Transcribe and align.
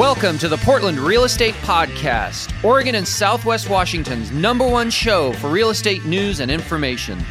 Welcome 0.00 0.38
to 0.38 0.48
the 0.48 0.56
Portland 0.56 0.98
Real 0.98 1.24
Estate 1.24 1.52
Podcast, 1.56 2.64
Oregon 2.64 2.94
and 2.94 3.06
Southwest 3.06 3.68
Washington's 3.68 4.30
number 4.32 4.66
one 4.66 4.88
show 4.88 5.34
for 5.34 5.50
real 5.50 5.68
estate 5.68 6.06
news 6.06 6.40
and 6.40 6.50
information. 6.50 7.22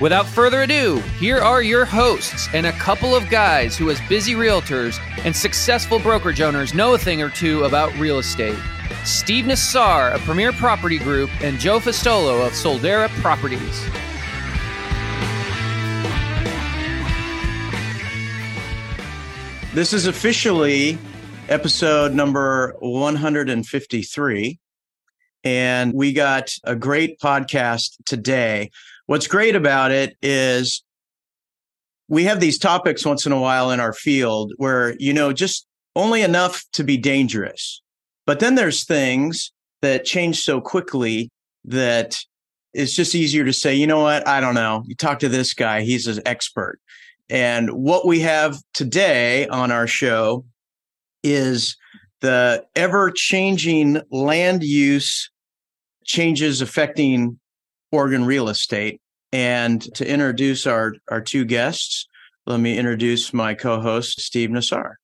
Without 0.00 0.26
further 0.26 0.62
ado, 0.62 0.96
here 1.20 1.38
are 1.38 1.62
your 1.62 1.84
hosts 1.84 2.48
and 2.52 2.66
a 2.66 2.72
couple 2.72 3.14
of 3.14 3.30
guys 3.30 3.78
who, 3.78 3.90
as 3.90 4.00
busy 4.08 4.32
realtors 4.32 4.98
and 5.24 5.36
successful 5.36 6.00
brokerage 6.00 6.40
owners, 6.40 6.74
know 6.74 6.94
a 6.94 6.98
thing 6.98 7.22
or 7.22 7.30
two 7.30 7.62
about 7.62 7.94
real 7.94 8.18
estate. 8.18 8.58
Steve 9.04 9.44
Nassar 9.44 10.12
of 10.12 10.20
Premier 10.22 10.50
Property 10.50 10.98
Group 10.98 11.30
and 11.44 11.60
Joe 11.60 11.78
Fustolo 11.78 12.44
of 12.44 12.54
Soldera 12.54 13.08
Properties. 13.20 13.84
This 19.72 19.92
is 19.92 20.08
officially 20.08 20.98
episode 21.48 22.12
number 22.12 22.74
153. 22.80 24.58
And 25.44 25.92
we 25.92 26.12
got 26.12 26.52
a 26.64 26.74
great 26.74 27.20
podcast 27.20 27.96
today. 28.04 28.70
What's 29.06 29.28
great 29.28 29.54
about 29.54 29.92
it 29.92 30.16
is 30.20 30.82
we 32.08 32.24
have 32.24 32.40
these 32.40 32.58
topics 32.58 33.06
once 33.06 33.26
in 33.26 33.32
a 33.32 33.40
while 33.40 33.70
in 33.70 33.78
our 33.78 33.92
field 33.92 34.52
where, 34.56 34.96
you 34.98 35.12
know, 35.12 35.32
just 35.32 35.66
only 35.94 36.22
enough 36.22 36.64
to 36.72 36.82
be 36.82 36.96
dangerous. 36.96 37.80
But 38.26 38.40
then 38.40 38.56
there's 38.56 38.84
things 38.84 39.52
that 39.82 40.04
change 40.04 40.42
so 40.42 40.60
quickly 40.60 41.30
that 41.64 42.18
it's 42.74 42.94
just 42.94 43.14
easier 43.14 43.44
to 43.44 43.52
say, 43.52 43.74
you 43.74 43.86
know 43.86 44.00
what? 44.00 44.26
I 44.26 44.40
don't 44.40 44.54
know. 44.54 44.82
You 44.86 44.96
talk 44.96 45.20
to 45.20 45.28
this 45.28 45.54
guy, 45.54 45.82
he's 45.82 46.08
an 46.08 46.22
expert. 46.26 46.80
And 47.30 47.70
what 47.70 48.06
we 48.06 48.20
have 48.20 48.58
today 48.74 49.46
on 49.48 49.70
our 49.70 49.86
show 49.86 50.44
is 51.32 51.76
the 52.20 52.64
ever 52.74 53.10
changing 53.10 54.00
land 54.10 54.62
use 54.62 55.30
changes 56.04 56.60
affecting 56.60 57.38
Oregon 57.92 58.24
real 58.24 58.48
estate. 58.48 59.00
And 59.32 59.82
to 59.94 60.08
introduce 60.08 60.66
our, 60.66 60.94
our 61.08 61.20
two 61.20 61.44
guests, 61.44 62.06
let 62.46 62.60
me 62.60 62.78
introduce 62.78 63.34
my 63.34 63.54
co 63.54 63.80
host, 63.80 64.20
Steve 64.20 64.50
Nassar. 64.50 64.94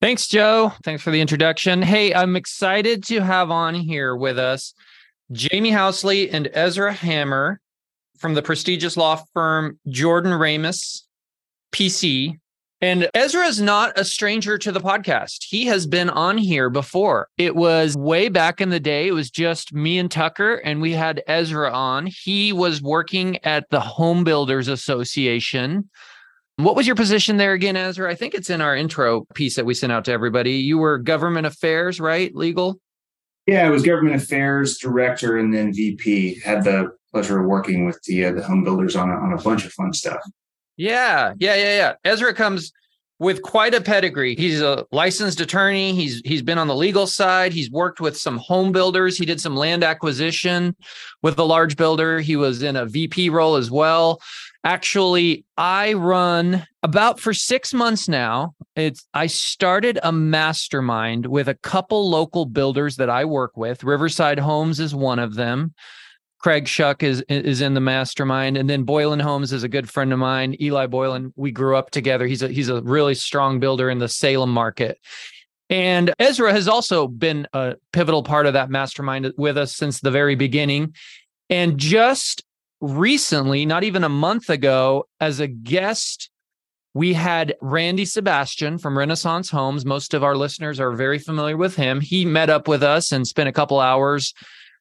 Thanks, 0.00 0.26
Joe. 0.26 0.72
Thanks 0.82 1.02
for 1.02 1.10
the 1.10 1.20
introduction. 1.20 1.82
Hey, 1.82 2.12
I'm 2.12 2.34
excited 2.34 3.04
to 3.04 3.20
have 3.20 3.50
on 3.50 3.74
here 3.74 4.16
with 4.16 4.38
us 4.38 4.74
Jamie 5.30 5.70
Howsley 5.70 6.28
and 6.32 6.48
Ezra 6.52 6.92
Hammer 6.92 7.60
from 8.18 8.34
the 8.34 8.42
prestigious 8.42 8.96
law 8.96 9.22
firm 9.32 9.78
Jordan 9.88 10.32
Ramis, 10.32 11.02
PC. 11.72 12.38
And 12.82 13.08
Ezra 13.14 13.46
is 13.46 13.60
not 13.60 13.96
a 13.96 14.04
stranger 14.04 14.58
to 14.58 14.72
the 14.72 14.80
podcast. 14.80 15.44
He 15.44 15.66
has 15.66 15.86
been 15.86 16.10
on 16.10 16.36
here 16.36 16.68
before. 16.68 17.28
It 17.38 17.54
was 17.54 17.96
way 17.96 18.28
back 18.28 18.60
in 18.60 18.70
the 18.70 18.80
day. 18.80 19.06
It 19.06 19.12
was 19.12 19.30
just 19.30 19.72
me 19.72 20.00
and 20.00 20.10
Tucker, 20.10 20.56
and 20.56 20.80
we 20.80 20.90
had 20.90 21.22
Ezra 21.28 21.70
on. 21.70 22.08
He 22.08 22.52
was 22.52 22.82
working 22.82 23.38
at 23.44 23.70
the 23.70 23.78
Home 23.78 24.24
Builders 24.24 24.66
Association. 24.66 25.88
What 26.56 26.74
was 26.74 26.84
your 26.84 26.96
position 26.96 27.36
there 27.36 27.52
again, 27.52 27.76
Ezra? 27.76 28.10
I 28.10 28.16
think 28.16 28.34
it's 28.34 28.50
in 28.50 28.60
our 28.60 28.74
intro 28.74 29.26
piece 29.32 29.54
that 29.54 29.64
we 29.64 29.74
sent 29.74 29.92
out 29.92 30.04
to 30.06 30.12
everybody. 30.12 30.54
You 30.54 30.78
were 30.78 30.98
government 30.98 31.46
affairs, 31.46 32.00
right? 32.00 32.34
Legal? 32.34 32.80
Yeah, 33.46 33.64
I 33.64 33.70
was 33.70 33.84
government 33.84 34.16
affairs 34.16 34.78
director 34.78 35.38
and 35.38 35.54
then 35.54 35.72
VP. 35.72 36.40
Had 36.40 36.64
the 36.64 36.90
pleasure 37.12 37.38
of 37.38 37.46
working 37.46 37.86
with 37.86 38.00
the 38.06 38.24
uh, 38.24 38.32
the 38.32 38.42
home 38.42 38.64
builders 38.64 38.96
on 38.96 39.08
a, 39.08 39.14
on 39.14 39.32
a 39.32 39.40
bunch 39.40 39.64
of 39.64 39.72
fun 39.72 39.92
stuff. 39.92 40.20
Yeah, 40.76 41.34
yeah, 41.38 41.54
yeah, 41.54 41.76
yeah. 41.76 41.94
Ezra 42.04 42.34
comes 42.34 42.72
with 43.18 43.42
quite 43.42 43.72
a 43.72 43.80
pedigree. 43.80 44.34
He's 44.34 44.60
a 44.60 44.84
licensed 44.90 45.40
attorney. 45.40 45.94
He's 45.94 46.20
he's 46.24 46.42
been 46.42 46.58
on 46.58 46.66
the 46.66 46.74
legal 46.74 47.06
side. 47.06 47.52
He's 47.52 47.70
worked 47.70 48.00
with 48.00 48.16
some 48.16 48.36
home 48.38 48.72
builders. 48.72 49.16
He 49.16 49.24
did 49.24 49.40
some 49.40 49.54
land 49.54 49.84
acquisition 49.84 50.74
with 51.22 51.38
a 51.38 51.44
large 51.44 51.76
builder. 51.76 52.18
He 52.20 52.34
was 52.34 52.62
in 52.62 52.74
a 52.74 52.86
VP 52.86 53.30
role 53.30 53.54
as 53.54 53.70
well. 53.70 54.20
Actually, 54.64 55.44
I 55.56 55.92
run 55.92 56.66
about 56.82 57.20
for 57.20 57.32
6 57.32 57.74
months 57.74 58.08
now. 58.08 58.54
It's 58.74 59.06
I 59.14 59.26
started 59.26 60.00
a 60.02 60.10
mastermind 60.10 61.26
with 61.26 61.48
a 61.48 61.54
couple 61.54 62.10
local 62.10 62.44
builders 62.44 62.96
that 62.96 63.10
I 63.10 63.24
work 63.24 63.56
with. 63.56 63.84
Riverside 63.84 64.38
Homes 64.38 64.80
is 64.80 64.94
one 64.94 65.18
of 65.18 65.34
them. 65.34 65.74
Craig 66.42 66.66
Shuck 66.66 67.02
is 67.02 67.22
is 67.28 67.60
in 67.60 67.74
the 67.74 67.80
mastermind, 67.80 68.56
and 68.56 68.68
then 68.68 68.82
Boylan 68.82 69.20
Homes 69.20 69.52
is 69.52 69.62
a 69.62 69.68
good 69.68 69.88
friend 69.88 70.12
of 70.12 70.18
mine. 70.18 70.56
Eli 70.60 70.86
Boylan, 70.86 71.32
we 71.36 71.52
grew 71.52 71.76
up 71.76 71.90
together. 71.90 72.26
He's 72.26 72.42
a 72.42 72.48
he's 72.48 72.68
a 72.68 72.82
really 72.82 73.14
strong 73.14 73.60
builder 73.60 73.88
in 73.88 73.98
the 73.98 74.08
Salem 74.08 74.50
market. 74.50 74.98
And 75.70 76.12
Ezra 76.18 76.52
has 76.52 76.68
also 76.68 77.06
been 77.06 77.46
a 77.52 77.76
pivotal 77.92 78.22
part 78.22 78.46
of 78.46 78.52
that 78.54 78.70
mastermind 78.70 79.32
with 79.38 79.56
us 79.56 79.74
since 79.74 80.00
the 80.00 80.10
very 80.10 80.34
beginning. 80.34 80.94
And 81.48 81.78
just 81.78 82.44
recently, 82.80 83.64
not 83.64 83.84
even 83.84 84.04
a 84.04 84.08
month 84.08 84.50
ago, 84.50 85.06
as 85.20 85.40
a 85.40 85.46
guest, 85.46 86.28
we 86.92 87.14
had 87.14 87.54
Randy 87.62 88.04
Sebastian 88.04 88.78
from 88.78 88.98
Renaissance 88.98 89.48
Homes. 89.48 89.86
Most 89.86 90.12
of 90.12 90.24
our 90.24 90.36
listeners 90.36 90.80
are 90.80 90.92
very 90.92 91.18
familiar 91.18 91.56
with 91.56 91.76
him. 91.76 92.00
He 92.00 92.26
met 92.26 92.50
up 92.50 92.68
with 92.68 92.82
us 92.82 93.12
and 93.12 93.26
spent 93.26 93.48
a 93.48 93.52
couple 93.52 93.80
hours 93.80 94.34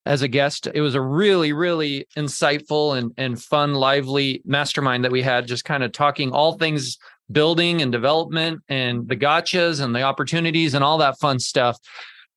as 0.05 0.21
a 0.21 0.27
guest. 0.27 0.67
It 0.73 0.81
was 0.81 0.95
a 0.95 1.01
really, 1.01 1.53
really 1.53 2.07
insightful 2.17 2.97
and, 2.97 3.11
and 3.17 3.41
fun, 3.41 3.73
lively 3.73 4.41
mastermind 4.45 5.03
that 5.03 5.11
we 5.11 5.21
had, 5.21 5.47
just 5.47 5.65
kind 5.65 5.83
of 5.83 5.91
talking 5.91 6.31
all 6.31 6.57
things 6.57 6.97
building 7.31 7.81
and 7.81 7.91
development 7.91 8.61
and 8.67 9.07
the 9.07 9.15
gotchas 9.15 9.81
and 9.81 9.95
the 9.95 10.01
opportunities 10.01 10.73
and 10.73 10.83
all 10.83 10.97
that 10.97 11.19
fun 11.19 11.39
stuff. 11.39 11.77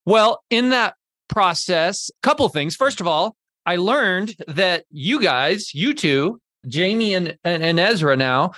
Well, 0.05 0.43
in 0.51 0.71
that 0.71 0.95
process, 1.29 2.11
a 2.11 2.27
couple 2.27 2.49
things. 2.49 2.77
First 2.77 3.01
of 3.01 3.07
all, 3.07 3.37
I 3.67 3.77
learned 3.77 4.37
that 4.47 4.85
you 4.91 5.21
guys, 5.21 5.75
you 5.75 5.95
two, 5.95 6.41
Jamie 6.69 7.15
and, 7.15 7.37
and, 7.45 7.63
and 7.63 7.81
Ezra 7.81 8.17
now, 8.17 8.53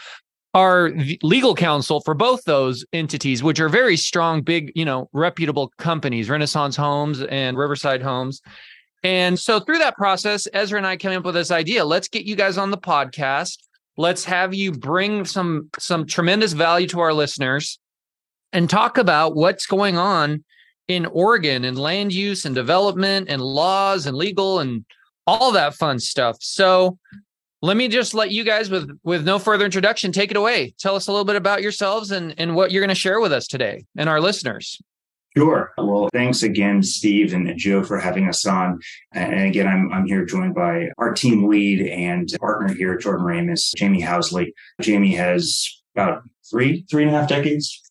are 0.53 0.91
legal 1.23 1.55
counsel 1.55 2.01
for 2.01 2.15
both 2.15 2.43
those 2.45 2.85
entities, 2.93 3.43
which 3.43 3.61
are 3.61 3.69
very 3.69 3.97
strong, 3.97 4.43
big, 4.43 4.73
you 4.75 4.85
know, 4.85 5.09
reputable 5.13 5.71
companies, 5.79 6.31
Renaissance 6.31 6.75
Homes 6.75 7.21
and 7.23 7.59
Riverside 7.59 8.03
Homes. 8.03 8.41
And 9.03 9.39
so 9.39 9.61
through 9.61 9.79
that 9.79 9.97
process, 9.97 10.49
Ezra 10.53 10.79
and 10.79 10.87
I 10.87 10.97
came 10.97 11.19
up 11.19 11.25
with 11.25 11.35
this 11.35 11.51
idea. 11.51 11.85
Let's 11.85 12.09
get 12.09 12.25
you 12.25 12.35
guys 12.37 12.59
on 12.59 12.71
the 12.71 12.79
podcast. 12.79 13.59
Let's 13.97 14.25
have 14.25 14.55
you 14.55 14.73
bring 14.73 15.25
some 15.25 15.71
some 15.79 16.07
tremendous 16.07 16.53
value 16.53 16.87
to 16.89 17.01
our 17.01 17.15
listeners 17.15 17.79
and 18.53 18.69
talk 18.69 18.99
about 18.99 19.35
what's 19.35 19.67
going 19.67 19.97
on 19.97 20.45
in 20.89 21.07
Oregon 21.07 21.65
and 21.65 21.79
land 21.79 22.13
use 22.13 22.45
and 22.45 22.55
development 22.55 23.29
and 23.29 23.43
laws 23.43 24.07
and 24.07 24.17
legal 24.17 24.61
and 24.61 24.85
all 25.27 25.53
that 25.53 25.75
fun 25.75 25.99
stuff. 25.99 26.37
So 26.41 26.99
let 27.63 27.77
me 27.77 27.89
just 27.89 28.15
let 28.15 28.31
you 28.31 28.45
guys 28.45 28.71
with 28.71 28.91
with 29.03 29.25
no 29.25 29.39
further 29.39 29.65
introduction 29.65 30.13
take 30.13 30.31
it 30.31 30.37
away. 30.37 30.75
Tell 30.79 30.95
us 30.95 31.09
a 31.09 31.13
little 31.13 31.25
bit 31.25 31.37
about 31.37 31.63
yourselves 31.63 32.11
and 32.11 32.35
and 32.39 32.55
what 32.55 32.71
you're 32.71 32.83
going 32.83 32.89
to 32.89 32.95
share 32.95 33.21
with 33.21 33.33
us 33.33 33.47
today 33.47 33.85
and 33.97 34.09
our 34.09 34.21
listeners. 34.21 34.81
Sure. 35.37 35.73
Well, 35.77 36.09
thanks 36.13 36.43
again, 36.43 36.83
Steve 36.83 37.35
and 37.35 37.53
Joe, 37.59 37.83
for 37.83 37.99
having 37.99 38.27
us 38.29 38.47
on. 38.47 38.79
And 39.13 39.49
again, 39.49 39.67
I'm, 39.67 39.93
I'm 39.93 40.07
here 40.07 40.25
joined 40.25 40.55
by 40.55 40.89
our 40.97 41.13
team 41.13 41.47
lead 41.47 41.87
and 41.87 42.29
partner 42.41 42.73
here, 42.73 42.95
at 42.95 43.01
Jordan 43.01 43.27
Ramis, 43.27 43.73
Jamie 43.77 44.01
Howsley. 44.01 44.53
Jamie 44.81 45.15
has 45.15 45.69
about 45.95 46.23
three, 46.51 46.87
three 46.91 47.03
and 47.03 47.15
a 47.15 47.19
half 47.19 47.29
decades 47.29 47.83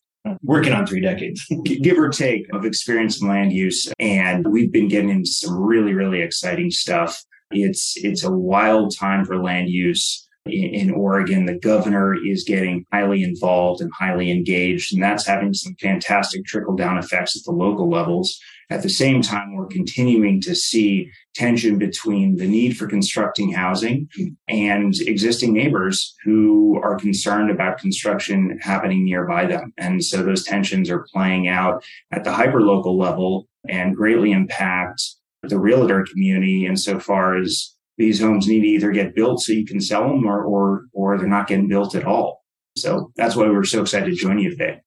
working 0.42 0.72
on 0.72 0.86
three 0.86 1.00
decades, 1.00 1.46
give 1.64 1.98
or 1.98 2.08
take, 2.08 2.46
of 2.52 2.64
experience 2.64 3.20
in 3.20 3.28
land 3.28 3.52
use. 3.52 3.88
And 3.98 4.46
we've 4.48 4.72
been 4.72 4.88
getting 4.88 5.10
into 5.10 5.30
some 5.30 5.56
really, 5.56 5.94
really 5.94 6.20
exciting 6.20 6.70
stuff. 6.70 7.22
It's 7.52 7.96
it's 7.98 8.24
a 8.24 8.32
wild 8.32 8.96
time 8.96 9.24
for 9.24 9.40
land 9.40 9.68
use 9.68 10.25
in, 10.46 10.90
Oregon, 10.90 11.46
the 11.46 11.58
governor 11.58 12.14
is 12.14 12.44
getting 12.44 12.84
highly 12.92 13.22
involved 13.22 13.80
and 13.80 13.90
highly 13.98 14.30
engaged, 14.30 14.94
and 14.94 15.02
that's 15.02 15.26
having 15.26 15.52
some 15.52 15.74
fantastic 15.80 16.44
trickle 16.44 16.76
down 16.76 16.98
effects 16.98 17.36
at 17.36 17.44
the 17.44 17.52
local 17.52 17.90
levels. 17.90 18.38
At 18.68 18.82
the 18.82 18.88
same 18.88 19.22
time, 19.22 19.54
we're 19.54 19.66
continuing 19.66 20.40
to 20.40 20.54
see 20.54 21.08
tension 21.34 21.78
between 21.78 22.36
the 22.36 22.48
need 22.48 22.76
for 22.76 22.88
constructing 22.88 23.52
housing 23.52 24.08
and 24.48 24.92
existing 25.00 25.52
neighbors 25.52 26.14
who 26.24 26.80
are 26.82 26.96
concerned 26.96 27.50
about 27.50 27.78
construction 27.78 28.58
happening 28.60 29.04
nearby 29.04 29.46
them. 29.46 29.72
And 29.78 30.04
so 30.04 30.22
those 30.22 30.42
tensions 30.42 30.90
are 30.90 31.06
playing 31.12 31.46
out 31.46 31.84
at 32.10 32.24
the 32.24 32.30
hyperlocal 32.30 32.98
level 32.98 33.46
and 33.68 33.94
greatly 33.94 34.32
impact 34.32 35.00
the 35.42 35.60
realtor 35.60 36.04
community 36.10 36.66
insofar 36.66 37.36
as 37.36 37.75
these 37.98 38.20
homes 38.20 38.46
need 38.46 38.60
to 38.60 38.66
either 38.66 38.90
get 38.90 39.14
built 39.14 39.40
so 39.40 39.52
you 39.52 39.64
can 39.64 39.80
sell 39.80 40.08
them 40.08 40.26
or, 40.26 40.42
or, 40.42 40.86
or 40.92 41.18
they're 41.18 41.26
not 41.26 41.48
getting 41.48 41.68
built 41.68 41.94
at 41.94 42.04
all. 42.04 42.44
So 42.76 43.10
that's 43.16 43.34
why 43.34 43.48
we're 43.48 43.64
so 43.64 43.82
excited 43.82 44.06
to 44.06 44.14
join 44.14 44.38
you 44.38 44.50
today. 44.50 44.82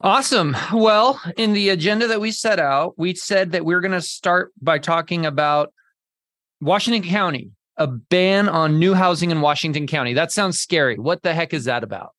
Awesome. 0.00 0.56
Well, 0.72 1.20
in 1.36 1.52
the 1.52 1.68
agenda 1.68 2.06
that 2.08 2.20
we 2.20 2.30
set 2.30 2.58
out, 2.58 2.94
we 2.96 3.14
said 3.14 3.52
that 3.52 3.64
we 3.64 3.74
we're 3.74 3.80
going 3.80 3.92
to 3.92 4.00
start 4.00 4.52
by 4.60 4.78
talking 4.78 5.26
about 5.26 5.74
Washington 6.60 7.02
County, 7.02 7.50
a 7.76 7.86
ban 7.86 8.48
on 8.48 8.78
new 8.78 8.94
housing 8.94 9.30
in 9.30 9.40
Washington 9.42 9.86
County. 9.86 10.14
That 10.14 10.32
sounds 10.32 10.58
scary. 10.58 10.98
What 10.98 11.22
the 11.22 11.34
heck 11.34 11.52
is 11.52 11.64
that 11.64 11.84
about? 11.84 12.14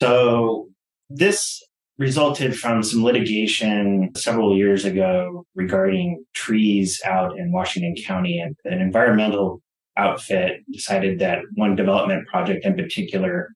So, 0.00 0.68
this 1.10 1.62
resulted 1.98 2.56
from 2.58 2.82
some 2.82 3.02
litigation 3.02 4.10
several 4.16 4.56
years 4.56 4.84
ago 4.84 5.44
regarding 5.54 6.24
trees 6.34 7.00
out 7.04 7.36
in 7.36 7.50
Washington 7.50 7.94
County. 8.06 8.38
And 8.38 8.56
an 8.64 8.80
environmental 8.80 9.60
outfit 9.96 10.62
decided 10.72 11.18
that 11.18 11.40
one 11.54 11.74
development 11.74 12.28
project 12.28 12.64
in 12.64 12.76
particular 12.76 13.50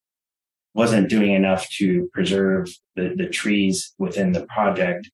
wasn't 0.74 1.08
doing 1.08 1.32
enough 1.32 1.68
to 1.68 2.08
preserve 2.12 2.68
the, 2.96 3.14
the 3.16 3.28
trees 3.28 3.94
within 3.98 4.32
the 4.32 4.44
project. 4.46 5.08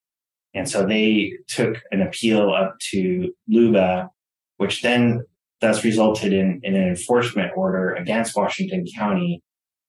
And 0.54 0.68
so 0.68 0.86
they 0.86 1.32
took 1.48 1.82
an 1.90 2.00
appeal 2.00 2.50
up 2.50 2.76
to 2.92 3.30
LUBA, 3.48 4.08
which 4.56 4.80
then 4.80 5.22
thus 5.60 5.84
resulted 5.84 6.32
in, 6.32 6.60
in 6.62 6.74
an 6.74 6.88
enforcement 6.88 7.52
order 7.56 7.92
against 7.94 8.36
Washington 8.36 8.86
County, 8.96 9.42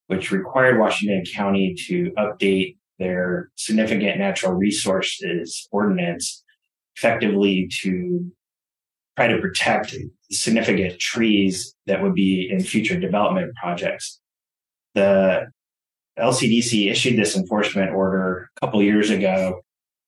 which 0.07 0.31
required 0.31 0.79
Washington 0.79 1.23
County 1.33 1.75
to 1.87 2.11
update 2.17 2.75
their 2.99 3.49
significant 3.55 4.19
natural 4.19 4.53
resources 4.53 5.67
ordinance 5.71 6.43
effectively 6.95 7.69
to 7.81 8.29
try 9.17 9.27
to 9.27 9.39
protect 9.39 9.95
significant 10.31 10.99
trees 10.99 11.73
that 11.87 12.03
would 12.03 12.13
be 12.13 12.49
in 12.51 12.61
future 12.61 12.99
development 12.99 13.53
projects. 13.55 14.19
The 14.95 15.47
LCDC 16.17 16.91
issued 16.91 17.17
this 17.17 17.35
enforcement 17.35 17.91
order 17.91 18.49
a 18.55 18.59
couple 18.59 18.83
years 18.83 19.09
ago, 19.09 19.61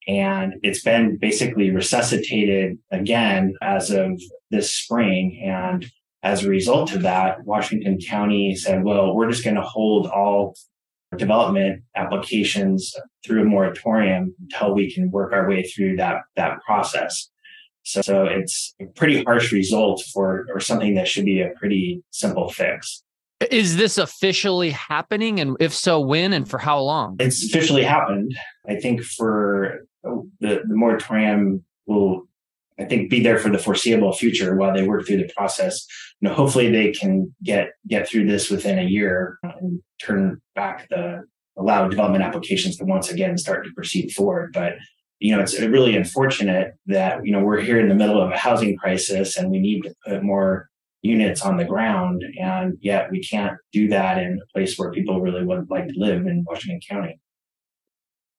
and 0.08 0.56
it's 0.64 0.84
been 0.84 1.18
basically 1.18 1.72
resuscitated 1.72 2.78
again 2.92 3.56
as 3.62 3.92
of 3.92 4.22
this 4.50 4.74
spring. 4.74 5.42
And 5.46 5.90
as 6.24 6.44
a 6.44 6.50
result 6.50 6.94
of 6.94 7.02
that, 7.04 7.46
Washington 7.46 8.00
County 8.00 8.56
said, 8.56 8.84
well, 8.84 9.16
we're 9.16 9.30
just 9.30 9.44
going 9.44 9.56
to 9.56 9.62
hold 9.62 10.08
all 10.08 10.56
development 11.18 11.84
applications 11.96 12.94
through 13.26 13.42
a 13.42 13.46
moratorium 13.46 14.34
until 14.42 14.74
we 14.74 14.92
can 14.92 15.12
work 15.12 15.34
our 15.34 15.48
way 15.48 15.64
through 15.64 15.98
that, 15.98 16.22
that 16.36 16.62
process. 16.66 17.30
So, 17.84 18.02
so 18.02 18.26
it's 18.26 18.76
a 18.82 18.86
pretty 18.86 19.24
harsh 19.24 19.52
result 19.52 20.04
for 20.14 20.46
or 20.54 20.60
something 20.60 20.96
that 20.96 21.08
should 21.08 21.26
be 21.26 21.42
a 21.42 21.50
pretty 21.58 22.04
simple 22.12 22.50
fix. 22.50 23.04
Is 23.50 23.78
this 23.78 23.98
officially 23.98 24.70
happening? 24.70 25.40
And 25.40 25.58
if 25.60 25.74
so, 25.74 26.00
when 26.00 26.32
and 26.32 26.48
for 26.48 26.60
how 26.60 26.80
long? 26.80 27.16
It's 27.20 27.44
officially 27.44 27.84
happened. 27.84 28.36
I 28.70 28.76
think 28.76 29.02
for 29.02 29.80
oh, 30.06 30.28
the, 30.40 30.62
the 30.68 30.76
moratorium 30.76 31.66
will, 31.88 32.28
I 32.80 32.86
think, 32.86 33.10
be 33.10 33.24
there 33.24 33.40
for 33.40 33.50
the 33.50 33.58
foreseeable 33.58 34.14
future 34.14 34.56
while 34.56 34.74
they 34.74 34.88
work 34.88 35.08
through 35.08 35.18
the 35.18 35.32
process. 35.36 35.88
You 36.22 36.30
know, 36.30 36.36
hopefully 36.36 36.70
they 36.70 36.92
can 36.92 37.34
get 37.44 37.70
get 37.88 38.08
through 38.08 38.28
this 38.28 38.50
within 38.50 38.80
a 38.80 38.84
year 38.84 39.38
and 39.44 39.82
turn 40.02 40.40
back 40.56 40.88
the 40.90 41.24
allow 41.58 41.88
development 41.88 42.24
applications 42.24 42.78
to 42.78 42.86
once 42.86 43.10
again 43.10 43.38
start 43.38 43.66
to 43.66 43.72
proceed 43.76 44.12
forward. 44.12 44.52
But 44.54 44.74
you 45.20 45.36
know, 45.36 45.42
it's 45.42 45.60
really 45.60 45.96
unfortunate 45.96 46.74
that 46.88 47.26
you 47.26 47.32
know 47.32 47.44
we're 47.44 47.62
here 47.62 47.80
in 47.80 47.90
the 47.90 47.96
middle 47.96 48.22
of 48.22 48.32
a 48.32 48.38
housing 48.38 48.78
crisis 48.78 49.38
and 49.38 49.52
we 49.52 49.60
need 49.60 49.82
to 49.82 49.94
put 50.06 50.24
more 50.24 50.70
units 51.02 51.42
on 51.42 51.58
the 51.58 51.66
ground. 51.66 52.24
And 52.40 52.78
yet 52.82 53.10
we 53.12 53.24
can't 53.24 53.58
do 53.72 53.88
that 53.90 54.18
in 54.18 54.40
a 54.42 54.54
place 54.54 54.78
where 54.78 54.92
people 54.92 55.22
really 55.22 55.44
would 55.44 55.70
like 55.70 55.88
to 55.88 55.94
live 55.98 56.26
in 56.26 56.44
Washington 56.48 56.80
County. 56.88 57.20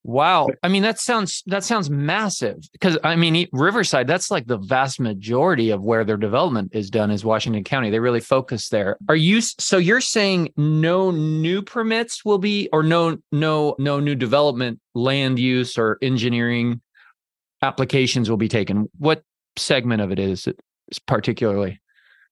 Wow. 0.05 0.49
I 0.61 0.67
mean, 0.67 0.83
that 0.83 0.99
sounds 0.99 1.43
that 1.45 1.63
sounds 1.63 1.89
massive 1.89 2.57
because 2.73 2.97
I 3.03 3.15
mean, 3.15 3.47
Riverside, 3.53 4.05
that's 4.05 4.29
like 4.29 4.47
the 4.47 4.57
vast 4.57 4.99
majority 4.99 5.69
of 5.69 5.81
where 5.81 6.03
their 6.03 6.17
development 6.17 6.71
is 6.73 6.89
done 6.89 7.09
is 7.09 7.23
Washington 7.23 7.63
County. 7.63 7.89
They 7.89 7.99
really 7.99 8.19
focus 8.19 8.67
there. 8.67 8.97
Are 9.07 9.15
you 9.15 9.39
so 9.39 9.77
you're 9.77 10.01
saying 10.01 10.51
no 10.57 11.09
new 11.09 11.61
permits 11.61 12.25
will 12.25 12.37
be 12.37 12.67
or 12.73 12.83
no 12.83 13.17
no 13.31 13.75
no 13.79 13.99
new 14.01 14.15
development 14.15 14.81
land 14.93 15.39
use 15.39 15.77
or 15.77 15.97
engineering 16.01 16.81
applications 17.61 18.29
will 18.29 18.37
be 18.37 18.49
taken? 18.49 18.89
What 18.97 19.23
segment 19.57 20.01
of 20.01 20.11
it 20.11 20.19
is 20.19 20.47
it 20.47 20.59
particularly? 21.07 21.79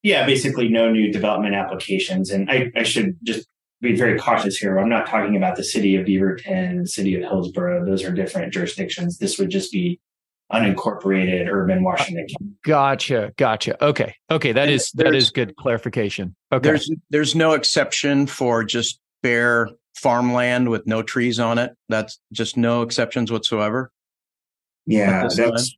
Yeah, 0.03 0.25
basically 0.25 0.67
no 0.67 0.91
new 0.91 1.11
development 1.11 1.55
applications. 1.55 2.31
And 2.31 2.49
I, 2.49 2.71
I 2.75 2.83
should 2.83 3.15
just 3.23 3.47
be 3.81 3.95
very 3.95 4.19
cautious 4.19 4.57
here. 4.57 4.77
I'm 4.77 4.89
not 4.89 5.07
talking 5.07 5.35
about 5.35 5.55
the 5.55 5.63
city 5.63 5.95
of 5.95 6.05
Beaverton, 6.05 6.81
the 6.81 6.87
city 6.87 7.15
of 7.15 7.21
Hillsboro. 7.21 7.85
Those 7.85 8.03
are 8.03 8.11
different 8.11 8.53
jurisdictions. 8.53 9.17
This 9.17 9.39
would 9.39 9.49
just 9.49 9.71
be 9.71 9.99
unincorporated 10.53 11.47
urban 11.47 11.83
Washington 11.83 12.27
County. 12.27 12.51
Gotcha. 12.63 13.31
Gotcha. 13.37 13.83
Okay. 13.83 14.15
Okay. 14.29 14.51
That 14.51 14.69
is 14.69 14.91
that 14.91 15.15
is 15.15 15.31
good 15.31 15.55
clarification. 15.55 16.35
Okay. 16.51 16.69
There's 16.69 16.91
there's 17.09 17.35
no 17.35 17.53
exception 17.53 18.27
for 18.27 18.63
just 18.63 18.99
bare 19.23 19.69
farmland 19.95 20.69
with 20.69 20.85
no 20.85 21.01
trees 21.01 21.39
on 21.39 21.57
it. 21.57 21.73
That's 21.89 22.19
just 22.31 22.57
no 22.57 22.81
exceptions 22.81 23.31
whatsoever. 23.31 23.91
Yeah, 24.85 25.27
that's 25.27 25.75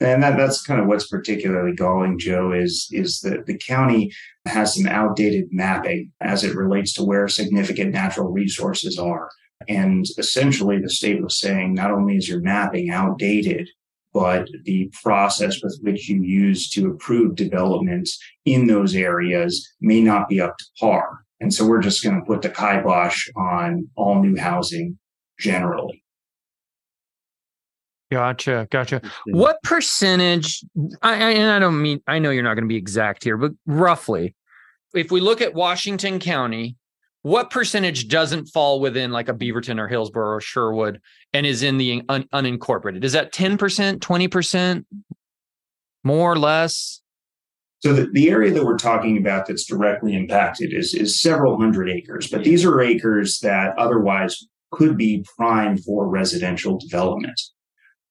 and 0.00 0.22
that, 0.22 0.36
that's 0.36 0.62
kind 0.62 0.80
of 0.80 0.86
what's 0.86 1.06
particularly 1.06 1.74
galling, 1.74 2.18
Joe, 2.18 2.52
is, 2.52 2.88
is 2.90 3.20
that 3.20 3.46
the 3.46 3.56
county 3.56 4.12
has 4.46 4.74
some 4.74 4.86
outdated 4.86 5.46
mapping 5.50 6.12
as 6.20 6.44
it 6.44 6.56
relates 6.56 6.92
to 6.94 7.04
where 7.04 7.28
significant 7.28 7.92
natural 7.92 8.30
resources 8.30 8.98
are. 8.98 9.30
And 9.68 10.04
essentially, 10.18 10.80
the 10.80 10.90
state 10.90 11.22
was 11.22 11.38
saying 11.38 11.74
not 11.74 11.92
only 11.92 12.16
is 12.16 12.28
your 12.28 12.40
mapping 12.40 12.90
outdated, 12.90 13.68
but 14.12 14.48
the 14.64 14.90
process 15.02 15.62
with 15.62 15.78
which 15.82 16.08
you 16.08 16.22
use 16.22 16.70
to 16.70 16.90
approve 16.90 17.34
developments 17.34 18.18
in 18.44 18.66
those 18.66 18.94
areas 18.94 19.66
may 19.80 20.00
not 20.00 20.28
be 20.28 20.40
up 20.40 20.56
to 20.58 20.64
par. 20.78 21.20
And 21.40 21.52
so 21.52 21.66
we're 21.66 21.82
just 21.82 22.02
going 22.02 22.16
to 22.16 22.26
put 22.26 22.42
the 22.42 22.48
kibosh 22.48 23.28
on 23.36 23.88
all 23.96 24.22
new 24.22 24.36
housing 24.36 24.98
generally. 25.38 26.03
Gotcha, 28.14 28.68
gotcha. 28.70 29.02
What 29.26 29.60
percentage? 29.64 30.64
I, 31.02 31.14
I, 31.14 31.30
and 31.32 31.50
I 31.50 31.58
don't 31.58 31.82
mean 31.82 32.00
I 32.06 32.20
know 32.20 32.30
you're 32.30 32.44
not 32.44 32.54
going 32.54 32.62
to 32.62 32.68
be 32.68 32.76
exact 32.76 33.24
here, 33.24 33.36
but 33.36 33.50
roughly, 33.66 34.36
if 34.94 35.10
we 35.10 35.20
look 35.20 35.40
at 35.40 35.52
Washington 35.52 36.20
County, 36.20 36.76
what 37.22 37.50
percentage 37.50 38.06
doesn't 38.06 38.46
fall 38.46 38.78
within 38.78 39.10
like 39.10 39.28
a 39.28 39.34
Beaverton 39.34 39.80
or 39.80 39.88
Hillsboro 39.88 40.36
or 40.36 40.40
Sherwood 40.40 41.00
and 41.32 41.44
is 41.44 41.64
in 41.64 41.76
the 41.76 42.04
un, 42.08 42.22
unincorporated? 42.32 43.02
Is 43.02 43.14
that 43.14 43.32
ten 43.32 43.58
percent, 43.58 44.00
twenty 44.00 44.28
percent, 44.28 44.86
more 46.04 46.30
or 46.30 46.38
less? 46.38 47.00
So 47.80 47.94
the, 47.94 48.06
the 48.12 48.30
area 48.30 48.52
that 48.52 48.64
we're 48.64 48.78
talking 48.78 49.18
about 49.18 49.48
that's 49.48 49.64
directly 49.64 50.14
impacted 50.14 50.72
is 50.72 50.94
is 50.94 51.20
several 51.20 51.58
hundred 51.58 51.90
acres, 51.90 52.30
but 52.30 52.44
these 52.44 52.64
are 52.64 52.80
acres 52.80 53.40
that 53.40 53.76
otherwise 53.76 54.38
could 54.70 54.96
be 54.96 55.24
prime 55.36 55.78
for 55.78 56.08
residential 56.08 56.78
development. 56.78 57.40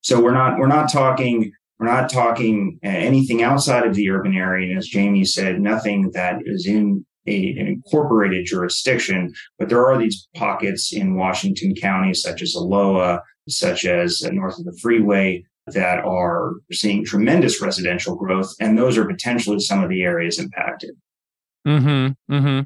So 0.04 0.22
we're 0.22 0.34
not 0.34 0.58
we're 0.58 0.68
not 0.68 0.92
talking 0.92 1.52
we're 1.80 1.88
not 1.88 2.10
talking 2.10 2.80
anything 2.84 3.42
outside 3.42 3.86
of 3.86 3.96
the 3.96 4.10
urban 4.10 4.36
area. 4.36 4.70
And 4.70 4.78
as 4.78 4.88
Jamie 4.88 5.26
said, 5.26 5.60
nothing 5.60 6.12
that 6.14 6.38
is 6.46 6.68
in 6.68 7.06
a, 7.28 7.52
an 7.58 7.68
incorporated 7.68 8.46
jurisdiction. 8.46 9.34
But 9.58 9.70
there 9.70 9.86
are 9.88 9.98
these 9.98 10.28
pockets 10.36 10.94
in 10.94 11.16
Washington 11.16 11.74
County, 11.76 12.14
such 12.14 12.42
as 12.42 12.54
Aloha, 12.54 13.20
such 13.50 13.86
as 13.86 14.22
north 14.32 14.60
of 14.60 14.66
the 14.66 14.78
freeway, 14.82 15.44
that 15.68 16.00
are 16.06 16.54
seeing 16.72 17.06
tremendous 17.06 17.62
residential 17.62 18.16
growth, 18.16 18.54
and 18.60 18.78
those 18.78 18.98
are 18.98 19.06
potentially 19.06 19.60
some 19.60 19.82
of 19.82 19.90
the 19.90 20.04
areas 20.04 20.40
impacted. 20.40 20.92
Hmm. 21.66 22.10
Hmm. 22.30 22.60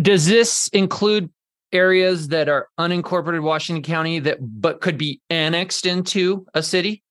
Does 0.00 0.26
this 0.26 0.68
include 0.72 1.30
areas 1.72 2.28
that 2.28 2.48
are 2.48 2.68
unincorporated 2.78 3.42
Washington 3.42 3.82
County 3.82 4.18
that 4.20 4.38
but 4.40 4.80
could 4.80 4.98
be 4.98 5.20
annexed 5.30 5.86
into 5.86 6.46
a 6.54 6.62
city? 6.62 7.02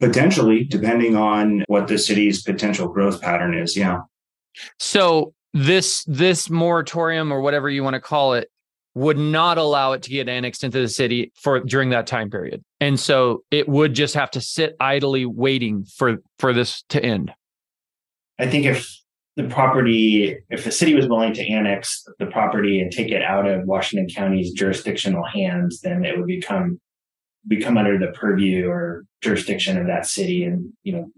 Potentially, 0.00 0.64
depending 0.64 1.16
on 1.16 1.64
what 1.68 1.88
the 1.88 1.98
city's 1.98 2.42
potential 2.42 2.88
growth 2.88 3.20
pattern 3.20 3.56
is. 3.56 3.76
Yeah. 3.76 4.00
So 4.78 5.34
this 5.52 6.04
this 6.06 6.50
moratorium 6.50 7.32
or 7.32 7.40
whatever 7.40 7.70
you 7.70 7.84
want 7.84 7.94
to 7.94 8.00
call 8.00 8.34
it 8.34 8.50
would 8.94 9.18
not 9.18 9.58
allow 9.58 9.92
it 9.92 10.02
to 10.02 10.10
get 10.10 10.28
annexed 10.28 10.62
into 10.62 10.80
the 10.80 10.88
city 10.88 11.32
for 11.34 11.60
during 11.60 11.90
that 11.90 12.06
time 12.06 12.30
period. 12.30 12.62
And 12.80 12.98
so 12.98 13.42
it 13.50 13.68
would 13.68 13.94
just 13.94 14.14
have 14.14 14.30
to 14.32 14.40
sit 14.40 14.76
idly 14.78 15.26
waiting 15.26 15.84
for 15.84 16.18
for 16.38 16.52
this 16.52 16.84
to 16.90 17.02
end. 17.02 17.32
I 18.38 18.46
think 18.48 18.66
if 18.66 18.88
the 19.36 19.44
property, 19.44 20.36
if 20.48 20.64
the 20.64 20.70
city 20.70 20.94
was 20.94 21.08
willing 21.08 21.34
to 21.34 21.48
annex 21.48 22.04
the 22.18 22.26
property 22.26 22.80
and 22.80 22.92
take 22.92 23.10
it 23.10 23.22
out 23.22 23.48
of 23.48 23.66
Washington 23.66 24.08
County's 24.08 24.52
jurisdictional 24.52 25.24
hands, 25.24 25.80
then 25.80 26.04
it 26.04 26.16
would 26.16 26.26
become 26.26 26.80
become 27.46 27.76
under 27.76 27.98
the 27.98 28.12
purview 28.12 28.68
or 28.70 29.04
jurisdiction 29.20 29.76
of 29.76 29.86
that 29.86 30.06
city. 30.06 30.44
And, 30.44 30.72
you 30.82 30.94
know, 30.94 31.10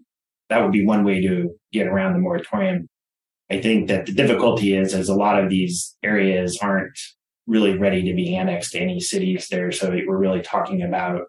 that 0.49 0.61
would 0.61 0.73
be 0.73 0.85
one 0.85 1.04
way 1.04 1.20
to 1.20 1.54
get 1.73 1.87
around 1.87 2.14
the 2.14 2.18
moratorium. 2.18 2.88
I 3.49 3.61
think 3.61 3.87
that 3.88 4.06
the 4.06 4.12
difficulty 4.12 4.76
is, 4.76 4.92
as 4.92 5.08
a 5.08 5.14
lot 5.14 5.40
of 5.40 5.50
these 5.50 5.96
areas 6.02 6.58
aren't 6.61 6.99
really 7.46 7.78
ready 7.78 8.02
to 8.02 8.14
be 8.14 8.35
annexed 8.35 8.73
to 8.73 8.80
any 8.80 8.99
cities 8.99 9.46
there. 9.49 9.70
So 9.70 9.90
we're 9.90 10.16
really 10.16 10.42
talking 10.42 10.82
about, 10.82 11.20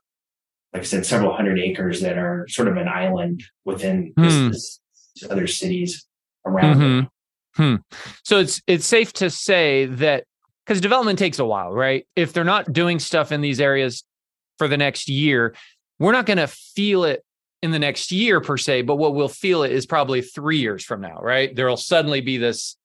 like 0.73 0.81
I 0.81 0.85
said, 0.85 1.05
several 1.05 1.35
hundred 1.35 1.59
acres 1.59 2.01
that 2.01 2.17
are 2.17 2.47
sort 2.47 2.67
of 2.67 2.77
an 2.77 2.87
island 2.87 3.43
within 3.65 4.13
hmm. 4.17 4.23
this, 4.23 4.79
this 5.15 5.29
other 5.29 5.45
cities 5.45 6.06
around 6.47 6.75
mm-hmm. 6.77 7.07
Hmm. 7.57 7.75
So 8.23 8.39
it's 8.39 8.61
it's 8.67 8.85
safe 8.85 9.13
to 9.13 9.29
say 9.29 9.85
that 9.85 10.25
because 10.65 10.79
development 10.79 11.17
takes 11.17 11.39
a 11.39 11.45
while, 11.45 11.71
right? 11.71 12.05
If 12.15 12.33
they're 12.33 12.43
not 12.43 12.71
doing 12.71 12.99
stuff 12.99 13.31
in 13.31 13.41
these 13.41 13.59
areas 13.59 14.03
for 14.57 14.67
the 14.67 14.77
next 14.77 15.09
year, 15.09 15.55
we're 15.97 16.11
not 16.11 16.25
going 16.25 16.37
to 16.37 16.47
feel 16.47 17.03
it 17.03 17.23
in 17.63 17.71
the 17.71 17.79
next 17.79 18.11
year 18.11 18.39
per 18.41 18.57
se, 18.57 18.83
but 18.83 18.97
what 18.97 19.15
we'll 19.15 19.27
feel 19.27 19.63
it 19.63 19.71
is 19.71 19.85
probably 19.85 20.21
three 20.21 20.57
years 20.57 20.83
from 20.83 21.01
now, 21.01 21.19
right? 21.19 21.55
There'll 21.55 21.77
suddenly 21.77 22.21
be 22.21 22.37
this 22.37 22.77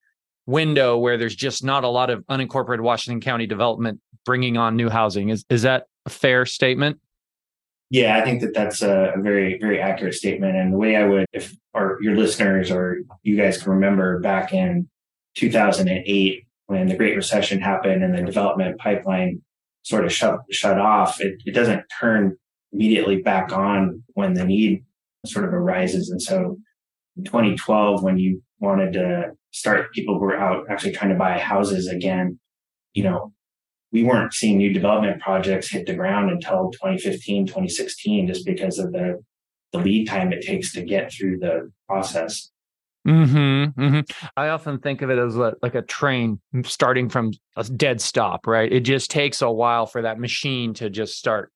window 0.46 0.96
where 0.96 1.18
there's 1.18 1.36
just 1.36 1.62
not 1.62 1.84
a 1.84 1.88
lot 1.88 2.08
of 2.08 2.24
unincorporated 2.26 2.80
Washington 2.80 3.20
County 3.20 3.46
development 3.46 4.00
bringing 4.24 4.56
on 4.56 4.76
new 4.76 4.88
housing. 4.88 5.28
Is 5.28 5.44
is 5.50 5.62
that 5.62 5.86
a 6.06 6.10
fair 6.10 6.46
statement? 6.46 6.98
Yeah, 7.92 8.16
I 8.16 8.24
think 8.24 8.40
that 8.40 8.54
that's 8.54 8.80
a 8.80 9.12
very, 9.18 9.58
very 9.58 9.78
accurate 9.78 10.14
statement. 10.14 10.56
And 10.56 10.72
the 10.72 10.78
way 10.78 10.96
I 10.96 11.04
would, 11.04 11.26
if 11.34 11.54
our 11.74 11.98
your 12.00 12.16
listeners 12.16 12.70
or 12.70 13.02
you 13.22 13.36
guys 13.36 13.62
can 13.62 13.70
remember 13.70 14.18
back 14.20 14.54
in 14.54 14.88
2008 15.36 16.46
when 16.68 16.86
the 16.86 16.96
Great 16.96 17.16
Recession 17.16 17.60
happened 17.60 18.02
and 18.02 18.16
the 18.16 18.22
development 18.22 18.78
pipeline 18.78 19.42
sort 19.82 20.06
of 20.06 20.12
shut 20.12 20.40
shut 20.50 20.78
off, 20.78 21.20
it, 21.20 21.42
it 21.44 21.52
doesn't 21.52 21.84
turn 22.00 22.34
immediately 22.72 23.20
back 23.20 23.52
on 23.52 24.02
when 24.14 24.32
the 24.32 24.44
need 24.46 24.86
sort 25.26 25.44
of 25.44 25.52
arises. 25.52 26.08
And 26.08 26.22
so 26.22 26.56
in 27.18 27.24
2012, 27.24 28.02
when 28.02 28.16
you 28.16 28.42
wanted 28.58 28.94
to 28.94 29.32
start, 29.50 29.92
people 29.92 30.18
were 30.18 30.34
out 30.34 30.64
actually 30.70 30.92
trying 30.92 31.10
to 31.10 31.18
buy 31.18 31.38
houses 31.38 31.88
again, 31.88 32.38
you 32.94 33.02
know, 33.02 33.34
we 33.92 34.02
weren't 34.02 34.32
seeing 34.32 34.56
new 34.56 34.72
development 34.72 35.20
projects 35.20 35.70
hit 35.70 35.86
the 35.86 35.94
ground 35.94 36.30
until 36.30 36.70
2015, 36.70 37.46
2016, 37.46 38.26
just 38.26 38.46
because 38.46 38.78
of 38.78 38.92
the, 38.92 39.22
the 39.72 39.78
lead 39.78 40.08
time 40.08 40.32
it 40.32 40.42
takes 40.42 40.72
to 40.72 40.82
get 40.82 41.12
through 41.12 41.38
the 41.38 41.70
process. 41.86 42.50
Mm-hmm, 43.06 43.80
mm-hmm. 43.80 44.00
I 44.36 44.48
often 44.48 44.78
think 44.78 45.02
of 45.02 45.10
it 45.10 45.18
as 45.18 45.36
a, 45.36 45.54
like 45.60 45.74
a 45.74 45.82
train 45.82 46.40
starting 46.64 47.08
from 47.08 47.32
a 47.56 47.64
dead 47.64 48.00
stop, 48.00 48.46
right? 48.46 48.72
It 48.72 48.80
just 48.80 49.10
takes 49.10 49.42
a 49.42 49.50
while 49.50 49.86
for 49.86 50.02
that 50.02 50.18
machine 50.18 50.72
to 50.74 50.88
just 50.88 51.18
start 51.18 51.52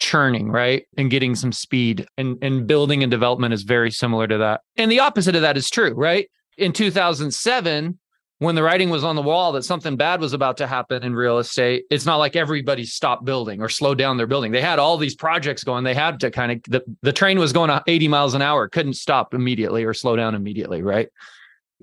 churning, 0.00 0.50
right? 0.50 0.86
And 0.96 1.10
getting 1.10 1.34
some 1.34 1.52
speed. 1.52 2.06
And 2.16 2.38
and 2.42 2.66
building 2.66 3.02
and 3.02 3.10
development 3.10 3.52
is 3.52 3.62
very 3.62 3.90
similar 3.90 4.26
to 4.26 4.38
that. 4.38 4.62
And 4.76 4.90
the 4.90 5.00
opposite 5.00 5.36
of 5.36 5.42
that 5.42 5.56
is 5.56 5.68
true, 5.68 5.92
right? 5.92 6.28
In 6.56 6.72
2007, 6.72 7.98
when 8.38 8.54
the 8.54 8.62
writing 8.62 8.90
was 8.90 9.04
on 9.04 9.16
the 9.16 9.22
wall 9.22 9.52
that 9.52 9.64
something 9.64 9.96
bad 9.96 10.20
was 10.20 10.32
about 10.32 10.56
to 10.56 10.66
happen 10.66 11.02
in 11.02 11.14
real 11.14 11.38
estate, 11.38 11.84
it's 11.90 12.04
not 12.04 12.16
like 12.16 12.34
everybody 12.34 12.84
stopped 12.84 13.24
building 13.24 13.60
or 13.60 13.68
slowed 13.68 13.98
down 13.98 14.16
their 14.16 14.26
building. 14.26 14.50
They 14.52 14.60
had 14.60 14.78
all 14.78 14.96
these 14.96 15.14
projects 15.14 15.62
going. 15.62 15.84
They 15.84 15.94
had 15.94 16.20
to 16.20 16.30
kind 16.30 16.52
of 16.52 16.62
the, 16.64 16.82
the 17.02 17.12
train 17.12 17.38
was 17.38 17.52
going 17.52 17.70
80 17.86 18.08
miles 18.08 18.34
an 18.34 18.42
hour, 18.42 18.68
couldn't 18.68 18.94
stop 18.94 19.34
immediately 19.34 19.84
or 19.84 19.94
slow 19.94 20.16
down 20.16 20.34
immediately, 20.34 20.82
right? 20.82 21.08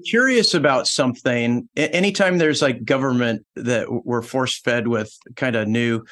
Curious 0.06 0.54
about 0.54 0.88
something. 0.88 1.70
Anytime 1.76 2.38
there's 2.38 2.62
like 2.62 2.84
government 2.84 3.46
that 3.56 3.88
we're 4.06 4.22
force 4.22 4.60
fed 4.60 4.88
with 4.88 5.16
kind 5.36 5.56
of 5.56 5.68
new 5.68 6.04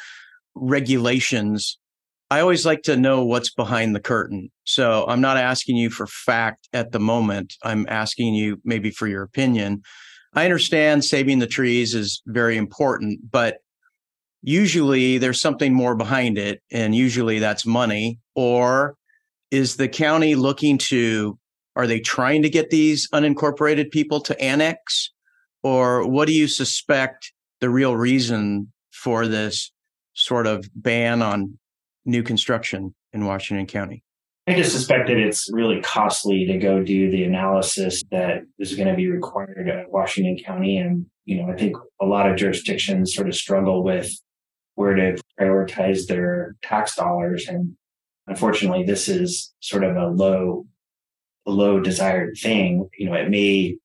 regulations, 0.55 1.77
I 2.31 2.39
always 2.41 2.65
like 2.65 2.83
to 2.83 2.95
know 2.95 3.25
what's 3.25 3.51
behind 3.51 3.95
the 3.95 3.99
curtain. 3.99 4.51
So 4.63 5.05
I'm 5.07 5.21
not 5.21 5.37
asking 5.37 5.77
you 5.77 5.89
for 5.89 6.05
fact 6.07 6.69
at 6.73 6.91
the 6.91 6.99
moment. 6.99 7.55
I'm 7.63 7.87
asking 7.89 8.35
you 8.35 8.61
maybe 8.63 8.91
for 8.91 9.07
your 9.07 9.23
opinion. 9.23 9.81
I 10.33 10.45
understand 10.45 11.03
saving 11.03 11.39
the 11.39 11.47
trees 11.47 11.95
is 11.95 12.21
very 12.25 12.57
important, 12.57 13.31
but 13.31 13.57
usually 14.41 15.17
there's 15.17 15.41
something 15.41 15.73
more 15.73 15.95
behind 15.95 16.37
it. 16.37 16.61
And 16.71 16.95
usually 16.95 17.39
that's 17.39 17.65
money. 17.65 18.19
Or 18.35 18.95
is 19.51 19.75
the 19.75 19.87
county 19.87 20.35
looking 20.35 20.77
to, 20.89 21.37
are 21.75 21.87
they 21.87 21.99
trying 21.99 22.43
to 22.43 22.49
get 22.49 22.69
these 22.69 23.09
unincorporated 23.09 23.91
people 23.91 24.21
to 24.21 24.39
annex? 24.39 25.11
Or 25.63 26.07
what 26.07 26.27
do 26.27 26.33
you 26.33 26.47
suspect 26.47 27.33
the 27.59 27.69
real 27.69 27.97
reason 27.97 28.71
for 28.91 29.27
this 29.27 29.71
sort 30.13 30.47
of 30.47 30.69
ban 30.75 31.21
on 31.21 31.57
new 32.05 32.23
construction 32.23 32.93
in 33.13 33.25
Washington 33.25 33.65
County? 33.65 34.03
I 34.49 34.55
just 34.55 34.71
suspect 34.71 35.09
that 35.09 35.17
it's 35.17 35.47
really 35.53 35.79
costly 35.81 36.43
to 36.47 36.57
go 36.57 36.81
do 36.81 37.11
the 37.11 37.23
analysis 37.23 38.01
that 38.09 38.41
is 38.57 38.73
going 38.73 38.87
to 38.87 38.95
be 38.95 39.07
required 39.07 39.69
at 39.69 39.91
Washington 39.91 40.43
County. 40.43 40.77
And, 40.77 41.05
you 41.25 41.37
know, 41.37 41.53
I 41.53 41.55
think 41.55 41.77
a 42.01 42.05
lot 42.07 42.27
of 42.27 42.35
jurisdictions 42.35 43.13
sort 43.13 43.27
of 43.27 43.35
struggle 43.35 43.83
with 43.83 44.11
where 44.73 44.95
to 44.95 45.21
prioritize 45.39 46.07
their 46.07 46.55
tax 46.63 46.95
dollars. 46.95 47.47
And 47.47 47.75
unfortunately, 48.25 48.83
this 48.85 49.07
is 49.07 49.53
sort 49.59 49.83
of 49.83 49.95
a 49.95 50.07
low, 50.07 50.65
low 51.45 51.79
desired 51.79 52.35
thing. 52.41 52.89
You 52.97 53.11
know, 53.11 53.13
it 53.13 53.29
may 53.29 53.77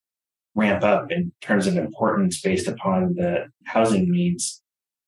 ramp 0.55 0.83
up 0.83 1.13
in 1.13 1.31
terms 1.43 1.67
of 1.67 1.77
importance 1.77 2.41
based 2.41 2.69
upon 2.69 3.17
the 3.17 3.49
housing 3.67 4.11
needs 4.11 4.63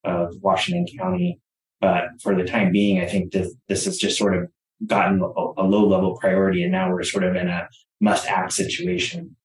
of 0.04 0.34
Washington 0.42 0.86
County. 0.98 1.40
But 1.80 2.08
for 2.20 2.34
the 2.34 2.44
time 2.44 2.72
being, 2.72 3.00
I 3.00 3.06
think 3.06 3.32
that 3.32 3.50
this 3.68 3.86
is 3.86 3.96
just 3.96 4.18
sort 4.18 4.36
of 4.36 4.50
gotten 4.84 5.20
a, 5.22 5.24
a 5.24 5.64
low 5.64 5.86
level 5.86 6.16
priority 6.18 6.62
and 6.62 6.72
now 6.72 6.90
we're 6.90 7.02
sort 7.02 7.24
of 7.24 7.36
in 7.36 7.48
a 7.48 7.68
must 8.00 8.26
act 8.26 8.52
situation. 8.52 9.36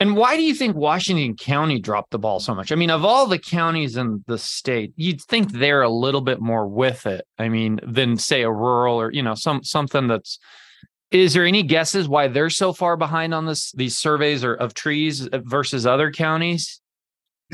And 0.00 0.16
why 0.16 0.36
do 0.36 0.42
you 0.42 0.54
think 0.54 0.74
Washington 0.74 1.36
County 1.36 1.78
dropped 1.78 2.10
the 2.10 2.18
ball 2.18 2.40
so 2.40 2.54
much? 2.54 2.72
I 2.72 2.74
mean, 2.74 2.90
of 2.90 3.04
all 3.04 3.26
the 3.26 3.38
counties 3.38 3.96
in 3.96 4.24
the 4.26 4.38
state, 4.38 4.92
you'd 4.96 5.22
think 5.22 5.52
they're 5.52 5.82
a 5.82 5.88
little 5.88 6.20
bit 6.20 6.40
more 6.40 6.66
with 6.66 7.06
it. 7.06 7.24
I 7.38 7.48
mean, 7.48 7.78
than 7.86 8.16
say 8.16 8.42
a 8.42 8.50
rural 8.50 9.00
or 9.00 9.12
you 9.12 9.22
know 9.22 9.34
some 9.34 9.62
something 9.62 10.08
that's. 10.08 10.38
Is 11.10 11.32
there 11.32 11.46
any 11.46 11.62
guesses 11.62 12.08
why 12.08 12.26
they're 12.26 12.50
so 12.50 12.72
far 12.72 12.96
behind 12.96 13.32
on 13.34 13.46
this 13.46 13.70
these 13.72 13.96
surveys 13.96 14.42
or 14.42 14.54
of 14.54 14.74
trees 14.74 15.28
versus 15.32 15.86
other 15.86 16.10
counties? 16.10 16.80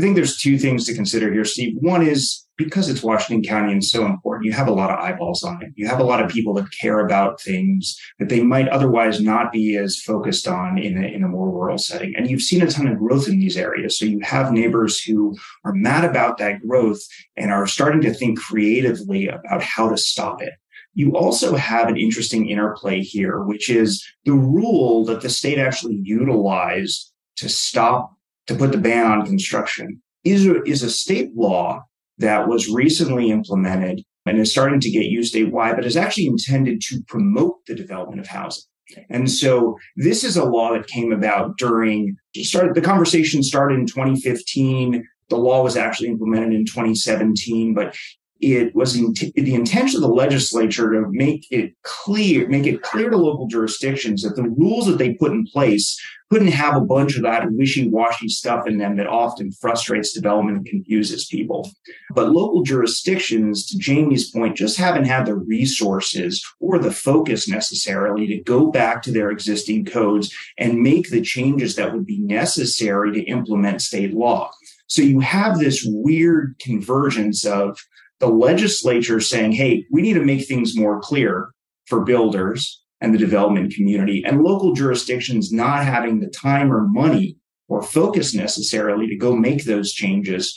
I 0.01 0.03
think 0.03 0.17
there's 0.17 0.39
two 0.39 0.59
things 0.59 0.87
to 0.87 0.95
consider 0.95 1.31
here, 1.31 1.45
Steve. 1.45 1.77
One 1.79 2.01
is 2.01 2.47
because 2.57 2.89
it's 2.89 3.03
Washington 3.03 3.47
County 3.47 3.71
and 3.71 3.85
so 3.85 4.07
important, 4.07 4.47
you 4.47 4.53
have 4.53 4.67
a 4.67 4.73
lot 4.73 4.91
of 4.91 4.99
eyeballs 4.99 5.43
on 5.43 5.63
it. 5.63 5.73
You 5.75 5.87
have 5.89 6.01
a 6.01 6.05
lot 6.05 6.25
of 6.25 6.31
people 6.31 6.55
that 6.55 6.71
care 6.81 7.05
about 7.05 7.39
things 7.39 7.99
that 8.19 8.31
they 8.31 8.43
might 8.43 8.69
otherwise 8.69 9.21
not 9.21 9.53
be 9.53 9.77
as 9.77 10.01
focused 10.01 10.49
on 10.49 10.79
in 10.79 10.97
a, 10.97 11.07
in 11.07 11.23
a 11.23 11.29
more 11.29 11.51
rural 11.51 11.77
setting. 11.77 12.15
And 12.17 12.31
you've 12.31 12.41
seen 12.41 12.63
a 12.63 12.67
ton 12.67 12.87
of 12.87 12.97
growth 12.97 13.29
in 13.29 13.41
these 13.41 13.59
areas. 13.59 13.99
So 13.99 14.07
you 14.07 14.21
have 14.21 14.53
neighbors 14.53 14.99
who 15.03 15.37
are 15.67 15.75
mad 15.75 16.07
about 16.07 16.39
that 16.39 16.67
growth 16.67 17.03
and 17.37 17.53
are 17.53 17.67
starting 17.67 18.01
to 18.01 18.15
think 18.15 18.41
creatively 18.41 19.29
about 19.29 19.63
how 19.63 19.91
to 19.91 19.99
stop 19.99 20.41
it. 20.41 20.55
You 20.95 21.15
also 21.15 21.57
have 21.57 21.89
an 21.89 21.99
interesting 21.99 22.49
interplay 22.49 23.03
here, 23.03 23.45
which 23.45 23.69
is 23.69 24.03
the 24.25 24.33
rule 24.33 25.05
that 25.05 25.21
the 25.21 25.29
state 25.29 25.59
actually 25.59 26.01
utilized 26.03 27.13
to 27.37 27.51
stop 27.51 28.17
to 28.47 28.55
put 28.55 28.73
the 28.73 28.79
ban 28.79 29.07
on 29.07 29.27
construction 29.27 30.03
is 30.25 30.47
a, 30.47 30.63
is 30.65 30.83
a 30.83 30.91
state 30.91 31.31
law 31.35 31.85
that 32.19 32.49
was 32.49 32.69
recently 32.69 33.31
implemented 33.31 34.03
and 34.27 34.39
is 34.39 34.51
starting 34.51 34.81
to 34.81 34.91
get 34.91 35.07
used 35.07 35.35
statewide, 35.35 35.77
but 35.77 35.87
is 35.87 35.97
actually 35.97 36.27
intended 36.27 36.81
to 36.83 37.03
promote 37.09 37.57
the 37.67 37.75
development 37.75 38.21
of 38.21 38.27
housing. 38.27 38.65
And 39.09 39.31
so 39.31 39.79
this 39.97 40.25
is 40.25 40.37
a 40.37 40.45
law 40.45 40.73
that 40.73 40.87
came 40.87 41.13
about 41.13 41.57
during 41.59 42.17
started 42.37 42.75
the 42.75 42.81
conversation 42.81 43.43
started 43.43 43.79
in 43.79 43.87
2015. 43.87 45.07
The 45.29 45.37
law 45.37 45.63
was 45.63 45.77
actually 45.77 46.09
implemented 46.09 46.53
in 46.53 46.65
2017, 46.65 47.73
but 47.73 47.97
it 48.41 48.75
was 48.75 48.97
in 48.97 49.15
t- 49.15 49.33
the 49.35 49.55
intention 49.55 49.99
of 49.99 50.03
the 50.03 50.15
legislature 50.15 50.91
to 50.93 51.07
make 51.11 51.47
it 51.51 51.75
clear, 51.83 52.49
make 52.49 52.67
it 52.67 52.83
clear 52.83 53.11
to 53.11 53.17
local 53.17 53.47
jurisdictions 53.47 54.23
that 54.23 54.37
the 54.37 54.49
rules 54.49 54.87
that 54.87 54.99
they 54.99 55.15
put 55.15 55.33
in 55.33 55.45
place 55.47 56.01
couldn't 56.31 56.49
have 56.49 56.77
a 56.77 56.81
bunch 56.81 57.17
of 57.17 57.23
that 57.23 57.51
wishy-washy 57.51 58.29
stuff 58.29 58.67
in 58.67 58.79
them 58.79 58.97
that 58.97 59.09
often 59.09 59.51
frustrates 59.51 60.13
development 60.13 60.59
and 60.59 60.67
confuses 60.67 61.27
people. 61.27 61.69
But 62.15 62.31
local 62.31 62.63
jurisdictions, 62.63 63.67
to 63.67 63.79
Jamie's 63.79 64.31
point, 64.31 64.57
just 64.57 64.79
haven't 64.79 65.07
had 65.07 65.27
the 65.27 65.35
resources 65.35 66.45
or 66.61 66.79
the 66.79 66.93
focus 66.93 67.49
necessarily 67.49 68.29
to 68.29 68.43
go 68.43 68.71
back 68.71 69.03
to 69.03 69.13
their 69.13 69.31
existing 69.31 69.87
codes 69.87 70.33
and 70.57 70.81
make 70.81 71.11
the 71.11 71.21
changes 71.21 71.75
that 71.75 71.93
would 71.93 72.07
be 72.07 72.21
necessary 72.21 73.13
to 73.13 73.23
implement 73.23 73.83
state 73.83 74.15
law. 74.15 74.51
So 74.87 75.03
you 75.03 75.21
have 75.21 75.59
this 75.59 75.85
weird 75.85 76.57
convergence 76.61 77.45
of 77.45 77.79
the 78.21 78.29
legislature 78.29 79.21
saying, 79.21 79.53
hey, 79.53 79.85
we 79.91 80.03
need 80.03 80.15
to 80.15 80.25
make 80.25 80.47
things 80.47 80.77
more 80.77 81.01
clear 81.01 81.51
for 81.87 82.05
builders 82.05 82.83
and 83.01 83.15
the 83.15 83.19
development 83.19 83.75
community, 83.75 84.23
and 84.27 84.43
local 84.43 84.75
jurisdictions 84.75 85.51
not 85.51 85.85
having 85.85 86.21
the 86.21 86.29
time 86.29 86.71
or 86.71 86.87
money 86.87 87.37
or 87.69 87.83
focus 87.83 88.35
necessarily 88.35 89.07
to 89.07 89.17
go 89.17 89.35
make 89.35 89.65
those 89.65 89.93
changes. 89.93 90.57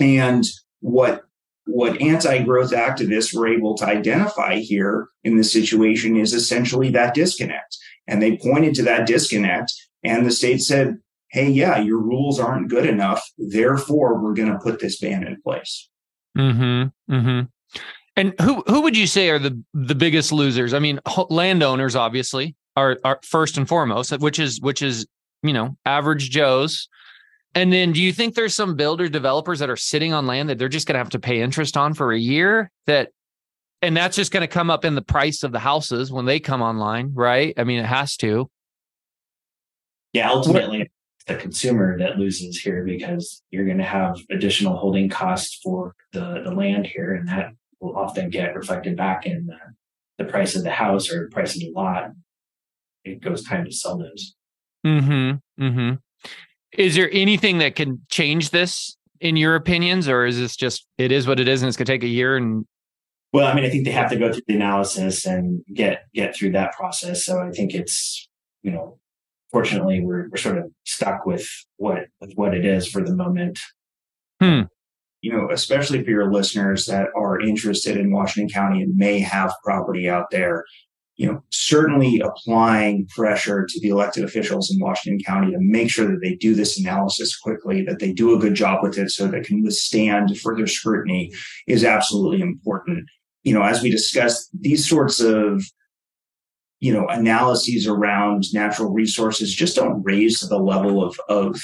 And 0.00 0.44
what 0.80 1.22
what 1.66 2.00
anti-growth 2.00 2.72
activists 2.72 3.32
were 3.32 3.46
able 3.46 3.76
to 3.76 3.86
identify 3.86 4.56
here 4.56 5.08
in 5.22 5.36
this 5.36 5.52
situation 5.52 6.16
is 6.16 6.32
essentially 6.32 6.90
that 6.90 7.14
disconnect. 7.14 7.76
And 8.08 8.20
they 8.20 8.38
pointed 8.38 8.74
to 8.74 8.82
that 8.84 9.06
disconnect, 9.06 9.72
and 10.02 10.26
the 10.26 10.32
state 10.32 10.62
said, 10.62 10.98
"Hey, 11.30 11.48
yeah, 11.48 11.78
your 11.78 12.00
rules 12.00 12.40
aren't 12.40 12.70
good 12.70 12.86
enough. 12.86 13.24
Therefore, 13.38 14.20
we're 14.20 14.34
going 14.34 14.50
to 14.50 14.58
put 14.58 14.80
this 14.80 14.98
ban 14.98 15.24
in 15.24 15.40
place." 15.42 15.88
Mm-hmm. 16.36 17.14
Mm-hmm. 17.14 17.40
And 18.16 18.34
who 18.40 18.62
who 18.66 18.82
would 18.82 18.96
you 18.96 19.06
say 19.06 19.30
are 19.30 19.38
the 19.38 19.62
the 19.72 19.94
biggest 19.94 20.32
losers? 20.32 20.74
I 20.74 20.78
mean, 20.78 21.00
landowners 21.30 21.96
obviously 21.96 22.54
are 22.76 22.98
are 23.04 23.20
first 23.22 23.56
and 23.56 23.68
foremost, 23.68 24.12
which 24.18 24.38
is 24.38 24.60
which 24.60 24.82
is 24.82 25.06
you 25.42 25.52
know 25.52 25.76
average 25.84 26.30
Joes. 26.30 26.88
And 27.54 27.72
then 27.72 27.92
do 27.92 28.00
you 28.00 28.12
think 28.12 28.34
there's 28.34 28.54
some 28.54 28.76
builder 28.76 29.08
developers 29.08 29.58
that 29.58 29.70
are 29.70 29.76
sitting 29.76 30.12
on 30.12 30.26
land 30.26 30.48
that 30.48 30.58
they're 30.58 30.68
just 30.68 30.86
going 30.86 30.94
to 30.94 31.00
have 31.00 31.10
to 31.10 31.18
pay 31.18 31.40
interest 31.42 31.76
on 31.76 31.94
for 31.94 32.12
a 32.12 32.18
year 32.18 32.70
that 32.86 33.10
and 33.82 33.96
that's 33.96 34.16
just 34.16 34.30
going 34.30 34.42
to 34.42 34.46
come 34.46 34.70
up 34.70 34.84
in 34.84 34.94
the 34.94 35.02
price 35.02 35.42
of 35.42 35.52
the 35.52 35.58
houses 35.58 36.12
when 36.12 36.26
they 36.26 36.38
come 36.38 36.62
online, 36.62 37.12
right? 37.14 37.54
I 37.56 37.64
mean, 37.64 37.80
it 37.80 37.86
has 37.86 38.16
to. 38.18 38.50
Yeah, 40.12 40.30
ultimately 40.30 40.90
the 41.26 41.36
consumer 41.36 41.98
that 41.98 42.18
loses 42.18 42.58
here 42.58 42.84
because 42.84 43.42
you're 43.50 43.66
going 43.66 43.78
to 43.78 43.84
have 43.84 44.16
additional 44.30 44.76
holding 44.76 45.08
costs 45.08 45.58
for 45.62 45.94
the, 46.12 46.42
the 46.44 46.50
land 46.50 46.86
here, 46.86 47.14
and 47.14 47.28
that 47.28 47.52
will 47.80 47.96
often 47.96 48.30
get 48.30 48.54
reflected 48.54 48.96
back 48.96 49.26
in 49.26 49.46
the, 49.46 49.58
the 50.18 50.30
price 50.30 50.56
of 50.56 50.64
the 50.64 50.70
house 50.70 51.10
or 51.10 51.24
the 51.24 51.30
price 51.30 51.54
of 51.54 51.60
the 51.60 51.72
lot. 51.74 52.10
It 53.04 53.22
goes 53.22 53.44
time 53.44 53.64
to 53.64 53.72
sell 53.72 53.98
those. 53.98 54.34
mm-hmm 54.86 55.62
mm-hmm 55.62 55.94
Is 56.76 56.94
there 56.94 57.10
anything 57.12 57.58
that 57.58 57.76
can 57.76 58.00
change 58.10 58.50
this 58.50 58.96
in 59.20 59.36
your 59.36 59.54
opinions, 59.54 60.08
or 60.08 60.24
is 60.26 60.38
this 60.38 60.56
just 60.56 60.86
it 60.98 61.12
is 61.12 61.26
what 61.26 61.40
it 61.40 61.48
is, 61.48 61.62
and 61.62 61.68
it's 61.68 61.76
going 61.76 61.86
to 61.86 61.92
take 61.92 62.04
a 62.04 62.08
year 62.08 62.36
and 62.36 62.64
well, 63.32 63.46
I 63.46 63.54
mean, 63.54 63.64
I 63.64 63.70
think 63.70 63.84
they 63.84 63.92
have 63.92 64.10
to 64.10 64.16
go 64.16 64.32
through 64.32 64.42
the 64.48 64.56
analysis 64.56 65.24
and 65.24 65.62
get 65.72 66.06
get 66.14 66.34
through 66.34 66.52
that 66.52 66.72
process. 66.72 67.24
So 67.24 67.40
I 67.40 67.50
think 67.50 67.74
it's 67.74 68.28
you 68.62 68.70
know, 68.70 68.98
fortunately, 69.50 70.00
we're 70.00 70.28
we're 70.28 70.36
sort 70.36 70.58
of 70.58 70.64
stuck 70.84 71.26
with 71.26 71.46
what 71.76 72.04
with 72.20 72.32
what 72.34 72.54
it 72.54 72.64
is 72.64 72.88
for 72.88 73.02
the 73.02 73.14
moment. 73.14 73.58
Hmm. 74.40 74.62
You 75.22 75.32
know, 75.32 75.50
especially 75.50 76.02
for 76.02 76.10
your 76.10 76.32
listeners 76.32 76.86
that 76.86 77.08
are 77.14 77.40
interested 77.40 77.96
in 77.96 78.10
Washington 78.10 78.48
County 78.48 78.82
and 78.82 78.96
may 78.96 79.20
have 79.20 79.52
property 79.62 80.08
out 80.08 80.30
there, 80.30 80.64
you 81.16 81.26
know, 81.26 81.44
certainly 81.50 82.20
applying 82.20 83.06
pressure 83.14 83.66
to 83.68 83.80
the 83.80 83.90
elected 83.90 84.24
officials 84.24 84.70
in 84.70 84.80
Washington 84.80 85.22
County 85.22 85.52
to 85.52 85.58
make 85.60 85.90
sure 85.90 86.06
that 86.06 86.20
they 86.22 86.36
do 86.36 86.54
this 86.54 86.80
analysis 86.80 87.36
quickly, 87.36 87.82
that 87.82 87.98
they 87.98 88.14
do 88.14 88.34
a 88.34 88.38
good 88.38 88.54
job 88.54 88.82
with 88.82 88.96
it 88.96 89.10
so 89.10 89.26
that 89.26 89.40
it 89.40 89.46
can 89.46 89.62
withstand 89.62 90.38
further 90.38 90.66
scrutiny 90.66 91.30
is 91.66 91.84
absolutely 91.84 92.40
important 92.40 93.06
you 93.42 93.54
know, 93.54 93.62
as 93.62 93.82
we 93.82 93.90
discussed, 93.90 94.50
these 94.58 94.88
sorts 94.88 95.20
of 95.20 95.64
you 96.80 96.92
know 96.92 97.06
analyses 97.08 97.86
around 97.86 98.44
natural 98.52 98.90
resources 98.90 99.54
just 99.54 99.76
don't 99.76 100.02
raise 100.02 100.40
to 100.40 100.46
the 100.46 100.58
level 100.58 101.04
of 101.04 101.18
of 101.28 101.60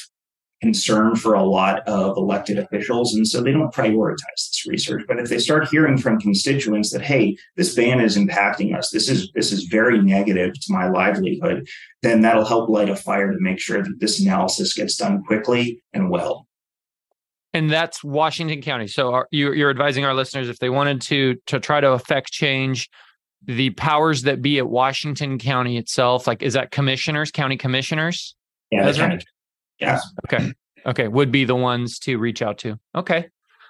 concern 0.62 1.14
for 1.14 1.34
a 1.34 1.42
lot 1.42 1.86
of 1.86 2.16
elected 2.16 2.58
officials. 2.58 3.14
And 3.14 3.28
so 3.28 3.42
they 3.42 3.52
don't 3.52 3.74
prioritize 3.74 4.16
this 4.36 4.64
research. 4.66 5.04
But 5.06 5.18
if 5.18 5.28
they 5.28 5.38
start 5.38 5.68
hearing 5.68 5.98
from 5.98 6.18
constituents 6.18 6.90
that 6.90 7.02
hey 7.02 7.36
this 7.56 7.74
ban 7.74 8.00
is 8.00 8.16
impacting 8.16 8.76
us 8.76 8.90
this 8.90 9.08
is 9.08 9.30
this 9.34 9.52
is 9.52 9.64
very 9.64 10.00
negative 10.00 10.54
to 10.54 10.72
my 10.72 10.88
livelihood 10.88 11.68
then 12.02 12.22
that'll 12.22 12.44
help 12.44 12.68
light 12.68 12.88
a 12.88 12.96
fire 12.96 13.32
to 13.32 13.38
make 13.40 13.58
sure 13.58 13.82
that 13.82 13.96
this 14.00 14.20
analysis 14.20 14.72
gets 14.74 14.96
done 14.96 15.22
quickly 15.24 15.82
and 15.92 16.10
well. 16.10 16.46
And 17.52 17.70
that's 17.70 18.04
Washington 18.04 18.60
County. 18.60 18.86
So 18.86 19.12
are, 19.14 19.28
you, 19.30 19.52
you're 19.52 19.70
advising 19.70 20.04
our 20.04 20.12
listeners 20.14 20.48
if 20.48 20.58
they 20.58 20.68
wanted 20.68 21.00
to 21.02 21.36
to 21.46 21.58
try 21.58 21.80
to 21.80 21.92
affect 21.92 22.30
change, 22.30 22.88
the 23.46 23.70
powers 23.70 24.22
that 24.22 24.42
be 24.42 24.58
at 24.58 24.68
Washington 24.68 25.38
County 25.38 25.76
itself, 25.76 26.26
like 26.26 26.42
is 26.42 26.54
that 26.54 26.70
commissioners, 26.70 27.30
county 27.30 27.56
commissioners? 27.56 28.34
Yeah, 28.70 28.92
county. 28.92 29.24
Yeah. 29.78 30.00
Okay. 30.26 30.52
Okay. 30.84 31.08
Would 31.08 31.30
be 31.32 31.44
the 31.44 31.54
ones 31.54 31.98
to 32.00 32.16
reach 32.16 32.42
out 32.42 32.58
to. 32.58 32.78
Okay. 32.94 33.26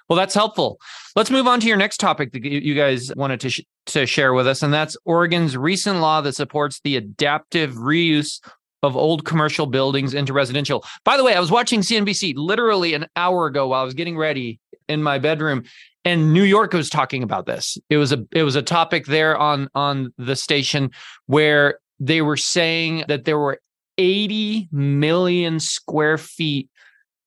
Well, 0.09 0.17
that's 0.17 0.33
helpful. 0.33 0.79
Let's 1.15 1.29
move 1.29 1.47
on 1.47 1.59
to 1.59 1.67
your 1.67 1.75
next 1.77 1.97
topic 1.97 2.31
that 2.31 2.43
you 2.43 2.73
guys 2.75 3.13
wanted 3.15 3.41
to 3.41 3.49
sh- 3.49 3.65
to 3.87 4.05
share 4.05 4.33
with 4.33 4.47
us, 4.47 4.63
and 4.63 4.73
that's 4.73 4.95
Oregon's 5.05 5.57
recent 5.57 5.99
law 5.99 6.21
that 6.21 6.33
supports 6.33 6.79
the 6.83 6.95
adaptive 6.95 7.73
reuse 7.73 8.39
of 8.83 8.95
old 8.95 9.25
commercial 9.25 9.65
buildings 9.65 10.13
into 10.13 10.33
residential. 10.33 10.85
By 11.03 11.17
the 11.17 11.23
way, 11.23 11.33
I 11.33 11.39
was 11.39 11.51
watching 11.51 11.81
CNBC 11.81 12.35
literally 12.37 12.93
an 12.93 13.07
hour 13.15 13.47
ago 13.47 13.67
while 13.67 13.81
I 13.81 13.83
was 13.83 13.95
getting 13.95 14.17
ready 14.17 14.59
in 14.87 15.03
my 15.03 15.19
bedroom 15.19 15.63
and 16.07 16.31
New 16.31 16.43
York 16.43 16.71
was 16.71 16.89
talking 16.89 17.21
about 17.21 17.45
this. 17.45 17.77
It 17.89 17.97
was 17.97 18.13
a 18.13 18.25
it 18.31 18.43
was 18.43 18.55
a 18.55 18.61
topic 18.61 19.07
there 19.07 19.37
on 19.37 19.67
on 19.75 20.13
the 20.17 20.37
station 20.37 20.91
where 21.25 21.79
they 21.99 22.21
were 22.21 22.37
saying 22.37 23.03
that 23.09 23.25
there 23.25 23.37
were 23.37 23.59
80 23.97 24.69
million 24.71 25.59
square 25.59 26.17
feet 26.17 26.69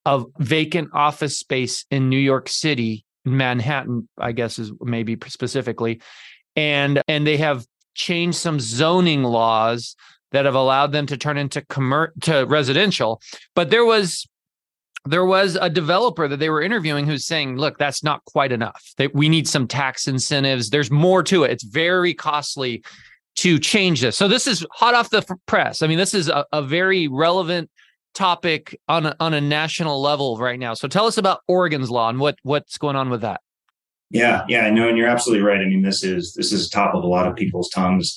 of 0.07 0.27
vacant 0.39 0.89
office 0.95 1.39
space 1.39 1.85
in 1.91 2.09
New 2.09 2.19
York 2.19 2.49
City, 2.49 3.05
Manhattan, 3.27 4.09
I 4.17 4.33
guess 4.33 4.59
is 4.59 4.73
maybe 4.81 5.19
specifically. 5.27 6.01
And 6.57 7.03
and 7.07 7.27
they 7.27 7.37
have 7.37 7.67
changed 7.95 8.39
some 8.39 8.61
zoning 8.61 9.25
laws 9.25 9.95
that 10.33 10.47
have 10.47 10.55
allowed 10.55 10.93
them 10.93 11.05
to 11.07 11.19
turn 11.19 11.37
into 11.37 11.61
commer- 11.63 12.13
to 12.23 12.45
residential. 12.47 13.21
But 13.55 13.69
there 13.69 13.85
was 13.85 14.27
there 15.05 15.25
was 15.25 15.57
a 15.61 15.71
developer 15.71 16.29
that 16.29 16.39
they 16.39 16.51
were 16.51 16.63
interviewing 16.63 17.07
who's 17.07 17.27
saying, 17.27 17.57
"Look, 17.57 17.79
that's 17.79 18.03
not 18.03 18.25
quite 18.25 18.53
enough. 18.53 18.83
That 18.99 19.15
we 19.15 19.29
need 19.29 19.49
some 19.49 19.67
tax 19.67 20.07
incentives. 20.07 20.71
There's 20.71 20.91
more 20.91 21.23
to 21.25 21.45
it. 21.45 21.51
It's 21.51 21.65
very 21.65 22.15
costly 22.15 22.83
to 23.37 23.59
change 23.59 24.01
this." 24.01 24.17
So 24.17 24.29
this 24.29 24.47
is 24.47 24.67
hot 24.73 24.95
off 24.95 25.11
the 25.11 25.23
press. 25.47 25.83
I 25.83 25.87
mean, 25.87 25.99
this 25.99 26.15
is 26.15 26.29
a, 26.29 26.45
a 26.53 26.63
very 26.63 27.09
relevant 27.09 27.71
topic 28.13 28.79
on 28.89 29.07
a, 29.07 29.17
on 29.21 29.35
a 29.35 29.41
national 29.41 30.03
level 30.03 30.37
right 30.37 30.59
now. 30.59 30.75
So 30.75 30.89
tell 30.89 31.07
us 31.07 31.17
about 31.17 31.41
Oregon's 31.49 31.91
law 31.91 32.09
and 32.09 32.21
what 32.21 32.37
what's 32.43 32.77
going 32.79 32.97
on 32.97 33.11
with 33.11 33.23
that. 33.23 33.41
Yeah, 34.11 34.45
yeah, 34.49 34.63
I 34.63 34.71
know, 34.71 34.89
and 34.89 34.99
you're 34.99 35.09
absolutely 35.09 35.45
right. 35.45 35.61
I 35.61 35.65
mean, 35.65 35.83
this 35.83 36.03
is 36.03 36.35
this 36.35 36.53
is 36.53 36.69
top 36.69 36.95
of 36.95 37.05
a 37.05 37.07
lot 37.07 37.27
of 37.27 37.37
people's 37.37 37.71
tongues 37.71 38.17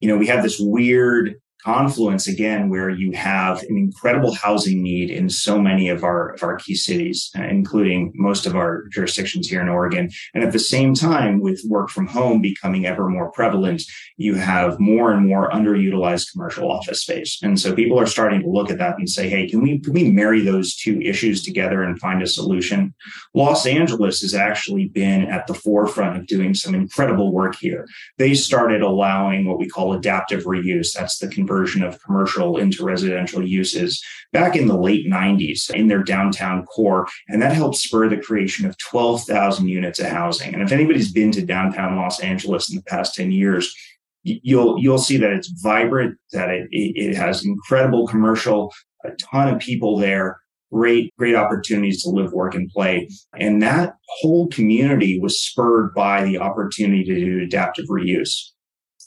you 0.00 0.08
know, 0.08 0.16
we 0.16 0.26
have 0.26 0.42
this 0.42 0.58
weird 0.60 1.36
confluence 1.66 2.28
again 2.28 2.70
where 2.70 2.90
you 2.90 3.10
have 3.10 3.60
an 3.64 3.76
incredible 3.76 4.32
housing 4.32 4.84
need 4.84 5.10
in 5.10 5.28
so 5.28 5.58
many 5.58 5.88
of 5.88 6.04
our 6.04 6.30
of 6.34 6.42
our 6.44 6.54
key 6.54 6.76
cities 6.76 7.28
uh, 7.36 7.42
including 7.42 8.12
most 8.14 8.46
of 8.46 8.54
our 8.54 8.84
jurisdictions 8.92 9.48
here 9.48 9.60
in 9.60 9.68
Oregon. 9.68 10.08
And 10.32 10.44
at 10.44 10.52
the 10.52 10.60
same 10.60 10.94
time 10.94 11.40
with 11.40 11.60
work 11.68 11.90
from 11.90 12.06
home 12.06 12.40
becoming 12.40 12.86
ever 12.86 13.08
more 13.08 13.32
prevalent 13.32 13.82
you 14.16 14.36
have 14.36 14.78
more 14.78 15.12
and 15.12 15.26
more 15.26 15.50
underutilized 15.50 16.30
commercial 16.30 16.70
office 16.70 17.00
space. 17.02 17.40
And 17.42 17.58
so 17.58 17.74
people 17.74 17.98
are 17.98 18.06
starting 18.06 18.42
to 18.42 18.48
look 18.48 18.70
at 18.70 18.78
that 18.78 18.98
and 18.98 19.10
say 19.10 19.28
hey 19.28 19.48
can 19.48 19.60
we 19.60 19.80
can 19.80 19.92
we 19.92 20.08
marry 20.08 20.42
those 20.42 20.76
two 20.76 21.00
issues 21.00 21.42
together 21.42 21.82
and 21.82 21.98
find 21.98 22.22
a 22.22 22.28
solution? 22.28 22.94
Los 23.34 23.66
Angeles 23.66 24.20
has 24.20 24.34
actually 24.34 24.86
been 24.86 25.22
at 25.22 25.48
the 25.48 25.54
forefront 25.54 26.16
of 26.16 26.28
doing 26.28 26.54
some 26.54 26.76
incredible 26.76 27.32
work 27.32 27.56
here. 27.56 27.88
They 28.18 28.34
started 28.34 28.82
allowing 28.82 29.48
what 29.48 29.58
we 29.58 29.68
call 29.68 29.94
adaptive 29.94 30.44
reuse. 30.44 30.92
That's 30.92 31.18
the 31.18 31.26
conversion 31.26 31.55
conversion 31.56 31.82
of 31.82 32.02
commercial 32.02 32.58
into 32.58 32.84
residential 32.84 33.42
uses 33.42 34.04
back 34.32 34.56
in 34.56 34.66
the 34.66 34.76
late 34.76 35.06
90s 35.06 35.70
in 35.70 35.88
their 35.88 36.02
downtown 36.02 36.64
core. 36.66 37.06
And 37.28 37.40
that 37.40 37.54
helped 37.54 37.76
spur 37.76 38.08
the 38.08 38.18
creation 38.18 38.66
of 38.66 38.76
12,000 38.78 39.68
units 39.68 39.98
of 39.98 40.06
housing. 40.06 40.52
And 40.52 40.62
if 40.62 40.70
anybody's 40.70 41.12
been 41.12 41.32
to 41.32 41.44
downtown 41.44 41.96
Los 41.96 42.20
Angeles 42.20 42.70
in 42.70 42.76
the 42.76 42.82
past 42.82 43.14
10 43.14 43.32
years, 43.32 43.74
you'll 44.22 44.78
you'll 44.78 44.98
see 44.98 45.16
that 45.16 45.32
it's 45.32 45.48
vibrant, 45.62 46.18
that 46.32 46.50
it, 46.50 46.68
it 46.70 47.16
has 47.16 47.44
incredible 47.44 48.06
commercial, 48.06 48.72
a 49.04 49.10
ton 49.12 49.48
of 49.48 49.60
people 49.60 49.98
there, 49.98 50.40
great 50.72 51.14
great 51.16 51.36
opportunities 51.36 52.02
to 52.02 52.10
live, 52.10 52.32
work, 52.32 52.54
and 52.54 52.68
play. 52.70 53.08
And 53.38 53.62
that 53.62 53.94
whole 54.20 54.48
community 54.48 55.18
was 55.20 55.40
spurred 55.40 55.94
by 55.94 56.24
the 56.24 56.38
opportunity 56.38 57.04
to 57.04 57.14
do 57.14 57.42
adaptive 57.42 57.86
reuse. 57.86 58.50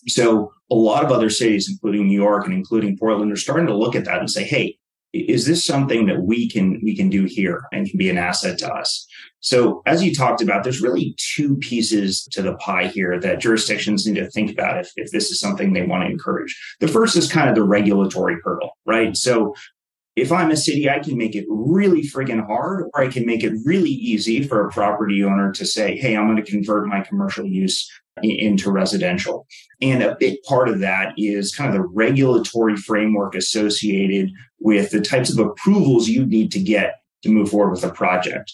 So 0.07 0.51
a 0.71 0.75
lot 0.75 1.03
of 1.03 1.11
other 1.11 1.29
cities, 1.29 1.69
including 1.69 2.07
New 2.07 2.19
York 2.19 2.45
and 2.45 2.53
including 2.53 2.97
Portland, 2.97 3.31
are 3.31 3.37
starting 3.37 3.67
to 3.67 3.75
look 3.75 3.95
at 3.95 4.05
that 4.05 4.19
and 4.19 4.29
say, 4.29 4.43
hey, 4.43 4.77
is 5.11 5.47
this 5.47 5.65
something 5.65 6.05
that 6.05 6.21
we 6.21 6.47
can 6.47 6.79
we 6.83 6.95
can 6.95 7.09
do 7.09 7.25
here 7.25 7.63
and 7.73 7.89
can 7.89 7.97
be 7.97 8.09
an 8.09 8.17
asset 8.17 8.59
to 8.59 8.71
us? 8.71 9.07
So 9.39 9.81
as 9.87 10.03
you 10.03 10.13
talked 10.13 10.41
about 10.41 10.63
there's 10.63 10.81
really 10.81 11.15
two 11.17 11.57
pieces 11.57 12.25
to 12.31 12.43
the 12.43 12.55
pie 12.55 12.87
here 12.87 13.19
that 13.19 13.39
jurisdictions 13.39 14.05
need 14.05 14.19
to 14.19 14.29
think 14.29 14.51
about 14.51 14.77
if, 14.77 14.91
if 14.97 15.11
this 15.11 15.31
is 15.31 15.39
something 15.39 15.73
they 15.73 15.85
want 15.85 16.03
to 16.03 16.11
encourage. 16.11 16.55
The 16.79 16.87
first 16.87 17.15
is 17.15 17.31
kind 17.31 17.49
of 17.49 17.55
the 17.55 17.63
regulatory 17.63 18.37
hurdle 18.43 18.77
right? 18.85 19.17
So 19.17 19.55
if 20.15 20.31
i'm 20.31 20.51
a 20.51 20.57
city 20.57 20.89
i 20.89 20.99
can 20.99 21.17
make 21.17 21.35
it 21.35 21.45
really 21.49 22.01
friggin' 22.01 22.45
hard 22.45 22.85
or 22.93 23.01
i 23.01 23.07
can 23.07 23.25
make 23.25 23.43
it 23.43 23.53
really 23.63 23.91
easy 23.91 24.43
for 24.43 24.65
a 24.65 24.71
property 24.71 25.23
owner 25.23 25.51
to 25.51 25.65
say 25.65 25.95
hey 25.97 26.17
i'm 26.17 26.25
going 26.25 26.43
to 26.43 26.51
convert 26.51 26.87
my 26.87 27.01
commercial 27.01 27.45
use 27.45 27.89
into 28.23 28.71
residential. 28.71 29.47
And 29.81 30.03
a 30.03 30.17
big 30.19 30.41
part 30.43 30.69
of 30.69 30.79
that 30.79 31.13
is 31.17 31.55
kind 31.55 31.69
of 31.69 31.75
the 31.75 31.87
regulatory 31.87 32.75
framework 32.75 33.35
associated 33.35 34.31
with 34.59 34.91
the 34.91 35.01
types 35.01 35.31
of 35.31 35.39
approvals 35.39 36.09
you 36.09 36.25
need 36.25 36.51
to 36.51 36.59
get 36.59 36.95
to 37.23 37.29
move 37.29 37.49
forward 37.49 37.71
with 37.71 37.83
a 37.83 37.91
project. 37.91 38.53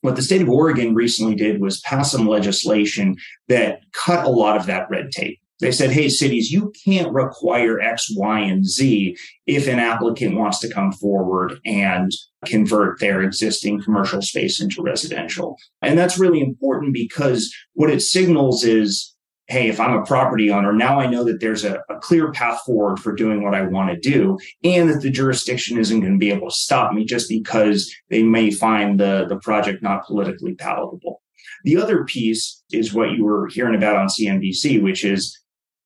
What 0.00 0.16
the 0.16 0.22
state 0.22 0.42
of 0.42 0.48
Oregon 0.48 0.94
recently 0.94 1.34
did 1.34 1.60
was 1.60 1.80
pass 1.80 2.12
some 2.12 2.28
legislation 2.28 3.16
that 3.48 3.80
cut 3.92 4.24
a 4.24 4.30
lot 4.30 4.56
of 4.56 4.66
that 4.66 4.88
red 4.90 5.10
tape. 5.10 5.40
They 5.58 5.72
said, 5.72 5.90
hey, 5.90 6.08
cities, 6.10 6.52
you 6.52 6.72
can't 6.84 7.12
require 7.12 7.80
X, 7.80 8.10
Y, 8.14 8.40
and 8.40 8.64
Z 8.64 9.16
if 9.46 9.66
an 9.66 9.78
applicant 9.78 10.36
wants 10.36 10.58
to 10.60 10.72
come 10.72 10.92
forward 10.92 11.58
and 11.64 12.12
convert 12.46 13.00
their 13.00 13.22
existing 13.22 13.82
commercial 13.82 14.22
space 14.22 14.60
into 14.60 14.82
residential. 14.82 15.56
And 15.82 15.98
that's 15.98 16.18
really 16.18 16.40
important 16.40 16.94
because 16.94 17.54
what 17.74 17.90
it 17.90 18.00
signals 18.00 18.64
is 18.64 19.12
hey, 19.48 19.68
if 19.68 19.78
I'm 19.78 19.96
a 19.96 20.04
property 20.04 20.50
owner, 20.50 20.72
now 20.72 20.98
I 20.98 21.06
know 21.06 21.22
that 21.24 21.40
there's 21.40 21.64
a, 21.64 21.80
a 21.88 21.98
clear 22.00 22.32
path 22.32 22.62
forward 22.66 22.98
for 22.98 23.14
doing 23.14 23.44
what 23.44 23.54
I 23.54 23.62
want 23.62 23.90
to 23.90 24.10
do, 24.10 24.38
and 24.64 24.90
that 24.90 25.02
the 25.02 25.10
jurisdiction 25.10 25.78
isn't 25.78 26.00
going 26.00 26.14
to 26.14 26.18
be 26.18 26.32
able 26.32 26.48
to 26.48 26.54
stop 26.54 26.92
me 26.92 27.04
just 27.04 27.28
because 27.28 27.94
they 28.10 28.22
may 28.22 28.50
find 28.50 28.98
the, 28.98 29.26
the 29.28 29.36
project 29.36 29.82
not 29.82 30.04
politically 30.04 30.54
palatable. 30.54 31.22
The 31.62 31.76
other 31.76 32.04
piece 32.04 32.62
is 32.72 32.92
what 32.92 33.12
you 33.12 33.24
were 33.24 33.48
hearing 33.48 33.76
about 33.76 33.96
on 33.96 34.08
CNBC, 34.08 34.82
which 34.82 35.04
is 35.04 35.38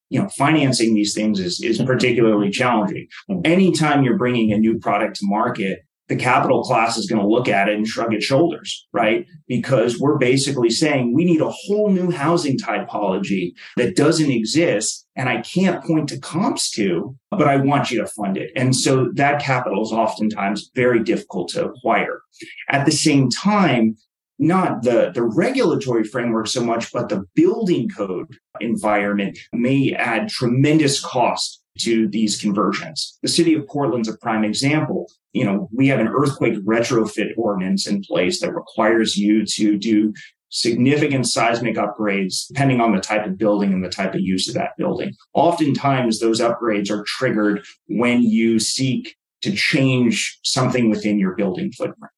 you 0.08 0.20
know, 0.20 0.28
financing 0.30 0.94
these 0.94 1.14
things 1.14 1.38
is, 1.38 1.62
is 1.62 1.78
mm-hmm. 1.78 1.86
particularly 1.86 2.50
challenging. 2.50 3.06
Mm-hmm. 3.30 3.42
Anytime 3.44 4.02
you're 4.02 4.18
bringing 4.18 4.52
a 4.52 4.58
new 4.58 4.78
product 4.78 5.16
to 5.16 5.26
market, 5.26 5.80
the 6.10 6.16
capital 6.16 6.62
class 6.64 6.98
is 6.98 7.06
going 7.06 7.22
to 7.22 7.26
look 7.26 7.48
at 7.48 7.68
it 7.68 7.76
and 7.76 7.86
shrug 7.86 8.12
its 8.12 8.24
shoulders, 8.24 8.86
right? 8.92 9.24
Because 9.46 10.00
we're 10.00 10.18
basically 10.18 10.68
saying 10.68 11.14
we 11.14 11.24
need 11.24 11.40
a 11.40 11.48
whole 11.48 11.88
new 11.88 12.10
housing 12.10 12.58
typology 12.58 13.52
that 13.76 13.94
doesn't 13.94 14.30
exist 14.30 15.06
and 15.14 15.28
I 15.28 15.40
can't 15.42 15.84
point 15.84 16.08
to 16.08 16.18
comps 16.18 16.68
to, 16.72 17.16
but 17.30 17.46
I 17.46 17.58
want 17.58 17.92
you 17.92 18.00
to 18.00 18.08
fund 18.08 18.36
it. 18.36 18.50
And 18.56 18.74
so 18.74 19.10
that 19.14 19.40
capital 19.40 19.82
is 19.84 19.92
oftentimes 19.92 20.70
very 20.74 21.02
difficult 21.02 21.48
to 21.50 21.66
acquire. 21.66 22.22
At 22.68 22.86
the 22.86 22.92
same 22.92 23.30
time, 23.30 23.94
not 24.40 24.82
the, 24.82 25.12
the 25.14 25.22
regulatory 25.22 26.02
framework 26.02 26.48
so 26.48 26.64
much, 26.64 26.92
but 26.92 27.08
the 27.08 27.24
building 27.36 27.88
code 27.88 28.36
environment 28.60 29.38
may 29.52 29.92
add 29.92 30.28
tremendous 30.28 31.00
cost 31.04 31.59
to 31.82 32.08
these 32.08 32.40
conversions. 32.40 33.18
The 33.22 33.28
city 33.28 33.54
of 33.54 33.66
Portland's 33.66 34.08
a 34.08 34.16
prime 34.18 34.44
example. 34.44 35.10
You 35.32 35.44
know, 35.44 35.68
we 35.72 35.88
have 35.88 36.00
an 36.00 36.08
earthquake 36.08 36.54
retrofit 36.64 37.32
ordinance 37.36 37.86
in 37.86 38.02
place 38.02 38.40
that 38.40 38.54
requires 38.54 39.16
you 39.16 39.44
to 39.46 39.78
do 39.78 40.12
significant 40.50 41.28
seismic 41.28 41.76
upgrades 41.76 42.48
depending 42.48 42.80
on 42.80 42.92
the 42.92 43.00
type 43.00 43.24
of 43.24 43.38
building 43.38 43.72
and 43.72 43.84
the 43.84 43.88
type 43.88 44.14
of 44.14 44.20
use 44.20 44.48
of 44.48 44.54
that 44.54 44.76
building. 44.76 45.14
Oftentimes 45.32 46.18
those 46.18 46.40
upgrades 46.40 46.90
are 46.90 47.04
triggered 47.06 47.62
when 47.86 48.22
you 48.22 48.58
seek 48.58 49.16
to 49.42 49.52
change 49.52 50.38
something 50.42 50.90
within 50.90 51.18
your 51.18 51.34
building 51.34 51.72
footprint. 51.72 52.12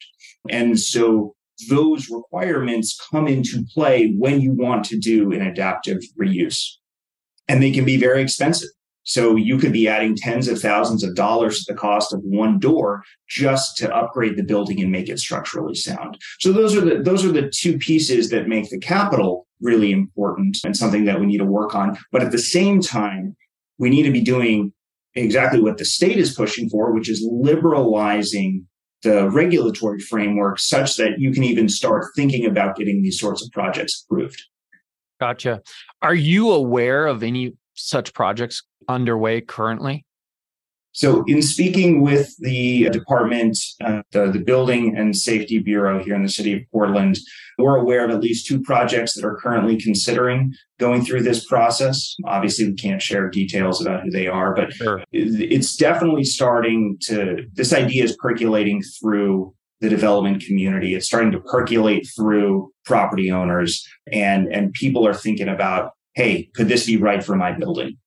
And 0.50 0.80
so 0.80 1.34
those 1.68 2.08
requirements 2.10 2.98
come 3.10 3.28
into 3.28 3.64
play 3.72 4.12
when 4.18 4.40
you 4.40 4.52
want 4.52 4.84
to 4.86 4.98
do 4.98 5.32
an 5.32 5.42
adaptive 5.42 5.98
reuse. 6.20 6.64
And 7.48 7.62
they 7.62 7.70
can 7.70 7.84
be 7.84 7.96
very 7.96 8.22
expensive. 8.22 8.70
So 9.04 9.36
you 9.36 9.58
could 9.58 9.72
be 9.72 9.88
adding 9.88 10.14
tens 10.14 10.48
of 10.48 10.60
thousands 10.60 11.02
of 11.02 11.14
dollars 11.14 11.64
to 11.64 11.72
the 11.72 11.78
cost 11.78 12.12
of 12.12 12.20
one 12.22 12.58
door 12.58 13.02
just 13.28 13.76
to 13.78 13.94
upgrade 13.94 14.36
the 14.36 14.44
building 14.44 14.80
and 14.80 14.92
make 14.92 15.08
it 15.08 15.18
structurally 15.18 15.74
sound. 15.74 16.18
So 16.38 16.52
those 16.52 16.76
are 16.76 16.80
the 16.80 17.02
those 17.02 17.24
are 17.24 17.32
the 17.32 17.50
two 17.50 17.78
pieces 17.78 18.30
that 18.30 18.48
make 18.48 18.70
the 18.70 18.78
capital 18.78 19.46
really 19.60 19.92
important 19.92 20.58
and 20.64 20.76
something 20.76 21.04
that 21.04 21.20
we 21.20 21.26
need 21.26 21.38
to 21.38 21.44
work 21.44 21.74
on. 21.74 21.98
But 22.10 22.22
at 22.22 22.32
the 22.32 22.38
same 22.38 22.80
time, 22.80 23.36
we 23.78 23.90
need 23.90 24.04
to 24.04 24.12
be 24.12 24.20
doing 24.20 24.72
exactly 25.14 25.60
what 25.60 25.78
the 25.78 25.84
state 25.84 26.18
is 26.18 26.34
pushing 26.34 26.68
for, 26.68 26.92
which 26.92 27.08
is 27.08 27.26
liberalizing 27.30 28.66
the 29.02 29.28
regulatory 29.30 29.98
framework 29.98 30.58
such 30.58 30.96
that 30.96 31.18
you 31.18 31.32
can 31.32 31.42
even 31.42 31.68
start 31.68 32.06
thinking 32.14 32.46
about 32.46 32.76
getting 32.76 33.02
these 33.02 33.18
sorts 33.18 33.44
of 33.44 33.50
projects 33.50 34.04
approved. 34.04 34.42
Gotcha. 35.20 35.60
Are 36.00 36.14
you 36.14 36.50
aware 36.52 37.06
of 37.06 37.22
any 37.22 37.54
such 37.74 38.12
projects 38.14 38.62
underway 38.88 39.40
currently? 39.40 40.04
So, 40.94 41.24
in 41.26 41.40
speaking 41.40 42.02
with 42.02 42.36
the 42.38 42.90
department, 42.90 43.58
uh, 43.82 44.02
the, 44.10 44.30
the 44.30 44.38
Building 44.38 44.94
and 44.94 45.16
Safety 45.16 45.58
Bureau 45.58 46.04
here 46.04 46.14
in 46.14 46.22
the 46.22 46.28
city 46.28 46.52
of 46.52 46.60
Portland, 46.70 47.18
we're 47.56 47.76
aware 47.76 48.04
of 48.04 48.10
at 48.10 48.20
least 48.20 48.46
two 48.46 48.60
projects 48.60 49.14
that 49.14 49.24
are 49.24 49.36
currently 49.36 49.80
considering 49.80 50.52
going 50.78 51.02
through 51.02 51.22
this 51.22 51.46
process. 51.46 52.14
Obviously, 52.26 52.66
we 52.66 52.74
can't 52.74 53.00
share 53.00 53.30
details 53.30 53.80
about 53.80 54.02
who 54.02 54.10
they 54.10 54.26
are, 54.26 54.54
but 54.54 54.74
sure. 54.74 55.02
it's 55.12 55.76
definitely 55.76 56.24
starting 56.24 56.98
to, 57.02 57.46
this 57.54 57.72
idea 57.72 58.04
is 58.04 58.14
percolating 58.16 58.82
through 58.82 59.54
the 59.80 59.88
development 59.88 60.42
community. 60.42 60.94
It's 60.94 61.06
starting 61.06 61.32
to 61.32 61.40
percolate 61.40 62.06
through 62.14 62.70
property 62.84 63.30
owners 63.30 63.86
and, 64.12 64.46
and 64.52 64.72
people 64.74 65.06
are 65.06 65.14
thinking 65.14 65.48
about, 65.48 65.92
hey, 66.14 66.50
could 66.54 66.68
this 66.68 66.86
be 66.86 66.96
right 66.96 67.22
for 67.22 67.36
my 67.36 67.52
building? 67.52 67.98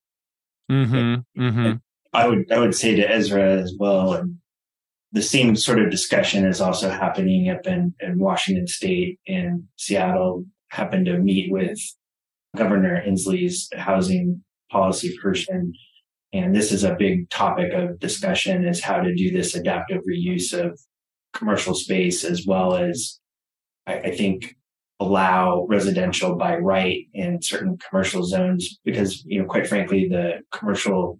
Mm-hmm, 0.71 1.41
mm-hmm. 1.41 1.73
I 2.13 2.27
would 2.27 2.51
I 2.51 2.59
would 2.59 2.75
say 2.75 2.95
to 2.95 3.09
Ezra 3.09 3.61
as 3.61 3.75
well, 3.77 4.13
and 4.13 4.37
the 5.11 5.21
same 5.21 5.55
sort 5.55 5.79
of 5.79 5.91
discussion 5.91 6.45
is 6.45 6.61
also 6.61 6.89
happening 6.89 7.49
up 7.49 7.67
in, 7.67 7.93
in 7.99 8.19
Washington 8.19 8.67
State 8.67 9.19
and 9.27 9.63
Seattle. 9.77 10.45
Happened 10.69 11.05
to 11.05 11.19
meet 11.19 11.51
with 11.51 11.77
Governor 12.55 13.01
Inslee's 13.05 13.69
housing 13.75 14.43
policy 14.71 15.15
person, 15.21 15.73
and 16.33 16.55
this 16.55 16.71
is 16.71 16.83
a 16.83 16.95
big 16.95 17.29
topic 17.29 17.71
of 17.73 17.99
discussion: 17.99 18.67
is 18.67 18.83
how 18.83 19.01
to 19.01 19.13
do 19.13 19.31
this 19.31 19.55
adaptive 19.55 20.01
reuse 20.09 20.53
of 20.53 20.79
commercial 21.33 21.75
space 21.75 22.23
as 22.23 22.45
well 22.45 22.75
as 22.75 23.19
I, 23.85 23.95
I 23.95 24.15
think 24.15 24.55
allow 24.99 25.65
residential 25.67 26.35
by 26.35 26.57
right 26.57 27.07
in 27.13 27.41
certain 27.41 27.77
commercial 27.77 28.23
zones 28.23 28.79
because 28.85 29.25
you 29.25 29.39
know 29.39 29.45
quite 29.45 29.67
frankly 29.67 30.07
the 30.07 30.39
commercial 30.51 31.19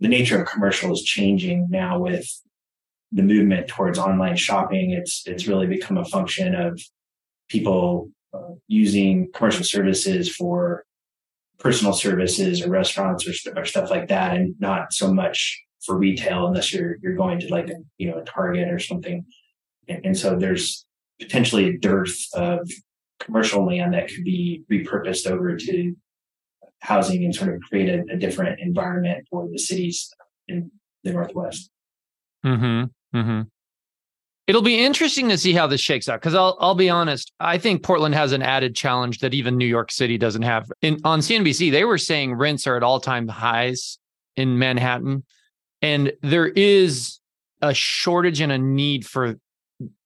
the 0.00 0.08
nature 0.08 0.42
of 0.42 0.48
commercial 0.48 0.92
is 0.92 1.02
changing 1.02 1.68
now 1.70 1.98
with 1.98 2.26
the 3.14 3.22
movement 3.22 3.68
towards 3.68 3.98
online 3.98 4.36
shopping. 4.36 4.90
It's 4.90 5.22
it's 5.26 5.46
really 5.46 5.66
become 5.66 5.96
a 5.96 6.04
function 6.04 6.54
of 6.54 6.80
people 7.48 8.10
uh, 8.34 8.54
using 8.66 9.30
commercial 9.32 9.64
services 9.64 10.34
for 10.34 10.84
personal 11.58 11.92
services 11.92 12.60
or 12.60 12.70
restaurants 12.70 13.26
or, 13.26 13.56
or 13.56 13.64
stuff 13.64 13.90
like 13.90 14.08
that 14.08 14.36
and 14.36 14.54
not 14.58 14.92
so 14.92 15.14
much 15.14 15.62
for 15.86 15.96
retail 15.96 16.48
unless 16.48 16.72
you're 16.72 16.96
you're 17.02 17.14
going 17.14 17.38
to 17.38 17.48
like 17.48 17.70
a, 17.70 17.76
you 17.96 18.10
know 18.10 18.18
a 18.18 18.24
target 18.24 18.68
or 18.68 18.80
something. 18.80 19.24
And, 19.88 20.06
and 20.06 20.18
so 20.18 20.36
there's 20.36 20.84
potentially 21.20 21.68
a 21.68 21.78
dearth 21.78 22.16
of 22.34 22.70
commercial 23.20 23.66
land 23.66 23.94
that 23.94 24.08
could 24.08 24.24
be 24.24 24.62
repurposed 24.70 25.30
over 25.30 25.56
to 25.56 25.94
housing 26.80 27.24
and 27.24 27.34
sort 27.34 27.54
of 27.54 27.62
create 27.62 27.88
a, 27.88 28.04
a 28.12 28.16
different 28.16 28.60
environment 28.60 29.26
for 29.30 29.48
the 29.50 29.58
cities 29.58 30.12
in 30.48 30.70
the 31.02 31.12
Northwest. 31.12 31.70
Mm-hmm. 32.44 33.16
Mm-hmm. 33.16 33.42
It'll 34.46 34.62
be 34.62 34.84
interesting 34.84 35.30
to 35.30 35.38
see 35.38 35.54
how 35.54 35.66
this 35.66 35.80
shakes 35.80 36.06
out 36.06 36.20
because 36.20 36.34
I'll 36.34 36.58
I'll 36.60 36.74
be 36.74 36.90
honest. 36.90 37.32
I 37.40 37.56
think 37.56 37.82
Portland 37.82 38.14
has 38.14 38.32
an 38.32 38.42
added 38.42 38.76
challenge 38.76 39.20
that 39.20 39.32
even 39.32 39.56
New 39.56 39.66
York 39.66 39.90
City 39.90 40.18
doesn't 40.18 40.42
have. 40.42 40.70
In 40.82 40.98
on 41.02 41.20
CNBC, 41.20 41.72
they 41.72 41.84
were 41.84 41.96
saying 41.96 42.34
rents 42.34 42.66
are 42.66 42.76
at 42.76 42.82
all 42.82 43.00
time 43.00 43.26
highs 43.26 43.98
in 44.36 44.58
Manhattan, 44.58 45.24
and 45.80 46.12
there 46.20 46.46
is 46.46 47.20
a 47.62 47.72
shortage 47.72 48.42
and 48.42 48.52
a 48.52 48.58
need 48.58 49.06
for 49.06 49.36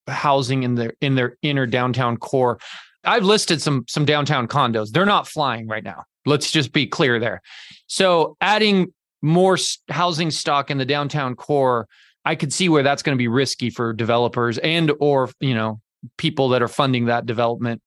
housing 0.09 0.63
in 0.63 0.75
their 0.75 0.93
in 1.01 1.15
their 1.15 1.37
inner 1.41 1.65
downtown 1.65 2.17
core. 2.17 2.59
I've 3.03 3.23
listed 3.23 3.61
some 3.61 3.85
some 3.87 4.05
downtown 4.05 4.47
condos. 4.47 4.91
They're 4.91 5.05
not 5.05 5.27
flying 5.27 5.67
right 5.67 5.83
now. 5.83 6.03
Let's 6.25 6.51
just 6.51 6.73
be 6.73 6.85
clear 6.85 7.19
there. 7.19 7.41
So 7.87 8.35
adding 8.41 8.93
more 9.21 9.57
housing 9.89 10.31
stock 10.31 10.69
in 10.69 10.77
the 10.77 10.85
downtown 10.85 11.35
core, 11.35 11.87
I 12.25 12.35
could 12.35 12.53
see 12.53 12.69
where 12.69 12.83
that's 12.83 13.03
going 13.03 13.17
to 13.17 13.21
be 13.21 13.27
risky 13.27 13.69
for 13.69 13.93
developers 13.93 14.57
and 14.59 14.91
or 14.99 15.29
you 15.39 15.53
know 15.53 15.81
people 16.17 16.49
that 16.49 16.61
are 16.61 16.67
funding 16.67 17.05
that 17.05 17.25
development 17.25 17.81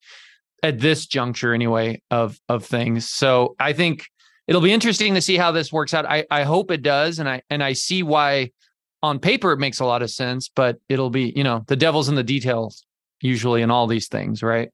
at 0.62 0.78
this 0.78 1.06
juncture 1.06 1.52
anyway 1.54 2.00
of 2.11 2.38
of 2.48 2.64
things. 2.64 3.08
So 3.08 3.54
I 3.58 3.72
think 3.72 4.06
it'll 4.46 4.61
be 4.61 4.72
interesting 4.72 5.14
to 5.14 5.20
see 5.20 5.37
how 5.37 5.52
this 5.52 5.72
works 5.72 5.94
out. 5.94 6.06
I 6.06 6.24
I 6.30 6.42
hope 6.44 6.70
it 6.70 6.82
does, 6.82 7.18
and 7.18 7.28
I 7.28 7.42
and 7.50 7.62
I 7.62 7.74
see 7.74 8.02
why 8.02 8.50
on 9.02 9.18
paper 9.18 9.52
it 9.52 9.58
makes 9.58 9.80
a 9.80 9.84
lot 9.84 10.02
of 10.02 10.10
sense, 10.10 10.48
but 10.48 10.78
it'll 10.88 11.10
be, 11.10 11.32
you 11.34 11.44
know, 11.44 11.64
the 11.66 11.76
devil's 11.76 12.08
in 12.08 12.14
the 12.14 12.22
details 12.22 12.84
usually 13.20 13.62
in 13.62 13.70
all 13.70 13.86
these 13.86 14.08
things, 14.08 14.42
right? 14.42 14.68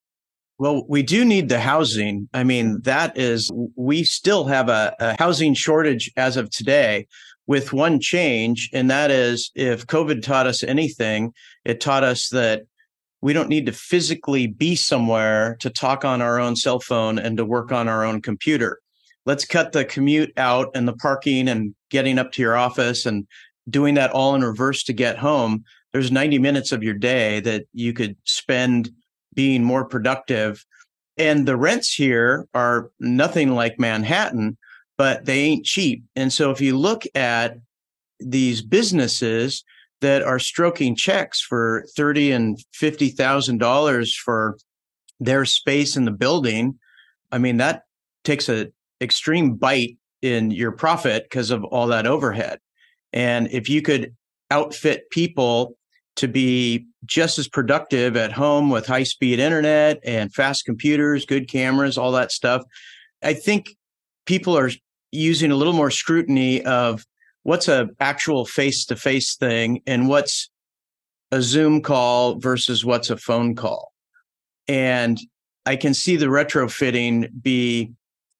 Well, 0.58 0.84
we 0.88 1.02
do 1.02 1.24
need 1.24 1.48
the 1.48 1.60
housing. 1.60 2.28
I 2.34 2.42
mean, 2.42 2.80
that 2.82 3.16
is, 3.16 3.50
we 3.76 4.02
still 4.02 4.44
have 4.46 4.68
a, 4.68 4.94
a, 4.98 5.16
housing 5.18 5.54
shortage 5.54 6.10
as 6.16 6.36
of 6.36 6.50
today 6.50 7.06
with 7.46 7.72
one 7.72 8.00
change. 8.00 8.68
And 8.72 8.90
that 8.90 9.12
is 9.12 9.52
if 9.54 9.86
COVID 9.86 10.22
taught 10.22 10.48
us 10.48 10.64
anything, 10.64 11.32
it 11.64 11.80
taught 11.80 12.02
us 12.02 12.30
that 12.30 12.62
we 13.20 13.32
don't 13.32 13.48
need 13.48 13.66
to 13.66 13.72
physically 13.72 14.48
be 14.48 14.74
somewhere 14.74 15.56
to 15.60 15.70
talk 15.70 16.04
on 16.04 16.22
our 16.22 16.40
own 16.40 16.56
cell 16.56 16.80
phone 16.80 17.18
and 17.18 17.36
to 17.36 17.44
work 17.44 17.70
on 17.70 17.88
our 17.88 18.04
own 18.04 18.20
computer. 18.20 18.80
Let's 19.26 19.44
cut 19.44 19.72
the 19.72 19.84
commute 19.84 20.32
out 20.36 20.70
and 20.74 20.88
the 20.88 20.94
parking 20.94 21.48
and 21.48 21.74
getting 21.90 22.18
up 22.18 22.32
to 22.32 22.42
your 22.42 22.56
office 22.56 23.06
and 23.06 23.26
doing 23.68 23.94
that 23.94 24.10
all 24.10 24.34
in 24.34 24.42
reverse 24.42 24.82
to 24.84 24.92
get 24.92 25.18
home, 25.18 25.64
there's 25.92 26.12
90 26.12 26.38
minutes 26.38 26.72
of 26.72 26.82
your 26.82 26.94
day 26.94 27.40
that 27.40 27.66
you 27.72 27.92
could 27.92 28.16
spend 28.24 28.90
being 29.34 29.62
more 29.62 29.84
productive. 29.84 30.64
And 31.16 31.46
the 31.46 31.56
rents 31.56 31.92
here 31.92 32.46
are 32.54 32.90
nothing 33.00 33.54
like 33.54 33.78
Manhattan, 33.78 34.56
but 34.96 35.24
they 35.24 35.40
ain't 35.40 35.64
cheap. 35.64 36.04
And 36.14 36.32
so 36.32 36.50
if 36.50 36.60
you 36.60 36.76
look 36.76 37.04
at 37.14 37.56
these 38.20 38.62
businesses 38.62 39.64
that 40.00 40.22
are 40.22 40.38
stroking 40.38 40.94
checks 40.94 41.40
for 41.40 41.84
thirty 41.96 42.30
and 42.30 42.58
fifty 42.72 43.08
thousand 43.08 43.58
dollars 43.58 44.14
for 44.14 44.56
their 45.20 45.44
space 45.44 45.96
in 45.96 46.04
the 46.04 46.12
building, 46.12 46.78
I 47.32 47.38
mean 47.38 47.56
that 47.56 47.82
takes 48.24 48.48
a 48.48 48.68
extreme 49.00 49.54
bite 49.54 49.96
in 50.22 50.50
your 50.50 50.72
profit 50.72 51.24
because 51.24 51.50
of 51.50 51.64
all 51.64 51.88
that 51.88 52.06
overhead. 52.06 52.58
And 53.12 53.48
if 53.50 53.68
you 53.68 53.82
could 53.82 54.14
outfit 54.50 55.10
people 55.10 55.76
to 56.16 56.28
be 56.28 56.86
just 57.04 57.38
as 57.38 57.48
productive 57.48 58.16
at 58.16 58.32
home 58.32 58.70
with 58.70 58.86
high 58.86 59.04
speed 59.04 59.38
internet 59.38 60.00
and 60.04 60.32
fast 60.32 60.64
computers, 60.64 61.24
good 61.24 61.48
cameras, 61.48 61.96
all 61.96 62.12
that 62.12 62.32
stuff, 62.32 62.62
I 63.22 63.34
think 63.34 63.76
people 64.26 64.56
are 64.56 64.70
using 65.12 65.50
a 65.50 65.56
little 65.56 65.72
more 65.72 65.90
scrutiny 65.90 66.62
of 66.64 67.04
what's 67.44 67.68
a 67.68 67.88
actual 68.00 68.44
face 68.44 68.84
to 68.86 68.96
face 68.96 69.36
thing 69.36 69.80
and 69.86 70.08
what's 70.08 70.50
a 71.30 71.40
Zoom 71.40 71.82
call 71.82 72.38
versus 72.38 72.84
what's 72.84 73.10
a 73.10 73.16
phone 73.16 73.54
call. 73.54 73.92
And 74.66 75.18
I 75.66 75.76
can 75.76 75.94
see 75.94 76.16
the 76.16 76.26
retrofitting 76.26 77.30
be 77.42 77.92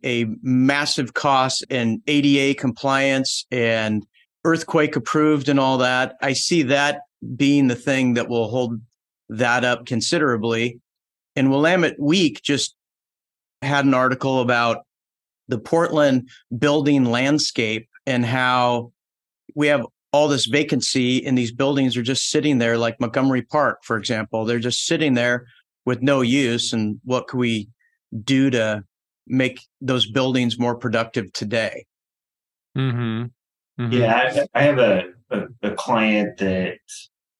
a 0.04 0.26
massive 0.42 1.14
cost 1.14 1.64
and 1.70 2.00
ADA 2.07 2.59
compliance 2.59 3.46
and 3.50 4.07
earthquake 4.44 4.96
approved 4.96 5.48
and 5.48 5.59
all 5.59 5.79
that. 5.79 6.16
I 6.22 6.33
see 6.33 6.62
that 6.64 7.01
being 7.37 7.68
the 7.68 7.74
thing 7.74 8.14
that 8.14 8.29
will 8.29 8.48
hold 8.48 8.81
that 9.29 9.64
up 9.64 9.87
considerably. 9.87 10.81
And 11.37 11.51
Willamette 11.51 12.01
Week 12.01 12.42
just 12.42 12.74
had 13.62 13.85
an 13.85 13.94
article 13.94 14.40
about 14.40 14.85
the 15.48 15.59
Portland 15.59 16.29
building 16.57 17.05
landscape 17.05 17.88
and 18.07 18.24
how 18.24 18.92
we 19.55 19.66
have 19.66 19.87
all 20.12 20.29
this 20.29 20.46
vacancy 20.46 21.24
and 21.27 21.37
these 21.37 21.53
buildings 21.53 21.96
are 21.96 22.03
just 22.03 22.31
sitting 22.31 22.59
there 22.59 22.79
like 22.79 23.01
Montgomery 23.01 23.42
Park, 23.42 23.81
for 23.83 23.96
example. 23.96 24.44
They're 24.44 24.59
just 24.59 24.87
sitting 24.87 25.14
there 25.14 25.46
with 25.85 26.03
no 26.03 26.22
use. 26.22 26.72
And 26.72 27.01
what 27.05 27.29
can 27.29 27.38
we 27.38 27.68
do 28.24 28.51
to 28.51 28.85
make 29.27 29.61
those 29.81 30.11
buildings 30.11 30.59
more 30.59 30.77
productive 30.77 31.33
today? 31.33 31.87
Mm-hmm. 32.77 33.27
Mm-hmm. 33.79 33.93
Yeah, 33.93 34.47
I, 34.55 34.61
I 34.61 34.62
have 34.62 34.79
a, 34.79 35.05
a, 35.31 35.43
a 35.62 35.75
client 35.75 36.38
that 36.38 36.79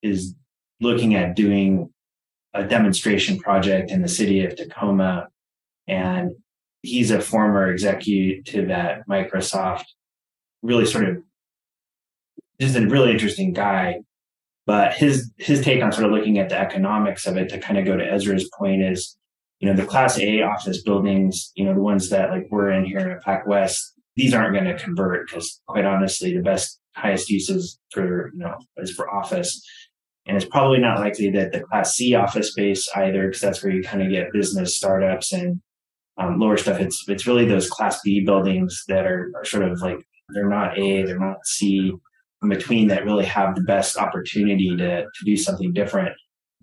is 0.01 0.35
looking 0.79 1.15
at 1.15 1.35
doing 1.35 1.91
a 2.53 2.63
demonstration 2.63 3.37
project 3.37 3.91
in 3.91 4.01
the 4.01 4.07
city 4.07 4.43
of 4.45 4.55
Tacoma. 4.55 5.27
And 5.87 6.31
he's 6.81 7.11
a 7.11 7.19
former 7.19 7.71
executive 7.71 8.69
at 8.69 9.07
Microsoft, 9.07 9.85
really 10.61 10.85
sort 10.85 11.09
of 11.09 11.17
just 12.59 12.75
a 12.75 12.87
really 12.87 13.11
interesting 13.11 13.53
guy. 13.53 14.01
But 14.65 14.93
his 14.93 15.31
his 15.37 15.61
take 15.61 15.81
on 15.83 15.91
sort 15.91 16.05
of 16.05 16.11
looking 16.11 16.37
at 16.37 16.49
the 16.49 16.59
economics 16.59 17.25
of 17.25 17.37
it 17.37 17.49
to 17.49 17.57
kind 17.59 17.79
of 17.79 17.85
go 17.85 17.97
to 17.97 18.05
Ezra's 18.05 18.49
point 18.57 18.83
is, 18.83 19.17
you 19.59 19.67
know, 19.67 19.75
the 19.75 19.85
class 19.85 20.19
A 20.19 20.43
office 20.43 20.83
buildings, 20.83 21.51
you 21.55 21.65
know, 21.65 21.73
the 21.73 21.81
ones 21.81 22.09
that 22.11 22.29
like 22.29 22.47
we're 22.51 22.69
in 22.71 22.85
here 22.85 22.99
at 22.99 23.23
Pac 23.23 23.47
West, 23.47 23.98
these 24.19 24.33
aren't 24.33 24.53
going 24.53 24.65
to 24.65 24.83
convert 24.83 25.27
because 25.27 25.61
quite 25.65 25.85
honestly, 25.85 26.35
the 26.35 26.43
best 26.43 26.79
highest 26.95 27.29
uses 27.29 27.79
for, 27.93 28.31
you 28.33 28.39
know, 28.39 28.55
is 28.77 28.91
for 28.91 29.09
office. 29.09 29.65
And 30.25 30.35
it's 30.35 30.45
probably 30.45 30.79
not 30.79 30.99
likely 30.99 31.29
that 31.31 31.53
the 31.53 31.61
class 31.61 31.95
C 31.95 32.13
office 32.15 32.51
space 32.51 32.89
either, 32.95 33.27
because 33.27 33.41
that's 33.41 33.63
where 33.63 33.71
you 33.71 33.81
kind 33.81 34.03
of 34.03 34.11
get 34.11 34.33
business 34.33 34.75
startups 34.75 35.31
and 35.31 35.61
um, 36.17 36.37
lower 36.37 36.57
stuff. 36.57 36.81
It's, 36.81 37.05
it's 37.07 37.25
really 37.25 37.45
those 37.45 37.69
class 37.69 38.01
B 38.03 38.25
buildings 38.25 38.83
that 38.89 39.05
are, 39.05 39.31
are 39.37 39.45
sort 39.45 39.63
of 39.63 39.79
like, 39.81 39.99
they're 40.33 40.49
not 40.49 40.77
A, 40.77 41.03
they're 41.03 41.17
not 41.17 41.45
C 41.45 41.93
in 42.43 42.49
between 42.49 42.89
that 42.89 43.05
really 43.05 43.25
have 43.25 43.55
the 43.55 43.61
best 43.61 43.97
opportunity 43.97 44.75
to, 44.75 45.03
to 45.03 45.25
do 45.25 45.37
something 45.37 45.71
different. 45.71 46.13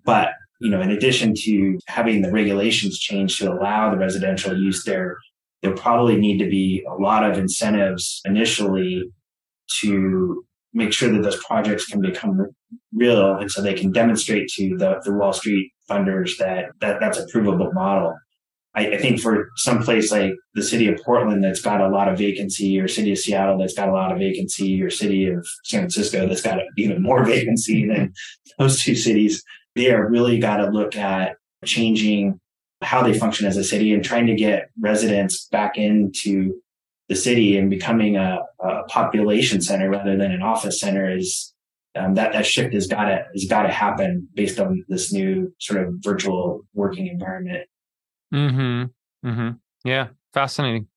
But, 0.05 0.29
you 0.61 0.69
know, 0.69 0.81
in 0.81 0.91
addition 0.91 1.33
to 1.43 1.79
having 1.87 2.21
the 2.21 2.31
regulations 2.31 2.99
change 2.99 3.39
to 3.39 3.51
allow 3.51 3.89
the 3.89 3.97
residential 3.97 4.55
use 4.55 4.83
there, 4.83 5.17
there 5.61 5.73
probably 5.75 6.17
need 6.17 6.37
to 6.39 6.49
be 6.49 6.85
a 6.89 7.01
lot 7.01 7.29
of 7.29 7.37
incentives 7.37 8.21
initially 8.25 9.03
to 9.79 10.43
make 10.73 10.93
sure 10.93 11.11
that 11.11 11.23
those 11.23 11.43
projects 11.43 11.85
can 11.85 12.01
become 12.01 12.47
real 12.93 13.35
and 13.35 13.49
so 13.49 13.61
they 13.61 13.73
can 13.73 13.91
demonstrate 13.91 14.47
to 14.49 14.77
the, 14.77 15.01
the 15.03 15.13
Wall 15.13 15.33
Street 15.33 15.71
funders 15.89 16.37
that, 16.37 16.65
that 16.81 16.99
that's 16.99 17.17
a 17.17 17.25
provable 17.31 17.71
model. 17.73 18.15
I, 18.75 18.91
I, 18.91 18.97
think 18.99 19.19
for 19.19 19.49
some 19.55 19.81
place 19.81 20.11
like 20.11 20.33
the 20.53 20.61
city 20.61 20.87
of 20.87 20.99
Portland 21.03 21.43
that's 21.43 21.61
got 21.61 21.81
a 21.81 21.89
lot 21.89 22.09
of 22.09 22.19
vacancy, 22.19 22.79
or 22.79 22.87
city 22.87 23.11
of 23.11 23.17
Seattle 23.17 23.57
that's 23.57 23.73
got 23.73 23.89
a 23.89 23.93
lot 23.93 24.11
of 24.11 24.19
vacancy, 24.19 24.81
or 24.83 24.91
city 24.91 25.27
of 25.27 25.47
San 25.63 25.81
Francisco 25.81 26.27
that's 26.27 26.43
got 26.43 26.59
even 26.77 27.01
more 27.01 27.25
vacancy 27.25 27.87
than 27.87 28.13
those 28.59 28.79
two 28.79 28.93
cities, 28.95 29.43
they 29.75 29.89
are 29.91 30.07
really 30.07 30.37
got 30.37 30.57
to 30.57 30.69
look 30.69 30.95
at 30.95 31.37
changing 31.65 32.39
how 32.81 33.01
they 33.01 33.17
function 33.17 33.47
as 33.47 33.57
a 33.57 33.63
city 33.63 33.93
and 33.93 34.03
trying 34.03 34.27
to 34.27 34.35
get 34.35 34.69
residents 34.79 35.47
back 35.47 35.77
into 35.77 36.61
the 37.09 37.15
city 37.15 37.57
and 37.57 37.69
becoming 37.69 38.17
a, 38.17 38.39
a 38.59 38.83
population 38.83 39.61
center 39.61 39.89
rather 39.89 40.17
than 40.17 40.31
an 40.31 40.41
office 40.41 40.79
center 40.79 41.15
is 41.15 41.53
um, 41.95 42.13
that 42.15 42.33
that 42.33 42.45
shift 42.45 42.73
has 42.73 42.87
got 42.87 43.05
to 43.05 43.25
has 43.33 43.45
got 43.45 43.63
to 43.63 43.71
happen 43.71 44.27
based 44.33 44.59
on 44.59 44.83
this 44.87 45.11
new 45.11 45.53
sort 45.59 45.83
of 45.83 45.95
virtual 45.99 46.61
working 46.73 47.07
environment. 47.07 47.67
Hmm. 48.31 48.83
Hmm. 49.23 49.49
Yeah. 49.83 50.09
Fascinating. 50.33 50.87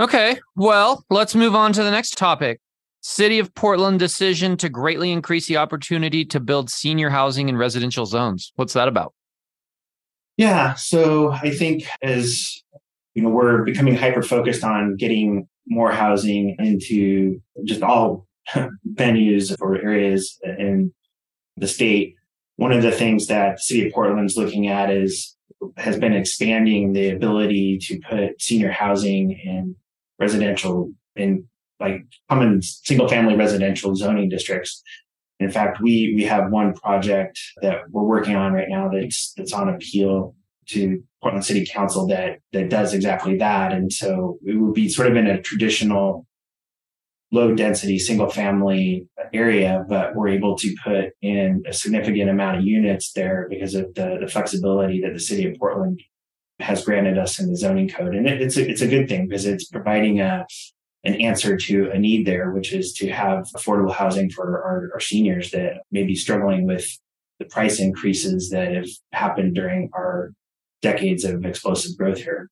Okay. 0.00 0.38
Well, 0.56 1.04
let's 1.10 1.34
move 1.34 1.54
on 1.54 1.72
to 1.74 1.82
the 1.82 1.90
next 1.90 2.16
topic. 2.16 2.60
City 3.00 3.38
of 3.38 3.54
Portland 3.54 3.98
decision 3.98 4.56
to 4.56 4.68
greatly 4.68 5.12
increase 5.12 5.46
the 5.46 5.56
opportunity 5.56 6.24
to 6.26 6.40
build 6.40 6.70
senior 6.70 7.10
housing 7.10 7.48
in 7.48 7.56
residential 7.56 8.06
zones. 8.06 8.52
What's 8.56 8.72
that 8.72 8.88
about? 8.88 9.14
Yeah. 10.38 10.74
So 10.74 11.32
I 11.32 11.50
think 11.50 11.84
as 12.00 12.62
you 13.14 13.22
know, 13.22 13.28
we're 13.28 13.64
becoming 13.64 13.96
hyper 13.96 14.22
focused 14.22 14.62
on 14.62 14.94
getting 14.96 15.48
more 15.66 15.90
housing 15.90 16.54
into 16.60 17.42
just 17.64 17.82
all 17.82 18.26
venues 18.94 19.54
or 19.60 19.76
areas 19.76 20.38
in 20.44 20.94
the 21.56 21.66
state. 21.66 22.14
One 22.56 22.72
of 22.72 22.82
the 22.82 22.92
things 22.92 23.26
that 23.26 23.56
the 23.56 23.62
city 23.62 23.86
of 23.86 23.92
Portland 23.92 24.24
is 24.30 24.36
looking 24.36 24.68
at 24.68 24.90
is 24.90 25.36
has 25.76 25.98
been 25.98 26.12
expanding 26.12 26.92
the 26.92 27.10
ability 27.10 27.78
to 27.78 28.00
put 28.08 28.40
senior 28.40 28.70
housing 28.70 29.40
and 29.44 29.74
residential 30.20 30.92
in 31.16 31.48
like 31.80 32.04
common 32.28 32.62
single 32.62 33.08
family 33.08 33.34
residential 33.34 33.96
zoning 33.96 34.28
districts. 34.28 34.82
In 35.40 35.50
fact, 35.50 35.80
we 35.80 36.12
we 36.16 36.24
have 36.24 36.50
one 36.50 36.74
project 36.74 37.38
that 37.62 37.82
we're 37.90 38.02
working 38.02 38.36
on 38.36 38.52
right 38.52 38.68
now 38.68 38.88
that's 38.88 39.32
that's 39.36 39.52
on 39.52 39.68
appeal 39.68 40.34
to 40.68 41.02
Portland 41.22 41.44
City 41.44 41.66
Council 41.66 42.06
that 42.08 42.40
that 42.52 42.70
does 42.70 42.92
exactly 42.92 43.38
that. 43.38 43.72
And 43.72 43.92
so 43.92 44.38
it 44.44 44.54
would 44.54 44.74
be 44.74 44.88
sort 44.88 45.08
of 45.08 45.16
in 45.16 45.26
a 45.26 45.40
traditional 45.40 46.26
low 47.30 47.54
density 47.54 47.98
single 47.98 48.30
family 48.30 49.06
area, 49.32 49.84
but 49.88 50.14
we're 50.14 50.28
able 50.28 50.56
to 50.56 50.74
put 50.82 51.10
in 51.20 51.62
a 51.66 51.72
significant 51.72 52.30
amount 52.30 52.58
of 52.58 52.64
units 52.64 53.12
there 53.12 53.46
because 53.50 53.74
of 53.74 53.94
the, 53.94 54.18
the 54.20 54.26
flexibility 54.26 55.00
that 55.02 55.12
the 55.12 55.20
city 55.20 55.46
of 55.46 55.56
Portland 55.58 56.00
has 56.58 56.84
granted 56.84 57.18
us 57.18 57.38
in 57.38 57.50
the 57.50 57.56
zoning 57.56 57.88
code. 57.88 58.14
And 58.14 58.26
it, 58.26 58.40
it's 58.40 58.56
a, 58.56 58.68
it's 58.68 58.80
a 58.80 58.88
good 58.88 59.08
thing 59.08 59.28
because 59.28 59.46
it's 59.46 59.66
providing 59.66 60.20
a, 60.20 60.46
an 61.04 61.14
answer 61.14 61.56
to 61.56 61.90
a 61.90 61.98
need 61.98 62.26
there, 62.26 62.50
which 62.50 62.72
is 62.72 62.92
to 62.94 63.08
have 63.08 63.46
affordable 63.56 63.94
housing 63.94 64.30
for 64.30 64.62
our, 64.62 64.90
our 64.94 65.00
seniors 65.00 65.50
that 65.52 65.82
may 65.90 66.02
be 66.02 66.14
struggling 66.14 66.66
with 66.66 66.86
the 67.38 67.44
price 67.44 67.78
increases 67.78 68.50
that 68.50 68.72
have 68.72 68.88
happened 69.12 69.54
during 69.54 69.90
our 69.94 70.32
decades 70.82 71.24
of 71.24 71.44
explosive 71.44 71.96
growth 71.96 72.18
here. 72.18 72.50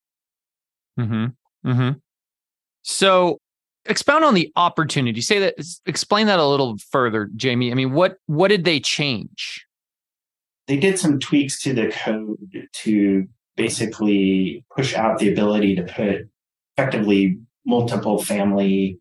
Hmm. 0.96 1.26
Hmm. 1.64 1.90
So 2.82 3.40
expound 3.88 4.24
on 4.24 4.34
the 4.34 4.52
opportunity 4.56 5.20
say 5.20 5.38
that 5.38 5.54
explain 5.86 6.26
that 6.26 6.38
a 6.38 6.46
little 6.46 6.76
further 6.90 7.30
jamie 7.36 7.70
i 7.70 7.74
mean 7.74 7.92
what 7.92 8.16
what 8.26 8.48
did 8.48 8.64
they 8.64 8.80
change 8.80 9.64
they 10.66 10.76
did 10.76 10.98
some 10.98 11.18
tweaks 11.18 11.62
to 11.62 11.72
the 11.72 11.88
code 11.88 12.68
to 12.72 13.26
basically 13.56 14.64
push 14.74 14.94
out 14.94 15.18
the 15.18 15.30
ability 15.30 15.76
to 15.76 15.82
put 15.84 16.28
effectively 16.76 17.38
multiple 17.66 18.22
family 18.22 18.98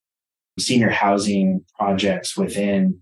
senior 0.59 0.89
housing 0.89 1.63
projects 1.77 2.37
within 2.37 3.01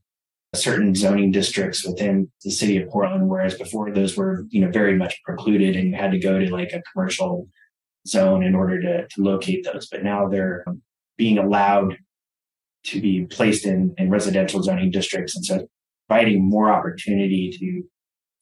certain 0.55 0.93
zoning 0.93 1.31
districts 1.31 1.85
within 1.85 2.31
the 2.43 2.51
city 2.51 2.77
of 2.77 2.87
portland 2.89 3.27
whereas 3.27 3.57
before 3.57 3.91
those 3.91 4.15
were 4.15 4.45
you 4.49 4.61
know 4.61 4.69
very 4.69 4.95
much 4.95 5.19
precluded 5.23 5.75
and 5.75 5.89
you 5.89 5.95
had 5.95 6.11
to 6.11 6.19
go 6.19 6.37
to 6.37 6.51
like 6.51 6.71
a 6.73 6.81
commercial 6.91 7.47
zone 8.07 8.43
in 8.43 8.53
order 8.53 8.79
to, 8.79 9.07
to 9.07 9.21
locate 9.21 9.63
those 9.63 9.87
but 9.87 10.03
now 10.03 10.27
they're 10.27 10.63
being 11.17 11.37
allowed 11.37 11.97
to 12.83 13.01
be 13.01 13.25
placed 13.25 13.65
in, 13.65 13.93
in 13.97 14.09
residential 14.09 14.61
zoning 14.61 14.91
districts. 14.91 15.35
And 15.35 15.45
so 15.45 15.67
providing 16.07 16.47
more 16.47 16.71
opportunity 16.71 17.55
to, 17.59 17.83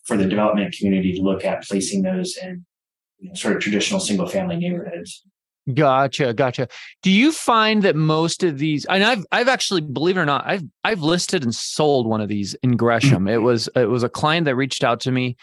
for 0.04 0.18
the 0.18 0.28
development 0.28 0.76
community 0.78 1.14
to 1.14 1.22
look 1.22 1.46
at 1.46 1.64
placing 1.64 2.02
those 2.02 2.38
in 2.38 2.66
you 3.20 3.30
know, 3.30 3.36
sort 3.36 3.56
of 3.56 3.62
traditional 3.62 4.00
single 4.00 4.28
family 4.28 4.58
neighborhoods. 4.58 5.24
Gotcha, 5.74 6.34
gotcha. 6.34 6.68
Do 7.04 7.12
you 7.12 7.32
find 7.32 7.84
that 7.84 7.96
most 7.96 8.44
of 8.44 8.58
these 8.58 8.86
and 8.86 9.04
I've 9.04 9.24
I've 9.32 9.48
actually 9.48 9.82
believe 9.82 10.18
it 10.18 10.22
or 10.22 10.26
not, 10.26 10.44
I've 10.48 10.64
I've 10.84 11.02
listed 11.02 11.44
and 11.44 11.54
sold 11.54 12.08
one 12.08 12.20
of 12.20 12.30
these 12.30 12.56
in 12.64 12.72
mm. 12.72 12.78
Gresham. 12.78 13.28
it 13.28 13.38
was 13.38 13.70
it 13.76 13.90
was 13.90 14.04
a 14.04 14.10
client 14.10 14.46
that 14.46 14.56
reached 14.56 14.84
out 14.84 15.00
to 15.02 15.12
me. 15.12 15.38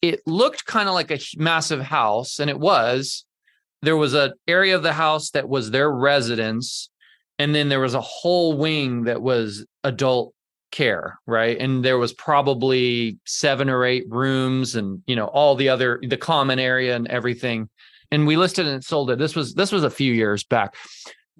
It 0.00 0.20
looked 0.26 0.64
kind 0.64 0.88
of 0.88 0.94
like 0.94 1.10
a 1.10 1.18
massive 1.36 1.80
house 1.82 2.38
and 2.38 2.48
it 2.48 2.58
was, 2.58 3.24
there 3.82 3.96
was 3.96 4.14
an 4.14 4.32
area 4.46 4.76
of 4.76 4.84
the 4.84 4.92
house 4.92 5.30
that 5.30 5.48
was 5.48 5.70
their 5.70 5.90
residence 5.90 6.88
and 7.38 7.54
then 7.54 7.68
there 7.68 7.80
was 7.80 7.94
a 7.94 8.00
whole 8.00 8.56
wing 8.56 9.04
that 9.04 9.20
was 9.20 9.66
adult 9.84 10.34
care 10.70 11.18
right 11.26 11.58
and 11.60 11.84
there 11.84 11.96
was 11.98 12.12
probably 12.12 13.18
seven 13.24 13.70
or 13.70 13.84
eight 13.84 14.04
rooms 14.08 14.74
and 14.74 15.02
you 15.06 15.16
know 15.16 15.26
all 15.26 15.54
the 15.54 15.68
other 15.68 15.98
the 16.02 16.16
common 16.16 16.58
area 16.58 16.94
and 16.94 17.08
everything 17.08 17.68
and 18.10 18.26
we 18.26 18.36
listed 18.36 18.66
and 18.66 18.84
sold 18.84 19.10
it. 19.10 19.18
This 19.18 19.34
was 19.36 19.54
this 19.54 19.72
was 19.72 19.84
a 19.84 19.90
few 19.90 20.12
years 20.12 20.44
back. 20.44 20.74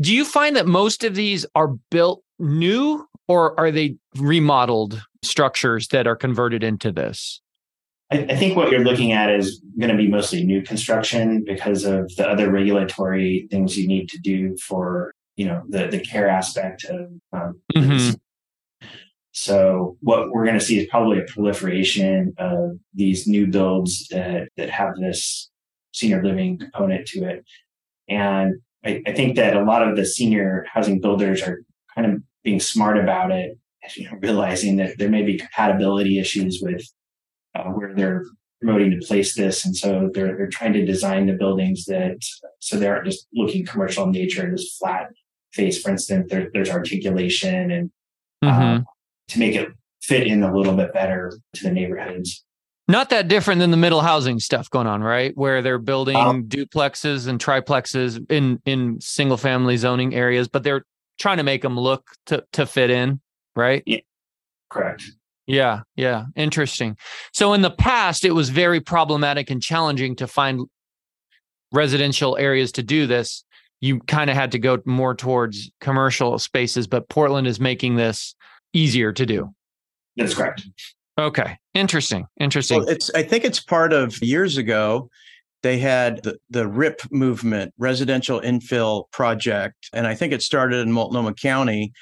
Do 0.00 0.14
you 0.14 0.24
find 0.24 0.54
that 0.56 0.66
most 0.66 1.04
of 1.04 1.14
these 1.14 1.44
are 1.54 1.68
built 1.90 2.22
new 2.38 3.06
or 3.26 3.58
are 3.58 3.70
they 3.70 3.96
remodeled 4.16 5.02
structures 5.22 5.88
that 5.88 6.06
are 6.06 6.16
converted 6.16 6.62
into 6.62 6.92
this? 6.92 7.40
I, 8.10 8.18
I 8.30 8.36
think 8.36 8.56
what 8.56 8.70
you're 8.70 8.84
looking 8.84 9.12
at 9.12 9.30
is 9.30 9.60
going 9.78 9.90
to 9.90 9.96
be 9.96 10.08
mostly 10.08 10.44
new 10.44 10.62
construction 10.62 11.44
because 11.44 11.84
of 11.84 12.10
the 12.16 12.26
other 12.26 12.50
regulatory 12.50 13.48
things 13.50 13.76
you 13.76 13.86
need 13.86 14.08
to 14.10 14.18
do 14.18 14.56
for 14.56 15.12
you 15.36 15.46
know 15.46 15.62
the 15.68 15.86
the 15.88 16.00
care 16.00 16.28
aspect 16.28 16.84
of 16.84 17.10
um, 17.32 17.60
Mhm. 17.74 18.16
so 19.32 19.96
what 20.00 20.30
we're 20.30 20.44
going 20.44 20.58
to 20.58 20.64
see 20.64 20.78
is 20.80 20.88
probably 20.88 21.20
a 21.20 21.24
proliferation 21.24 22.32
of 22.38 22.78
these 22.94 23.26
new 23.26 23.46
builds 23.46 24.08
that 24.08 24.48
that 24.56 24.70
have 24.70 24.94
this 24.96 25.50
senior 25.92 26.22
living 26.22 26.58
component 26.58 27.06
to 27.08 27.24
it. 27.24 27.44
And 28.08 28.56
I, 28.84 29.02
I 29.06 29.12
think 29.12 29.36
that 29.36 29.56
a 29.56 29.64
lot 29.64 29.86
of 29.86 29.96
the 29.96 30.06
senior 30.06 30.66
housing 30.72 31.00
builders 31.00 31.42
are 31.42 31.62
kind 31.94 32.12
of 32.12 32.22
being 32.44 32.60
smart 32.60 32.98
about 32.98 33.32
it 33.32 33.58
you 33.96 34.04
know, 34.04 34.18
realizing 34.20 34.76
that 34.76 34.98
there 34.98 35.10
may 35.10 35.22
be 35.22 35.38
compatibility 35.38 36.18
issues 36.18 36.60
with 36.62 36.84
uh, 37.54 37.64
where 37.64 37.94
they're 37.94 38.24
promoting 38.60 38.90
to 38.90 39.06
place 39.06 39.34
this. 39.34 39.64
And 39.64 39.76
so 39.76 40.10
they're 40.12 40.36
they're 40.36 40.48
trying 40.48 40.72
to 40.74 40.84
design 40.84 41.26
the 41.26 41.32
buildings 41.34 41.84
that 41.86 42.18
so 42.60 42.76
they 42.76 42.86
aren't 42.86 43.06
just 43.06 43.26
looking 43.32 43.64
commercial 43.64 44.04
in 44.04 44.12
nature 44.12 44.44
and 44.44 44.56
just 44.56 44.78
flat 44.78 45.08
face 45.52 45.80
for 45.80 45.90
instance 45.90 46.30
there, 46.30 46.50
there's 46.52 46.70
articulation 46.70 47.70
and 47.70 47.90
uh, 48.42 48.80
to 49.28 49.38
make 49.38 49.54
it 49.54 49.70
fit 50.02 50.26
in 50.26 50.42
a 50.42 50.54
little 50.54 50.74
bit 50.74 50.92
better 50.92 51.32
to 51.54 51.62
the 51.64 51.70
neighborhoods 51.70 52.44
not 52.88 53.10
that 53.10 53.28
different 53.28 53.60
than 53.60 53.70
the 53.70 53.76
middle 53.76 54.00
housing 54.00 54.38
stuff 54.40 54.68
going 54.70 54.86
on 54.86 55.02
right? 55.02 55.36
Where 55.36 55.62
they're 55.62 55.78
building 55.78 56.16
Um, 56.16 56.44
duplexes 56.44 57.26
and 57.28 57.38
triplexes 57.38 58.24
in 58.30 58.60
in 58.64 59.00
single 59.00 59.36
family 59.36 59.76
zoning 59.76 60.14
areas 60.14 60.48
but 60.48 60.62
they're 60.62 60.84
trying 61.18 61.36
to 61.38 61.42
make 61.42 61.62
them 61.62 61.78
look 61.78 62.04
to 62.26 62.44
to 62.52 62.66
fit 62.66 62.90
in 62.90 63.20
right? 63.56 63.82
Yeah, 63.86 64.00
correct. 64.70 65.04
Yeah, 65.46 65.80
yeah, 65.96 66.26
interesting. 66.36 66.96
So 67.32 67.54
in 67.54 67.62
the 67.62 67.70
past, 67.70 68.24
it 68.24 68.32
was 68.32 68.50
very 68.50 68.80
problematic 68.80 69.48
and 69.50 69.62
challenging 69.62 70.14
to 70.16 70.26
find 70.26 70.66
residential 71.72 72.36
areas 72.36 72.70
to 72.72 72.82
do 72.82 73.06
this. 73.06 73.44
You 73.80 74.00
kind 74.00 74.28
of 74.30 74.36
had 74.36 74.52
to 74.52 74.58
go 74.58 74.78
more 74.84 75.14
towards 75.14 75.70
commercial 75.80 76.38
spaces, 76.38 76.86
but 76.86 77.08
Portland 77.08 77.46
is 77.46 77.58
making 77.60 77.96
this 77.96 78.34
easier 78.74 79.12
to 79.12 79.24
do. 79.24 79.54
that's 80.16 80.34
correct 80.34 80.62
Okay, 81.18 81.58
interesting, 81.74 82.26
interesting. 82.38 82.78
Well, 82.78 82.88
it's 82.88 83.10
I 83.14 83.24
think 83.24 83.44
it's 83.44 83.60
part 83.60 83.92
of 83.92 84.22
years 84.22 84.56
ago 84.56 85.10
they 85.62 85.78
had 85.78 86.22
the, 86.22 86.38
the 86.50 86.68
RIP 86.68 87.00
movement, 87.10 87.74
residential 87.78 88.40
infill 88.40 89.10
project, 89.10 89.88
and 89.92 90.06
I 90.06 90.14
think 90.14 90.32
it 90.32 90.42
started 90.42 90.78
in 90.78 90.92
Multnomah 90.92 91.34
County, 91.34 91.92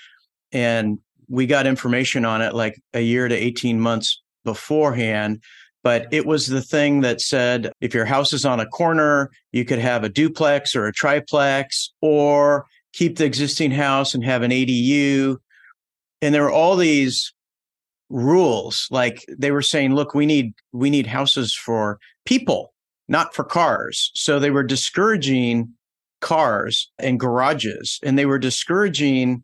and 0.53 0.99
we 1.29 1.47
got 1.47 1.67
information 1.67 2.25
on 2.25 2.43
it 2.43 2.55
like 2.55 2.79
a 2.93 3.01
year 3.01 3.27
to 3.29 3.35
18 3.35 3.81
months 3.81 4.21
beforehand. 4.45 5.43
But 5.83 6.09
it 6.11 6.27
was 6.27 6.49
the 6.49 6.63
thing 6.63 7.01
that 7.03 7.21
said 7.21 7.73
if 7.81 7.95
your 7.95 8.05
house 8.05 8.33
is 8.33 8.45
on 8.45 8.61
a 8.61 8.67
corner, 8.67 9.31
you 9.53 9.65
could 9.65 9.79
have 9.79 10.05
a 10.05 10.09
duplex 10.09 10.77
or 10.77 10.87
a 10.87 10.93
triplex, 10.93 11.93
or 12.03 12.67
keep 12.93 13.17
the 13.17 13.25
existing 13.25 13.71
house 13.71 14.15
and 14.15 14.25
have 14.25 14.43
an 14.43 14.51
ADU. 14.51 15.37
And 16.21 16.35
there 16.35 16.43
were 16.43 16.51
all 16.51 16.77
these 16.77 17.33
rules. 18.09 18.89
Like 18.91 19.25
they 19.29 19.51
were 19.51 19.63
saying 19.63 19.95
look 19.95 20.15
we 20.15 20.27
need 20.27 20.55
we 20.73 20.91
need 20.91 21.07
houses 21.07 21.55
for 21.55 21.99
people 22.25 22.73
not 23.09 23.35
for 23.35 23.45
cars. 23.45 24.11
So 24.15 24.39
they 24.39 24.51
were 24.51 24.65
discouraging 24.65 25.73
cars 26.21 26.91
and 26.99 27.21
garages 27.21 28.01
and 28.03 28.19
they 28.19 28.27
were 28.27 28.39
discouraging 28.39 29.43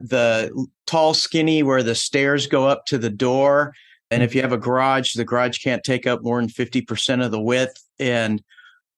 the 0.00 0.50
tall 0.86 1.14
skinny 1.14 1.62
where 1.62 1.82
the 1.82 1.94
stairs 1.94 2.46
go 2.46 2.66
up 2.66 2.86
to 2.86 2.98
the 2.98 3.10
door 3.10 3.72
and 4.10 4.22
if 4.22 4.34
you 4.34 4.40
have 4.40 4.52
a 4.52 4.58
garage 4.58 5.14
the 5.14 5.24
garage 5.24 5.58
can't 5.58 5.82
take 5.82 6.06
up 6.06 6.22
more 6.22 6.40
than 6.40 6.48
50% 6.48 7.24
of 7.24 7.30
the 7.30 7.40
width 7.40 7.82
and 7.98 8.42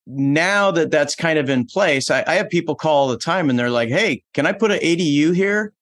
now 0.07 0.71
that 0.71 0.91
that's 0.91 1.15
kind 1.15 1.39
of 1.39 1.49
in 1.49 1.65
place 1.65 2.11
I, 2.11 2.23
I 2.27 2.35
have 2.35 2.51
people 2.51 2.75
call 2.75 3.03
all 3.05 3.09
the 3.09 3.19
time 3.19 3.49
and 3.51 3.59
they're 3.59 3.71
like 3.71 3.89
hey 3.89 4.23
can 4.35 4.47
i 4.47 4.53
put 4.53 4.71
an 4.71 4.79
adu 4.79 5.35
here 5.35 5.73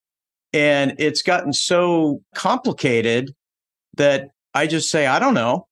and 0.54 0.94
it's 0.98 1.20
gotten 1.20 1.52
so 1.52 2.22
complicated 2.34 3.34
that 3.96 4.28
I 4.54 4.68
just 4.68 4.88
say, 4.88 5.06
I 5.06 5.18
don't 5.18 5.34
know. 5.34 5.66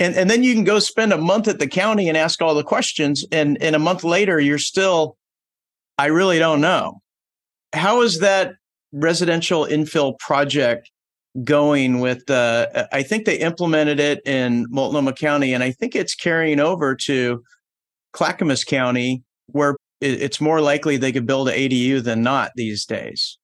And, 0.00 0.16
and 0.16 0.28
then 0.28 0.42
you 0.42 0.54
can 0.54 0.64
go 0.64 0.80
spend 0.80 1.12
a 1.12 1.18
month 1.18 1.46
at 1.46 1.60
the 1.60 1.68
county 1.68 2.08
and 2.08 2.18
ask 2.18 2.42
all 2.42 2.54
the 2.54 2.64
questions. 2.64 3.24
And, 3.30 3.56
and 3.62 3.76
a 3.76 3.78
month 3.78 4.02
later, 4.02 4.40
you're 4.40 4.58
still, 4.58 5.16
I 5.98 6.06
really 6.06 6.40
don't 6.40 6.60
know. 6.60 7.00
How 7.72 8.02
is 8.02 8.18
that 8.18 8.54
residential 8.92 9.66
infill 9.66 10.18
project 10.18 10.90
going 11.44 12.00
with 12.00 12.26
the, 12.26 12.88
I 12.90 13.04
think 13.04 13.24
they 13.24 13.36
implemented 13.36 14.00
it 14.00 14.20
in 14.26 14.66
Multnomah 14.68 15.14
County, 15.14 15.52
and 15.52 15.62
I 15.62 15.70
think 15.70 15.94
it's 15.94 16.14
carrying 16.14 16.58
over 16.58 16.94
to 16.96 17.42
Clackamas 18.12 18.64
County, 18.64 19.22
where 19.46 19.76
it's 20.00 20.40
more 20.40 20.60
likely 20.60 20.96
they 20.96 21.12
could 21.12 21.26
build 21.26 21.48
an 21.48 21.54
ADU 21.54 22.02
than 22.02 22.22
not 22.22 22.52
these 22.56 22.84
days. 22.84 23.38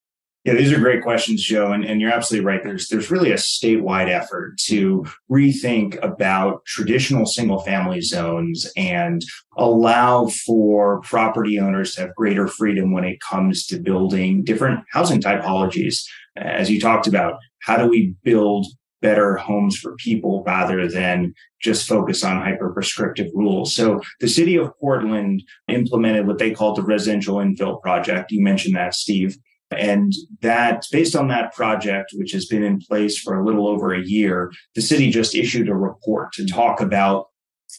Yeah, 0.45 0.55
these 0.55 0.73
are 0.73 0.79
great 0.79 1.03
questions, 1.03 1.43
Joe, 1.43 1.73
and, 1.73 1.85
and 1.85 2.01
you're 2.01 2.13
absolutely 2.13 2.47
right. 2.47 2.65
There's 2.65 2.89
there's 2.89 3.11
really 3.11 3.31
a 3.31 3.35
statewide 3.35 4.09
effort 4.09 4.57
to 4.69 5.05
rethink 5.31 6.03
about 6.03 6.65
traditional 6.65 7.27
single 7.27 7.61
family 7.61 8.01
zones 8.01 8.67
and 8.75 9.23
allow 9.59 10.29
for 10.29 11.03
property 11.03 11.59
owners 11.59 11.95
to 11.95 12.03
have 12.03 12.15
greater 12.15 12.49
freedom 12.49 12.91
when 12.91 13.05
it 13.05 13.21
comes 13.21 13.67
to 13.67 13.79
building 13.79 14.43
different 14.43 14.81
housing 14.91 15.21
typologies. 15.21 16.05
As 16.37 16.71
you 16.71 16.81
talked 16.81 17.07
about, 17.07 17.35
how 17.61 17.77
do 17.77 17.87
we 17.87 18.15
build 18.25 18.67
better 19.03 19.37
homes 19.37 19.79
for 19.79 19.95
people 19.97 20.43
rather 20.47 20.89
than 20.89 21.35
just 21.61 21.89
focus 21.89 22.23
on 22.25 22.41
hyper 22.41 22.71
prescriptive 22.71 23.29
rules. 23.35 23.75
So 23.75 24.01
the 24.21 24.29
city 24.29 24.57
of 24.57 24.73
Portland 24.79 25.43
implemented 25.69 26.27
what 26.27 26.39
they 26.39 26.51
called 26.51 26.77
the 26.77 26.83
residential 26.83 27.37
infill 27.37 27.81
project. 27.81 28.31
You 28.31 28.43
mentioned 28.43 28.77
that, 28.77 28.95
Steve. 28.95 29.37
And 29.71 30.13
that, 30.43 30.85
based 30.91 31.15
on 31.15 31.29
that 31.29 31.55
project, 31.55 32.11
which 32.15 32.33
has 32.33 32.47
been 32.47 32.63
in 32.63 32.81
place 32.81 33.19
for 33.19 33.39
a 33.39 33.45
little 33.45 33.69
over 33.69 33.95
a 33.95 34.03
year, 34.03 34.51
the 34.75 34.83
city 34.83 35.11
just 35.11 35.35
issued 35.35 35.69
a 35.69 35.75
report 35.75 36.33
to 36.33 36.47
talk 36.47 36.81
about 36.81 37.27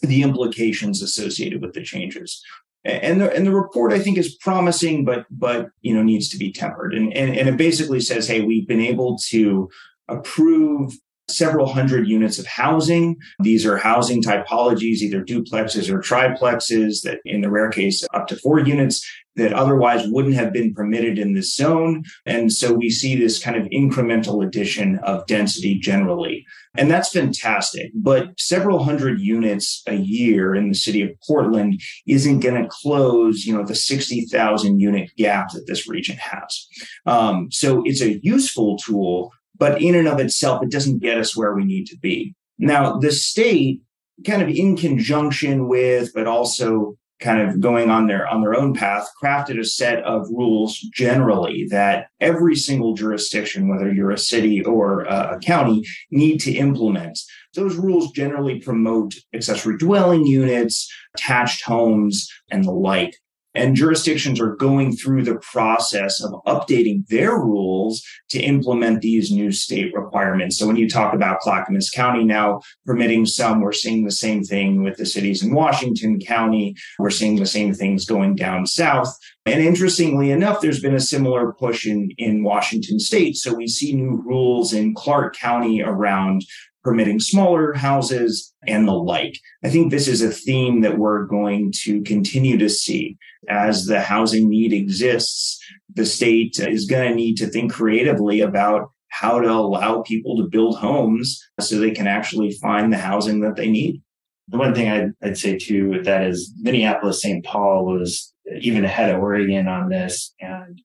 the 0.00 0.22
implications 0.22 1.02
associated 1.02 1.60
with 1.60 1.74
the 1.74 1.82
changes. 1.82 2.42
And 2.84 3.20
the, 3.20 3.32
and 3.32 3.46
the 3.46 3.54
report 3.54 3.92
I 3.92 4.00
think 4.00 4.18
is 4.18 4.34
promising, 4.36 5.04
but 5.04 5.24
but 5.30 5.68
you 5.82 5.94
know 5.94 6.02
needs 6.02 6.28
to 6.30 6.38
be 6.38 6.52
tempered. 6.52 6.94
And, 6.94 7.12
and 7.16 7.36
and 7.36 7.48
it 7.48 7.56
basically 7.56 8.00
says, 8.00 8.26
hey, 8.26 8.40
we've 8.40 8.66
been 8.66 8.80
able 8.80 9.18
to 9.28 9.68
approve 10.08 10.94
several 11.28 11.72
hundred 11.72 12.08
units 12.08 12.38
of 12.38 12.46
housing. 12.46 13.16
These 13.40 13.64
are 13.64 13.76
housing 13.76 14.22
typologies, 14.22 14.98
either 14.98 15.24
duplexes 15.24 15.88
or 15.88 16.00
triplexes, 16.00 17.02
that 17.02 17.20
in 17.24 17.40
the 17.40 17.50
rare 17.50 17.70
case, 17.70 18.04
up 18.12 18.26
to 18.28 18.36
four 18.36 18.60
units 18.60 19.06
that 19.36 19.52
otherwise 19.52 20.06
wouldn't 20.08 20.34
have 20.34 20.52
been 20.52 20.74
permitted 20.74 21.18
in 21.18 21.34
this 21.34 21.54
zone. 21.54 22.04
And 22.26 22.52
so 22.52 22.74
we 22.74 22.90
see 22.90 23.16
this 23.16 23.42
kind 23.42 23.56
of 23.56 23.66
incremental 23.68 24.44
addition 24.46 24.98
of 24.98 25.26
density 25.26 25.78
generally. 25.78 26.44
And 26.76 26.90
that's 26.90 27.10
fantastic. 27.10 27.92
But 27.94 28.38
several 28.38 28.84
hundred 28.84 29.20
units 29.20 29.82
a 29.86 29.94
year 29.94 30.54
in 30.54 30.68
the 30.68 30.74
city 30.74 31.02
of 31.02 31.10
Portland 31.26 31.80
isn't 32.06 32.40
going 32.40 32.62
to 32.62 32.68
close, 32.70 33.44
you 33.44 33.56
know, 33.56 33.64
the 33.64 33.74
60,000 33.74 34.78
unit 34.78 35.10
gap 35.16 35.50
that 35.52 35.66
this 35.66 35.88
region 35.88 36.16
has. 36.16 36.66
Um, 37.06 37.48
so 37.50 37.82
it's 37.84 38.02
a 38.02 38.20
useful 38.22 38.76
tool, 38.78 39.32
but 39.62 39.80
in 39.80 39.94
and 39.94 40.08
of 40.08 40.18
itself, 40.18 40.60
it 40.64 40.72
doesn't 40.72 40.98
get 40.98 41.18
us 41.18 41.36
where 41.36 41.54
we 41.54 41.64
need 41.64 41.86
to 41.86 41.96
be. 41.96 42.34
Now, 42.58 42.98
the 42.98 43.12
state, 43.12 43.80
kind 44.26 44.42
of 44.42 44.48
in 44.48 44.76
conjunction 44.76 45.68
with, 45.68 46.12
but 46.12 46.26
also 46.26 46.96
kind 47.20 47.40
of 47.40 47.60
going 47.60 47.88
on 47.88 48.08
their 48.08 48.26
on 48.26 48.40
their 48.40 48.56
own 48.56 48.74
path 48.74 49.08
crafted 49.22 49.60
a 49.60 49.64
set 49.64 50.02
of 50.02 50.26
rules 50.32 50.78
generally 50.92 51.68
that 51.70 52.08
every 52.18 52.56
single 52.56 52.94
jurisdiction 52.94 53.68
whether 53.68 53.92
you're 53.92 54.10
a 54.10 54.18
city 54.18 54.64
or 54.64 55.02
a 55.02 55.38
county 55.38 55.84
need 56.10 56.38
to 56.38 56.50
implement 56.50 57.16
those 57.54 57.76
rules 57.76 58.10
generally 58.10 58.58
promote 58.58 59.14
accessory 59.32 59.78
dwelling 59.78 60.26
units 60.26 60.92
attached 61.14 61.62
homes 61.64 62.28
and 62.50 62.64
the 62.64 62.72
like 62.72 63.14
And 63.54 63.76
jurisdictions 63.76 64.40
are 64.40 64.56
going 64.56 64.96
through 64.96 65.24
the 65.24 65.38
process 65.38 66.22
of 66.22 66.32
updating 66.46 67.06
their 67.08 67.32
rules 67.32 68.02
to 68.30 68.40
implement 68.40 69.02
these 69.02 69.30
new 69.30 69.52
state 69.52 69.92
requirements. 69.94 70.58
So 70.58 70.66
when 70.66 70.76
you 70.76 70.88
talk 70.88 71.12
about 71.12 71.40
Clackamas 71.40 71.90
County 71.90 72.24
now 72.24 72.60
permitting 72.86 73.26
some, 73.26 73.60
we're 73.60 73.72
seeing 73.72 74.04
the 74.04 74.10
same 74.10 74.42
thing 74.42 74.82
with 74.82 74.96
the 74.96 75.06
cities 75.06 75.42
in 75.42 75.54
Washington 75.54 76.18
County. 76.18 76.74
We're 76.98 77.10
seeing 77.10 77.36
the 77.36 77.46
same 77.46 77.74
things 77.74 78.06
going 78.06 78.36
down 78.36 78.66
south. 78.66 79.14
And 79.44 79.60
interestingly 79.60 80.30
enough, 80.30 80.60
there's 80.60 80.80
been 80.80 80.94
a 80.94 81.00
similar 81.00 81.52
push 81.52 81.86
in, 81.86 82.10
in 82.16 82.44
Washington 82.44 83.00
state. 83.00 83.36
So 83.36 83.54
we 83.54 83.66
see 83.66 83.92
new 83.92 84.22
rules 84.24 84.72
in 84.72 84.94
Clark 84.94 85.36
County 85.36 85.82
around 85.82 86.44
permitting 86.82 87.20
smaller 87.20 87.72
houses 87.72 88.52
and 88.66 88.86
the 88.86 88.92
like. 88.92 89.38
I 89.64 89.70
think 89.70 89.90
this 89.90 90.08
is 90.08 90.22
a 90.22 90.30
theme 90.30 90.80
that 90.80 90.98
we're 90.98 91.24
going 91.26 91.72
to 91.82 92.02
continue 92.02 92.58
to 92.58 92.68
see 92.68 93.16
as 93.48 93.86
the 93.86 94.00
housing 94.00 94.48
need 94.48 94.72
exists. 94.72 95.58
The 95.94 96.06
state 96.06 96.58
is 96.58 96.86
going 96.86 97.10
to 97.10 97.14
need 97.14 97.36
to 97.36 97.46
think 97.46 97.72
creatively 97.72 98.40
about 98.40 98.90
how 99.08 99.40
to 99.40 99.50
allow 99.50 100.02
people 100.02 100.36
to 100.38 100.48
build 100.48 100.78
homes 100.78 101.40
so 101.60 101.78
they 101.78 101.90
can 101.90 102.06
actually 102.06 102.52
find 102.52 102.92
the 102.92 102.98
housing 102.98 103.40
that 103.40 103.56
they 103.56 103.70
need. 103.70 104.02
The 104.48 104.58
one 104.58 104.74
thing 104.74 104.88
I'd, 104.88 105.12
I'd 105.22 105.38
say 105.38 105.58
too 105.58 105.90
with 105.90 106.04
that 106.06 106.24
is 106.24 106.52
Minneapolis 106.60 107.22
St. 107.22 107.44
Paul 107.44 107.84
was 107.84 108.32
even 108.60 108.84
ahead 108.84 109.14
of 109.14 109.20
Oregon 109.20 109.68
on 109.68 109.88
this, 109.88 110.34
and 110.40 110.80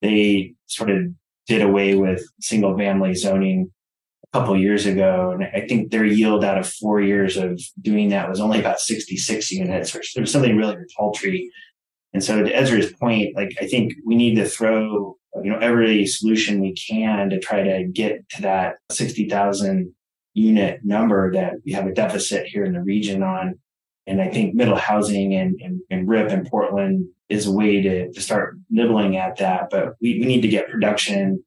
they 0.00 0.54
sort 0.66 0.90
of 0.90 1.02
did 1.46 1.62
away 1.62 1.94
with 1.94 2.24
single 2.40 2.76
family 2.78 3.14
zoning 3.14 3.70
couple 4.34 4.56
years 4.58 4.84
ago. 4.84 5.30
And 5.30 5.44
I 5.54 5.64
think 5.64 5.92
their 5.92 6.04
yield 6.04 6.44
out 6.44 6.58
of 6.58 6.68
four 6.68 7.00
years 7.00 7.36
of 7.36 7.60
doing 7.80 8.08
that 8.08 8.28
was 8.28 8.40
only 8.40 8.58
about 8.58 8.80
66 8.80 9.52
units, 9.52 9.94
or 9.94 10.02
there 10.12 10.22
was 10.22 10.32
something 10.32 10.56
really 10.56 10.74
paltry. 10.96 11.52
And 12.12 12.22
so 12.22 12.42
to 12.42 12.52
Ezra's 12.52 12.92
point, 12.92 13.36
like 13.36 13.56
I 13.60 13.66
think 13.66 13.92
we 14.04 14.16
need 14.16 14.34
to 14.34 14.44
throw, 14.44 15.16
you 15.40 15.52
know, 15.52 15.58
every 15.58 16.04
solution 16.06 16.60
we 16.60 16.74
can 16.74 17.30
to 17.30 17.38
try 17.38 17.62
to 17.62 17.84
get 17.84 18.28
to 18.30 18.42
that 18.42 18.74
60,000 18.90 19.94
unit 20.32 20.80
number 20.82 21.32
that 21.32 21.52
we 21.64 21.70
have 21.70 21.86
a 21.86 21.94
deficit 21.94 22.46
here 22.46 22.64
in 22.64 22.72
the 22.72 22.82
region 22.82 23.22
on. 23.22 23.54
And 24.08 24.20
I 24.20 24.30
think 24.30 24.56
middle 24.56 24.76
housing 24.76 25.32
and, 25.32 25.60
and, 25.62 25.80
and 25.90 26.08
RIP 26.08 26.32
in 26.32 26.44
Portland 26.44 27.06
is 27.28 27.46
a 27.46 27.52
way 27.52 27.80
to, 27.80 28.10
to 28.10 28.20
start 28.20 28.56
nibbling 28.68 29.16
at 29.16 29.36
that. 29.36 29.70
But 29.70 29.94
we, 30.02 30.18
we 30.18 30.26
need 30.26 30.40
to 30.40 30.48
get 30.48 30.68
production 30.68 31.44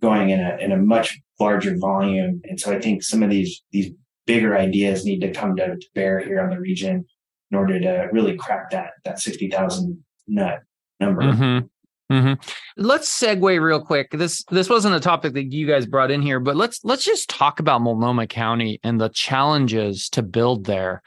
going 0.00 0.30
in 0.30 0.40
a, 0.40 0.56
in 0.60 0.72
a 0.72 0.76
much 0.76 1.18
larger 1.40 1.76
volume. 1.76 2.40
And 2.44 2.58
so 2.58 2.72
I 2.72 2.80
think 2.80 3.02
some 3.02 3.22
of 3.22 3.30
these, 3.30 3.62
these 3.72 3.92
bigger 4.26 4.56
ideas 4.56 5.04
need 5.04 5.20
to 5.20 5.32
come 5.32 5.56
to, 5.56 5.76
to 5.76 5.86
bear 5.94 6.20
here 6.20 6.40
on 6.40 6.50
the 6.50 6.60
region 6.60 7.04
in 7.50 7.56
order 7.56 7.80
to 7.80 8.08
really 8.12 8.36
crack 8.36 8.70
that, 8.70 8.90
that 9.04 9.20
60,000 9.20 10.04
nut 10.26 10.60
number. 11.00 11.22
Mm-hmm. 11.22 11.66
Mm-hmm. 12.10 12.34
Let's 12.78 13.20
segue 13.20 13.60
real 13.60 13.82
quick. 13.82 14.12
This 14.12 14.42
this 14.44 14.70
wasn't 14.70 14.94
a 14.94 15.00
topic 15.00 15.34
that 15.34 15.52
you 15.52 15.66
guys 15.66 15.84
brought 15.84 16.10
in 16.10 16.22
here, 16.22 16.40
but 16.40 16.56
let's 16.56 16.82
let's 16.82 17.04
just 17.04 17.28
talk 17.28 17.60
about 17.60 17.82
Multnomah 17.82 18.28
County 18.28 18.80
and 18.82 18.98
the 18.98 19.10
challenges 19.10 20.08
to 20.10 20.22
build 20.22 20.64
there. 20.64 21.02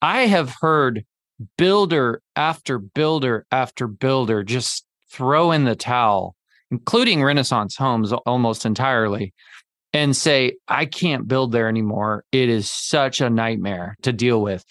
I 0.00 0.22
have 0.22 0.56
heard 0.62 1.04
builder 1.58 2.22
after 2.36 2.78
builder 2.78 3.46
after 3.50 3.86
builder 3.86 4.42
just 4.42 4.86
throw 5.10 5.52
in 5.52 5.64
the 5.64 5.76
towel, 5.76 6.35
including 6.70 7.22
Renaissance 7.22 7.76
Homes 7.76 8.12
almost 8.12 8.66
entirely, 8.66 9.32
and 9.92 10.16
say, 10.16 10.56
I 10.68 10.84
can't 10.84 11.26
build 11.26 11.52
there 11.52 11.68
anymore. 11.68 12.24
It 12.32 12.48
is 12.48 12.70
such 12.70 13.20
a 13.20 13.30
nightmare 13.30 13.96
to 14.02 14.12
deal 14.12 14.42
with. 14.42 14.64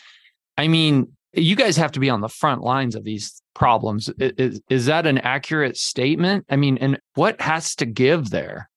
I 0.58 0.68
mean, 0.68 1.12
you 1.34 1.56
guys 1.56 1.78
have 1.78 1.91
to 1.93 2.00
be 2.00 2.10
on 2.10 2.22
the 2.22 2.30
front 2.30 2.62
lines 2.62 2.96
of 2.96 3.04
these 3.04 3.41
problems. 3.54 4.10
Is, 4.20 4.62
is 4.70 4.86
that 4.86 5.06
an 5.06 5.18
accurate 5.18 5.78
statement? 5.78 6.46
I 6.50 6.56
mean, 6.56 6.78
and 6.78 7.00
what 7.16 7.41
has 7.41 7.76
to 7.76 7.86
give 7.86 8.30
there? 8.30 8.70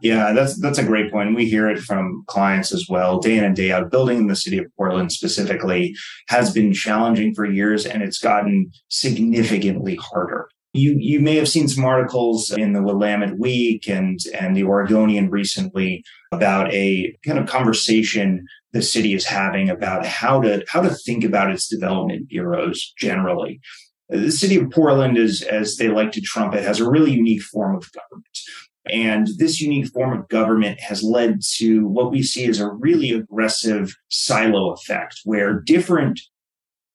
Yeah, 0.00 0.32
that's 0.32 0.60
that's 0.60 0.78
a 0.78 0.84
great 0.84 1.12
point. 1.12 1.36
We 1.36 1.46
hear 1.46 1.68
it 1.68 1.78
from 1.78 2.24
clients 2.26 2.74
as 2.74 2.86
well, 2.88 3.20
day 3.20 3.38
in 3.38 3.44
and 3.44 3.54
day 3.54 3.70
out. 3.70 3.92
Building 3.92 4.18
in 4.18 4.26
the 4.26 4.34
city 4.34 4.58
of 4.58 4.66
Portland 4.76 5.12
specifically 5.12 5.94
has 6.28 6.52
been 6.52 6.72
challenging 6.72 7.32
for 7.34 7.44
years, 7.44 7.86
and 7.86 8.02
it's 8.02 8.18
gotten 8.18 8.72
significantly 8.88 9.94
harder. 9.94 10.48
You 10.74 10.96
you 10.98 11.20
may 11.20 11.36
have 11.36 11.48
seen 11.48 11.68
some 11.68 11.84
articles 11.84 12.50
in 12.50 12.72
the 12.72 12.82
Willamette 12.82 13.38
Week 13.38 13.88
and 13.88 14.18
and 14.38 14.56
the 14.56 14.64
Oregonian 14.64 15.28
recently 15.30 16.02
about 16.32 16.72
a 16.72 17.14
kind 17.24 17.38
of 17.38 17.46
conversation 17.46 18.46
the 18.72 18.82
city 18.82 19.12
is 19.12 19.26
having 19.26 19.68
about 19.68 20.06
how 20.06 20.40
to 20.40 20.64
how 20.68 20.80
to 20.80 20.90
think 20.90 21.24
about 21.24 21.50
its 21.50 21.68
development 21.68 22.28
bureaus 22.28 22.92
generally. 22.98 23.60
The 24.08 24.32
city 24.32 24.56
of 24.56 24.70
Portland 24.70 25.16
is, 25.16 25.42
as 25.42 25.76
they 25.76 25.88
like 25.88 26.12
to 26.12 26.20
trumpet, 26.20 26.62
has 26.62 26.80
a 26.80 26.90
really 26.90 27.12
unique 27.12 27.42
form 27.42 27.76
of 27.76 27.90
government. 27.92 28.38
And 28.86 29.28
this 29.38 29.60
unique 29.60 29.88
form 29.88 30.18
of 30.18 30.28
government 30.28 30.80
has 30.80 31.02
led 31.02 31.40
to 31.56 31.86
what 31.86 32.10
we 32.10 32.22
see 32.22 32.46
as 32.46 32.60
a 32.60 32.68
really 32.68 33.12
aggressive 33.12 33.94
silo 34.08 34.72
effect 34.72 35.20
where 35.24 35.60
different 35.60 36.20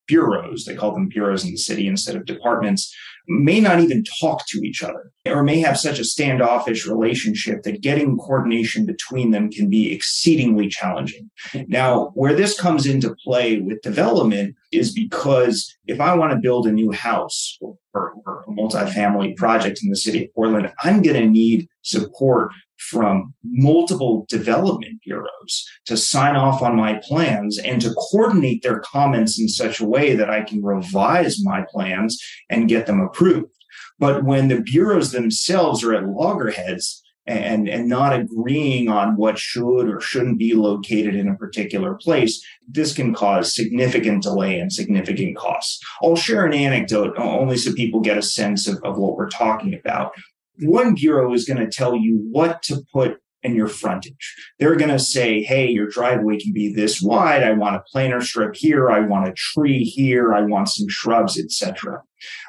bureaus, 0.08 0.66
they 0.66 0.76
call 0.76 0.94
them 0.94 1.08
bureaus 1.08 1.44
in 1.44 1.52
the 1.52 1.58
city 1.58 1.88
instead 1.88 2.16
of 2.16 2.26
departments, 2.26 2.94
may 3.28 3.60
not 3.60 3.80
even 3.80 4.04
talk 4.22 4.46
to 4.48 4.60
each 4.60 4.82
other 4.82 5.12
or 5.26 5.44
may 5.44 5.60
have 5.60 5.78
such 5.78 6.00
a 6.00 6.06
standoffish 6.06 6.88
relationship 6.88 7.64
that 7.64 7.82
getting 7.82 8.18
coordination 8.18 8.86
between 8.86 9.32
them 9.32 9.52
can 9.52 9.70
be 9.70 9.94
exceedingly 9.94 10.70
challenging. 10.70 11.30
Now, 11.68 12.12
where 12.16 12.34
this 12.34 12.60
comes 12.60 12.86
into 12.86 13.16
play 13.24 13.60
with 13.60 13.82
development 13.82 14.56
is 14.72 14.94
because 14.94 15.76
if 15.88 16.00
I 16.00 16.16
want 16.16 16.32
to 16.32 16.40
build 16.40 16.68
a 16.68 16.72
new 16.72 16.92
house 16.92 17.58
or, 17.60 17.78
or 17.94 18.46
a 18.48 18.52
multifamily 18.52 19.36
project 19.36 19.82
in 19.84 19.90
the 19.90 19.98
city 19.98 20.26
of 20.26 20.34
Portland, 20.34 20.72
I'm 20.84 21.02
going 21.02 21.22
to 21.22 21.30
need 21.30 21.68
support 21.82 22.52
from 22.78 23.34
multiple 23.44 24.26
development 24.30 25.02
bureaus 25.04 25.68
to 25.86 25.98
sign 25.98 26.36
off 26.36 26.62
on 26.62 26.76
my 26.76 27.00
plans 27.04 27.58
and 27.58 27.82
to 27.82 27.94
coordinate 27.94 28.62
their 28.62 28.80
comments 28.80 29.40
in 29.40 29.48
such 29.48 29.80
a 29.80 29.88
way 29.88 30.16
that 30.16 30.30
I 30.30 30.42
can 30.42 30.64
revise 30.64 31.44
my 31.44 31.66
plans 31.70 32.22
and 32.50 32.70
get 32.70 32.86
them 32.86 33.02
approved. 33.02 33.52
But 34.00 34.24
when 34.24 34.48
the 34.48 34.62
bureaus 34.62 35.12
themselves 35.12 35.84
are 35.84 35.94
at 35.94 36.08
loggerheads 36.08 37.04
and, 37.26 37.68
and 37.68 37.90
not 37.90 38.18
agreeing 38.18 38.88
on 38.88 39.18
what 39.18 39.38
should 39.38 39.90
or 39.90 40.00
shouldn't 40.00 40.40
be 40.40 40.54
located 40.54 41.16
in 41.16 41.28
a 41.28 41.36
particular 41.36 41.96
place, 41.96 42.42
this 42.68 42.94
can 42.94 43.14
cause 43.14 43.54
significant 43.54 44.24
delay 44.24 44.60
and 44.60 44.72
significant 44.72 45.36
costs. 45.36 45.84
I'll 46.02 46.16
share 46.16 46.46
an 46.46 46.54
anecdote 46.54 47.16
only 47.18 47.58
so 47.58 47.74
people 47.74 48.00
get 48.00 48.18
a 48.18 48.22
sense 48.22 48.68
of, 48.68 48.82
of 48.84 48.98
what 48.98 49.18
we're 49.18 49.30
talking 49.30 49.74
about 49.74 50.14
one 50.60 50.96
bureau 50.96 51.34
is 51.34 51.46
going 51.46 51.60
to 51.60 51.70
tell 51.70 51.96
you 51.96 52.28
what 52.32 52.62
to 52.64 52.82
put 52.94 53.20
in 53.44 53.56
your 53.56 53.68
frontage. 53.68 54.36
They're 54.60 54.76
going 54.76 54.92
to 54.92 55.00
say, 55.00 55.42
hey, 55.44 55.68
your 55.70 55.88
driveway 55.88 56.38
can 56.40 56.54
be 56.54 56.74
this 56.74 57.02
wide. 57.02 57.44
I 57.44 57.54
want 57.54 57.76
a 57.76 57.84
planter 57.92 58.22
strip 58.22 58.56
here. 58.56 58.90
I 58.90 59.00
want 59.00 59.28
a 59.28 59.34
tree 59.34 59.84
here. 59.84 60.34
I 60.34 60.42
want 60.42 60.70
some 60.70 60.88
shrubs, 60.90 61.40
etc. 61.40 62.02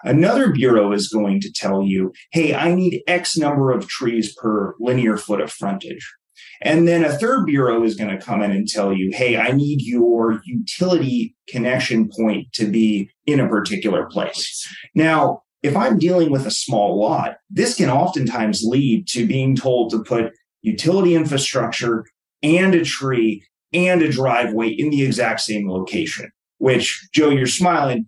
Another 0.02 0.52
bureau 0.52 0.92
is 0.92 1.09
going 1.09 1.40
to 1.40 1.52
tell 1.52 1.82
you, 1.82 2.12
hey, 2.32 2.54
I 2.54 2.74
need 2.74 3.02
X 3.06 3.36
number 3.36 3.70
of 3.70 3.88
trees 3.88 4.34
per 4.34 4.74
linear 4.80 5.16
foot 5.16 5.40
of 5.40 5.52
frontage. 5.52 6.14
And 6.61 6.88
then 6.88 7.04
a 7.04 7.16
third 7.16 7.46
bureau 7.46 7.84
is 7.84 7.94
going 7.94 8.11
to 8.11 8.24
come 8.24 8.42
in 8.42 8.50
and 8.50 8.66
tell 8.66 8.92
you, 8.92 9.11
hey, 9.12 9.36
I 9.36 9.52
need 9.52 9.82
your 9.82 10.40
utility 10.44 11.36
connection 11.48 12.09
point 12.09 12.52
to 12.54 12.66
be 12.66 13.11
in 13.26 13.38
a 13.38 13.48
particular 13.48 14.06
place. 14.06 14.66
Now, 14.94 15.42
if 15.62 15.76
I'm 15.76 15.98
dealing 15.98 16.30
with 16.30 16.46
a 16.46 16.50
small 16.50 16.98
lot, 16.98 17.38
this 17.50 17.76
can 17.76 17.90
oftentimes 17.90 18.62
lead 18.62 19.09
to 19.09 19.26
being 19.26 19.56
told 19.56 19.90
to 19.90 20.02
put 20.02 20.32
utility 20.62 21.14
infrastructure 21.14 22.04
and 22.42 22.74
a 22.74 22.84
tree 22.84 23.44
and 23.72 24.02
a 24.02 24.11
driveway 24.11 24.68
in 24.68 24.90
the 24.90 25.02
exact 25.02 25.40
same 25.40 25.68
location, 25.68 26.30
which, 26.59 27.09
Joe, 27.12 27.30
you're 27.30 27.46
smiling. 27.46 28.06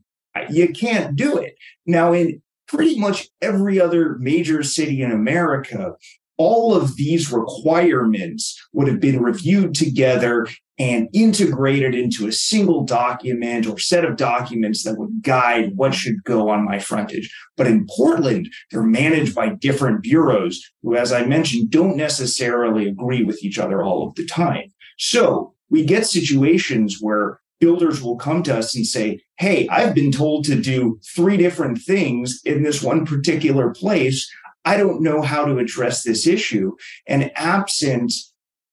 You 0.48 0.72
can't 0.72 1.16
do 1.16 1.36
it. 1.36 1.54
Now, 1.86 2.12
in 2.12 2.40
pretty 2.68 2.98
much 2.98 3.28
every 3.42 3.80
other 3.80 4.16
major 4.20 4.62
city 4.62 5.02
in 5.02 5.10
America, 5.10 5.94
all 6.40 6.74
of 6.74 6.96
these 6.96 7.30
requirements 7.30 8.58
would 8.72 8.88
have 8.88 8.98
been 8.98 9.20
reviewed 9.22 9.74
together 9.74 10.46
and 10.78 11.06
integrated 11.12 11.94
into 11.94 12.26
a 12.26 12.32
single 12.32 12.82
document 12.82 13.66
or 13.66 13.78
set 13.78 14.06
of 14.06 14.16
documents 14.16 14.82
that 14.82 14.96
would 14.96 15.20
guide 15.20 15.72
what 15.76 15.92
should 15.92 16.24
go 16.24 16.48
on 16.48 16.64
my 16.64 16.78
frontage. 16.78 17.30
But 17.58 17.66
in 17.66 17.86
Portland, 17.94 18.48
they're 18.70 18.82
managed 18.82 19.34
by 19.34 19.50
different 19.50 20.02
bureaus 20.02 20.58
who, 20.82 20.96
as 20.96 21.12
I 21.12 21.26
mentioned, 21.26 21.68
don't 21.68 21.98
necessarily 21.98 22.88
agree 22.88 23.22
with 23.22 23.44
each 23.44 23.58
other 23.58 23.82
all 23.82 24.08
of 24.08 24.14
the 24.14 24.24
time. 24.24 24.72
So 24.96 25.52
we 25.68 25.84
get 25.84 26.06
situations 26.06 27.00
where 27.02 27.38
builders 27.60 28.02
will 28.02 28.16
come 28.16 28.42
to 28.44 28.56
us 28.56 28.74
and 28.74 28.86
say, 28.86 29.20
Hey, 29.38 29.68
I've 29.68 29.94
been 29.94 30.10
told 30.10 30.44
to 30.46 30.58
do 30.58 30.98
three 31.14 31.36
different 31.36 31.78
things 31.78 32.40
in 32.46 32.62
this 32.62 32.82
one 32.82 33.04
particular 33.04 33.70
place. 33.70 34.26
I 34.64 34.76
don't 34.76 35.02
know 35.02 35.22
how 35.22 35.44
to 35.44 35.58
address 35.58 36.02
this 36.02 36.26
issue. 36.26 36.76
And 37.06 37.30
absent 37.34 38.12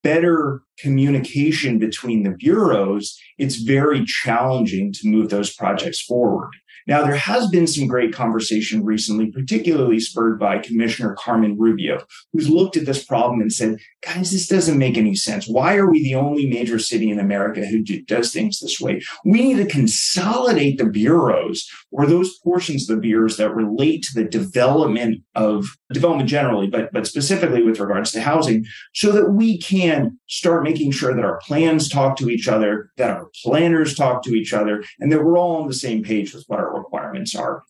better 0.04 0.62
communication 0.80 1.80
between 1.80 2.24
the 2.24 2.32
bureaus, 2.32 3.18
it's 3.38 3.56
very 3.58 4.06
challenging 4.06 4.94
to 4.94 5.08
move 5.08 5.30
those 5.30 5.54
projects 5.54 6.02
forward. 6.02 6.52
Now, 6.88 7.04
there 7.04 7.16
has 7.16 7.48
been 7.50 7.68
some 7.68 7.88
great 7.88 8.14
conversation 8.14 8.84
recently, 8.84 9.30
particularly 9.30 10.00
spurred 10.00 10.40
by 10.40 10.60
Commissioner 10.60 11.16
Carmen 11.20 11.58
Rubio, 11.58 12.04
who's 12.32 12.50
looked 12.50 12.78
at 12.78 12.86
this 12.86 13.04
problem 13.04 13.42
and 13.42 13.52
said, 13.52 13.78
guys, 14.02 14.32
this 14.32 14.48
doesn't 14.48 14.78
make 14.78 14.98
any 14.98 15.14
sense. 15.14 15.48
Why 15.48 15.76
are 15.76 15.90
we 15.90 16.02
the 16.02 16.16
only 16.16 16.48
major 16.48 16.80
city 16.80 17.10
in 17.10 17.20
America 17.20 17.66
who 17.66 17.84
do, 17.84 18.02
does 18.04 18.32
things 18.32 18.60
this 18.60 18.80
way? 18.80 19.02
We 19.26 19.42
need 19.42 19.58
to 19.58 19.66
consolidate 19.66 20.78
the 20.78 20.86
bureaus 20.86 21.70
or 21.92 22.06
those 22.06 22.38
portions 22.40 22.90
of 22.90 22.96
the 22.96 23.02
bureaus 23.02 23.38
that 23.38 23.54
relate 23.54 24.04
to 24.04 24.14
the 24.14 24.30
development 24.30 25.24
of 25.36 25.66
development 25.92 26.30
generally, 26.30 26.68
but, 26.68 26.92
but 26.94 27.06
specifically 27.06 27.64
with 27.64 27.80
regards 27.80 28.12
to 28.12 28.22
housing, 28.22 28.66
so 28.94 29.12
that 29.12 29.32
we 29.32 29.60
can 29.60 30.18
start 30.28 30.64
making 30.64 30.92
sure 30.92 31.14
that 31.14 31.26
our 31.26 31.40
plans 31.46 31.90
talk 31.90 32.18
to 32.18 32.30
each 32.30 32.48
other, 32.48 32.90
that 32.98 33.10
our 33.10 33.30
planners 33.44 33.96
talk 33.96 34.24
to 34.24 34.32
each 34.32 34.54
other, 34.54 34.84
and 35.00 35.12
that 35.12 35.24
we're 35.24 35.38
all 35.38 35.62
on 35.62 35.68
the 35.68 35.74
same 35.74 36.04
page 36.04 36.34
with 36.34 36.44
what 36.48 36.60
our 36.60 36.77
requirements 36.78 37.36
are. 37.36 37.64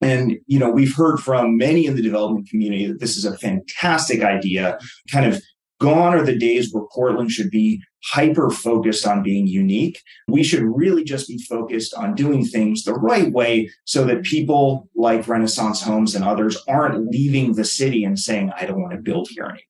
And, 0.00 0.38
you 0.46 0.58
know, 0.58 0.70
we've 0.70 0.94
heard 0.94 1.18
from 1.18 1.56
many 1.56 1.86
in 1.86 1.94
the 1.94 2.02
development 2.02 2.48
community 2.48 2.86
that 2.86 3.00
this 3.00 3.16
is 3.16 3.24
a 3.24 3.36
fantastic 3.36 4.22
idea, 4.22 4.78
kind 5.12 5.26
of 5.26 5.42
gone 5.78 6.14
are 6.14 6.24
the 6.24 6.36
days 6.36 6.72
where 6.72 6.84
Portland 6.92 7.30
should 7.30 7.50
be 7.50 7.82
hyper 8.04 8.50
focused 8.50 9.06
on 9.06 9.22
being 9.22 9.46
unique. 9.46 10.00
We 10.28 10.42
should 10.42 10.62
really 10.62 11.04
just 11.04 11.28
be 11.28 11.38
focused 11.38 11.92
on 11.94 12.14
doing 12.14 12.44
things 12.44 12.84
the 12.84 12.94
right 12.94 13.30
way 13.32 13.70
so 13.84 14.04
that 14.04 14.22
people 14.22 14.88
like 14.94 15.28
Renaissance 15.28 15.82
Homes 15.82 16.14
and 16.14 16.24
others 16.24 16.56
aren't 16.68 17.10
leaving 17.10 17.54
the 17.54 17.64
city 17.64 18.04
and 18.04 18.18
saying, 18.18 18.52
I 18.56 18.66
don't 18.66 18.80
want 18.80 18.92
to 18.92 19.02
build 19.02 19.28
here 19.30 19.44
anymore. 19.44 19.60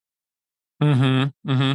Mm-hmm, 0.82 1.50
mm-hmm. 1.50 1.72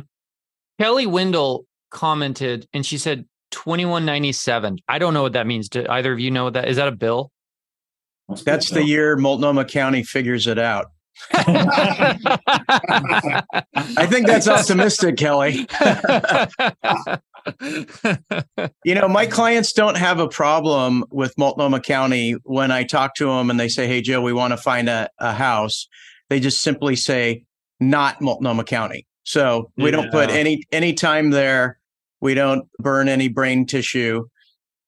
Kelly 0.80 1.06
Wendell 1.06 1.66
commented 1.92 2.68
and 2.74 2.86
she 2.86 2.98
said 2.98 3.26
2197. 3.56 4.80
I 4.88 5.00
don't 5.00 5.14
know 5.14 5.22
what 5.22 5.34
that 5.34 5.48
means. 5.48 5.70
Do 5.70 5.86
either 5.90 6.12
of 6.12 6.20
you 6.20 6.30
know 6.30 6.44
what 6.44 6.54
that 6.54 6.68
is? 6.68 6.76
That 6.76 6.90
a 6.90 6.92
bill? 6.92 7.32
That's 8.44 8.70
the 8.70 8.84
year 8.84 9.16
Multnomah 9.16 9.66
County 9.66 10.04
figures 10.04 10.48
it 10.48 10.60
out. 10.60 10.88
I 11.32 12.18
think 14.10 14.28
that's 14.28 14.50
optimistic, 14.50 15.16
Kelly. 15.16 15.54
you 18.84 18.96
know, 18.96 19.08
my 19.08 19.26
clients 19.26 19.72
don't 19.72 19.96
have 19.96 20.20
a 20.20 20.28
problem 20.28 21.06
with 21.12 21.38
Multnomah 21.38 21.80
County 21.80 22.36
when 22.44 22.72
I 22.72 22.84
talk 22.84 23.16
to 23.16 23.28
them 23.28 23.50
and 23.50 23.58
they 23.58 23.70
say, 23.70 23.88
Hey, 23.88 24.02
Joe, 24.02 24.22
we 24.22 24.34
want 24.34 24.52
to 24.52 24.58
find 24.58 24.90
a, 24.90 25.10
a 25.20 25.32
house. 25.32 25.88
They 26.30 26.42
just 26.42 26.62
simply 26.62 26.98
say, 26.98 27.46
not 27.80 28.20
Multnomah 28.20 28.66
County. 28.66 29.08
So 29.24 29.72
we 29.78 29.86
yeah. 29.86 29.92
don't 29.92 30.12
put 30.12 30.30
any 30.30 30.64
any 30.72 30.94
time 30.94 31.32
there. 31.32 31.80
We 32.26 32.34
don't 32.34 32.68
burn 32.80 33.08
any 33.08 33.28
brain 33.28 33.68
tissue. 33.68 34.26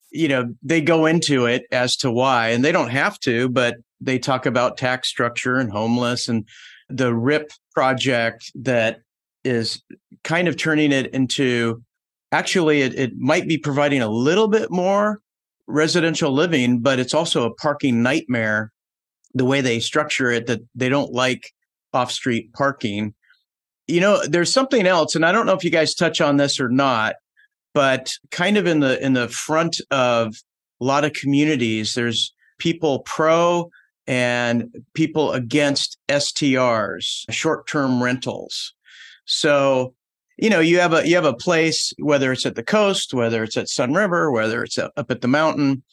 You 0.10 0.28
know, 0.28 0.56
they 0.64 0.82
go 0.82 1.06
into 1.06 1.46
it 1.46 1.66
as 1.72 1.96
to 1.98 2.10
why, 2.10 2.50
and 2.50 2.66
they 2.66 2.72
don't 2.72 2.90
have 2.90 3.20
to, 3.20 3.48
but 3.48 3.76
they 4.02 4.18
talk 4.18 4.48
about 4.48 4.76
tax 4.76 5.08
structure 5.08 5.58
and 5.58 5.72
homeless 5.72 6.30
and 6.30 6.48
the 6.90 7.14
RIP 7.14 7.52
project 7.76 8.52
that 8.56 9.02
is 9.44 9.84
kind 10.24 10.48
of 10.48 10.58
turning 10.58 10.92
it 10.92 11.14
into 11.14 11.84
actually 12.32 12.82
it, 12.82 12.98
it 12.98 13.12
might 13.18 13.48
be 13.48 13.60
providing 13.60 14.02
a 14.02 14.10
little 14.10 14.48
bit 14.48 14.72
more 14.72 15.22
residential 15.68 16.32
living, 16.32 16.80
but 16.80 16.98
it's 16.98 17.14
also 17.14 17.46
a 17.46 17.54
parking 17.54 18.02
nightmare 18.02 18.72
the 19.36 19.46
way 19.46 19.62
they 19.62 19.80
structure 19.80 20.32
it 20.32 20.48
that 20.48 20.62
they 20.74 20.90
don't 20.90 21.14
like 21.14 21.52
off 21.94 22.12
street 22.12 22.52
parking. 22.54 23.14
You 23.86 24.02
know, 24.02 24.26
there's 24.26 24.52
something 24.52 24.88
else, 24.88 25.14
and 25.14 25.24
I 25.24 25.32
don't 25.32 25.46
know 25.46 25.54
if 25.54 25.64
you 25.64 25.70
guys 25.70 25.94
touch 25.94 26.20
on 26.20 26.38
this 26.38 26.60
or 26.60 26.70
not, 26.70 27.14
but 27.78 28.12
kind 28.32 28.58
of 28.58 28.66
in 28.66 28.80
the 28.80 29.00
in 29.06 29.14
the 29.14 29.28
front 29.28 29.80
of 29.92 30.36
a 30.82 30.84
lot 30.84 31.06
of 31.06 31.14
communities, 31.14 31.94
there's 31.94 32.34
people 32.58 33.02
pro 33.02 33.70
and 34.08 34.84
people 34.96 35.34
against 35.34 36.00
STRs, 36.10 37.26
short-term 37.30 38.02
rentals. 38.02 38.74
So, 39.26 39.94
you 40.38 40.50
know, 40.50 40.60
you 40.60 40.80
have 40.80 40.92
a 40.92 41.08
you 41.08 41.14
have 41.14 41.24
a 41.24 41.36
place 41.36 41.94
whether 42.00 42.32
it's 42.32 42.48
at 42.48 42.56
the 42.56 42.64
coast, 42.64 43.14
whether 43.14 43.44
it's 43.44 43.58
at 43.58 43.68
Sunriver, 43.68 44.34
whether 44.34 44.64
it's 44.64 44.80
up 44.80 45.12
at 45.12 45.22
the 45.22 45.28
mountain, 45.28 45.84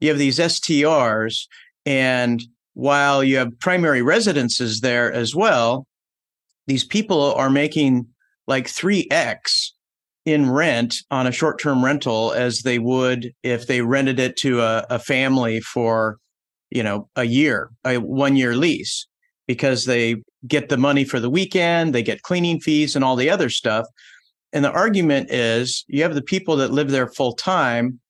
you 0.00 0.08
have 0.08 0.18
these 0.18 0.38
STRs 0.38 1.48
and 1.84 2.42
while 2.72 3.22
you 3.22 3.36
have 3.36 3.58
primary 3.58 4.00
residences 4.00 4.80
there 4.80 5.12
as 5.12 5.34
well, 5.34 5.86
these 6.66 6.84
people 6.84 7.34
are 7.34 7.50
making 7.50 8.06
like 8.46 8.68
3x 8.68 9.72
in 10.26 10.50
rent 10.50 10.96
on 11.10 11.26
a 11.26 11.32
short-term 11.32 11.82
rental 11.82 12.32
as 12.32 12.60
they 12.60 12.78
would 12.78 13.32
if 13.42 13.66
they 13.66 13.80
rented 13.80 14.20
it 14.20 14.36
to 14.36 14.60
a, 14.60 14.84
a 14.90 14.98
family 14.98 15.60
for 15.60 16.18
you 16.70 16.82
know, 16.82 17.08
a 17.16 17.24
year, 17.24 17.70
a 17.84 17.96
one 17.96 18.36
year 18.36 18.56
lease 18.56 19.06
because 19.46 19.84
they 19.84 20.16
get 20.46 20.68
the 20.68 20.76
money 20.76 21.04
for 21.04 21.20
the 21.20 21.30
weekend, 21.30 21.94
they 21.94 22.02
get 22.02 22.22
cleaning 22.22 22.60
fees 22.60 22.96
and 22.96 23.04
all 23.04 23.16
the 23.16 23.30
other 23.30 23.48
stuff. 23.48 23.86
And 24.52 24.64
the 24.64 24.72
argument 24.72 25.30
is 25.30 25.84
you 25.88 26.02
have 26.02 26.14
the 26.14 26.22
people 26.22 26.56
that 26.56 26.72
live 26.72 26.90
there 26.90 27.08
full 27.08 27.34
time, 27.34 28.00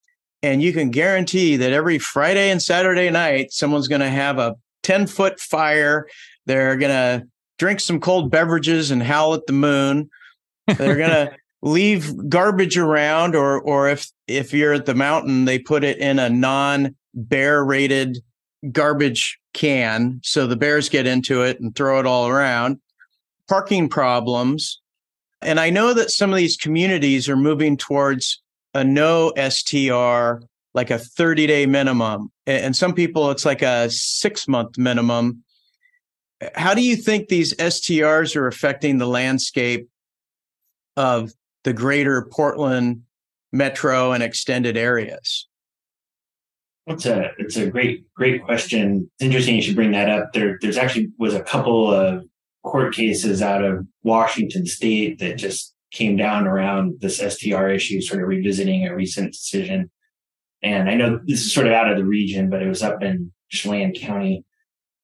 and 0.41 0.61
you 0.61 0.71
can 0.73 0.89
guarantee 0.89 1.57
that 1.57 1.73
every 1.73 1.99
Friday 1.99 2.49
and 2.49 2.61
Saturday 2.61 3.09
night, 3.09 3.51
someone's 3.51 3.87
going 3.87 4.01
to 4.01 4.09
have 4.09 4.39
a 4.39 4.55
10 4.83 5.07
foot 5.07 5.39
fire. 5.39 6.07
They're 6.45 6.77
going 6.77 6.91
to 6.91 7.27
drink 7.59 7.79
some 7.79 7.99
cold 7.99 8.31
beverages 8.31 8.91
and 8.91 9.01
howl 9.03 9.33
at 9.33 9.45
the 9.47 9.53
moon. 9.53 10.09
They're 10.67 10.95
going 10.95 11.09
to 11.09 11.31
leave 11.61 12.29
garbage 12.29 12.77
around, 12.77 13.35
or, 13.35 13.59
or 13.59 13.89
if, 13.89 14.11
if 14.27 14.53
you're 14.53 14.73
at 14.73 14.85
the 14.85 14.95
mountain, 14.95 15.45
they 15.45 15.59
put 15.59 15.83
it 15.83 15.97
in 15.97 16.19
a 16.19 16.29
non 16.29 16.95
bear 17.13 17.63
rated 17.63 18.19
garbage 18.71 19.39
can. 19.53 20.19
So 20.23 20.47
the 20.47 20.55
bears 20.55 20.89
get 20.89 21.07
into 21.07 21.41
it 21.41 21.59
and 21.59 21.75
throw 21.75 21.99
it 21.99 22.05
all 22.05 22.27
around. 22.27 22.79
Parking 23.47 23.89
problems. 23.89 24.81
And 25.41 25.59
I 25.59 25.69
know 25.69 25.93
that 25.93 26.11
some 26.11 26.31
of 26.31 26.37
these 26.37 26.57
communities 26.57 27.29
are 27.29 27.37
moving 27.37 27.77
towards 27.77 28.41
a 28.73 28.83
no 28.83 29.31
STR, 29.37 30.45
like 30.73 30.91
a 30.91 30.99
30 30.99 31.47
day 31.47 31.65
minimum. 31.65 32.31
And 32.45 32.75
some 32.75 32.93
people, 32.93 33.31
it's 33.31 33.45
like 33.45 33.61
a 33.61 33.89
six 33.89 34.47
month 34.47 34.77
minimum. 34.77 35.43
How 36.55 36.73
do 36.73 36.81
you 36.81 36.95
think 36.95 37.27
these 37.27 37.53
STRs 37.55 38.35
are 38.35 38.47
affecting 38.47 38.97
the 38.97 39.07
landscape 39.07 39.87
of 40.95 41.33
the 41.67 41.73
greater 41.73 42.21
Portland 42.31 43.01
metro 43.51 44.13
and 44.13 44.23
extended 44.23 44.77
areas? 44.77 45.49
It's 46.85 47.05
a 47.05 47.31
it's 47.37 47.57
a 47.57 47.69
great 47.69 48.05
great 48.13 48.41
question. 48.45 49.11
It's 49.15 49.25
interesting 49.25 49.57
you 49.57 49.61
should 49.61 49.75
bring 49.75 49.91
that 49.91 50.09
up. 50.09 50.31
There 50.31 50.57
there's 50.61 50.77
actually 50.77 51.09
was 51.19 51.33
a 51.33 51.43
couple 51.43 51.93
of 51.93 52.23
court 52.63 52.95
cases 52.95 53.41
out 53.41 53.65
of 53.65 53.85
Washington 54.03 54.65
State 54.65 55.19
that 55.19 55.37
just 55.37 55.75
came 55.91 56.15
down 56.15 56.47
around 56.47 57.01
this 57.01 57.17
STR 57.17 57.67
issue, 57.67 57.99
sort 57.99 58.23
of 58.23 58.29
revisiting 58.29 58.87
a 58.87 58.95
recent 58.95 59.33
decision. 59.33 59.91
And 60.63 60.89
I 60.89 60.95
know 60.95 61.19
this 61.25 61.41
is 61.41 61.53
sort 61.53 61.67
of 61.67 61.73
out 61.73 61.91
of 61.91 61.97
the 61.97 62.05
region, 62.05 62.49
but 62.49 62.61
it 62.61 62.69
was 62.69 62.81
up 62.81 63.03
in 63.03 63.33
Chelan 63.49 63.91
County. 63.93 64.45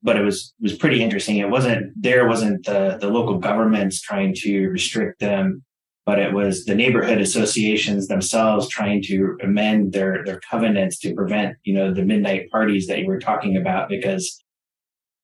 But 0.01 0.15
it 0.15 0.23
was 0.23 0.53
was 0.61 0.77
pretty 0.77 1.03
interesting. 1.03 1.35
It 1.39 1.49
wasn't 1.49 1.91
there 2.01 2.25
wasn't 2.25 2.65
the 2.65 2.97
the 3.01 3.09
local 3.09 3.39
governments 3.39 3.99
trying 3.99 4.33
to 4.43 4.67
restrict 4.69 5.19
them 5.19 5.65
but 6.05 6.19
it 6.19 6.33
was 6.33 6.65
the 6.65 6.75
neighborhood 6.75 7.21
associations 7.21 8.07
themselves 8.07 8.67
trying 8.67 9.01
to 9.03 9.37
amend 9.41 9.93
their 9.93 10.23
their 10.25 10.39
covenants 10.49 10.99
to 10.99 11.13
prevent 11.13 11.55
you 11.63 11.73
know 11.73 11.93
the 11.93 12.03
midnight 12.03 12.49
parties 12.51 12.87
that 12.87 12.99
you 12.99 13.07
were 13.07 13.19
talking 13.19 13.57
about 13.57 13.89
because 13.89 14.43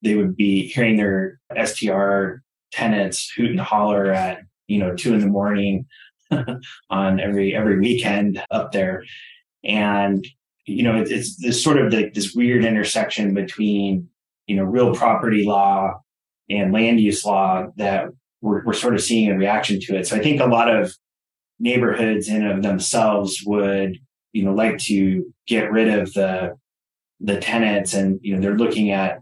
they 0.01 0.15
would 0.15 0.35
be 0.35 0.67
hearing 0.67 0.97
their 0.97 1.39
STR 1.65 2.41
tenants 2.71 3.31
hoot 3.35 3.51
and 3.51 3.59
holler 3.59 4.11
at 4.11 4.39
you 4.67 4.79
know 4.79 4.95
two 4.95 5.13
in 5.13 5.19
the 5.19 5.27
morning 5.27 5.85
on 6.89 7.19
every 7.19 7.55
every 7.55 7.79
weekend 7.79 8.41
up 8.51 8.71
there. 8.71 9.03
And 9.63 10.25
you 10.65 10.83
know 10.83 10.95
it's, 10.95 11.11
it's 11.11 11.35
this 11.37 11.63
sort 11.63 11.79
of 11.79 11.91
like 11.93 12.13
this 12.13 12.33
weird 12.33 12.63
intersection 12.63 13.33
between 13.33 14.07
you 14.47 14.55
know 14.55 14.63
real 14.63 14.93
property 14.95 15.45
law 15.45 15.99
and 16.49 16.73
land 16.73 16.99
use 16.99 17.25
law 17.25 17.67
that 17.77 18.05
we're, 18.41 18.63
we're 18.65 18.73
sort 18.73 18.95
of 18.95 19.01
seeing 19.01 19.29
a 19.29 19.37
reaction 19.37 19.79
to 19.81 19.97
it. 19.97 20.07
So 20.07 20.15
I 20.15 20.19
think 20.19 20.41
a 20.41 20.45
lot 20.45 20.73
of 20.73 20.93
neighborhoods 21.59 22.29
in 22.29 22.45
of 22.45 22.63
themselves 22.63 23.41
would, 23.45 23.97
you 24.31 24.43
know, 24.43 24.53
like 24.53 24.77
to 24.79 25.33
get 25.47 25.71
rid 25.71 25.89
of 25.89 26.13
the 26.13 26.57
the 27.21 27.37
tenants 27.37 27.93
and 27.93 28.17
you 28.21 28.33
know 28.33 28.41
they're 28.41 28.57
looking 28.57 28.91
at 28.91 29.19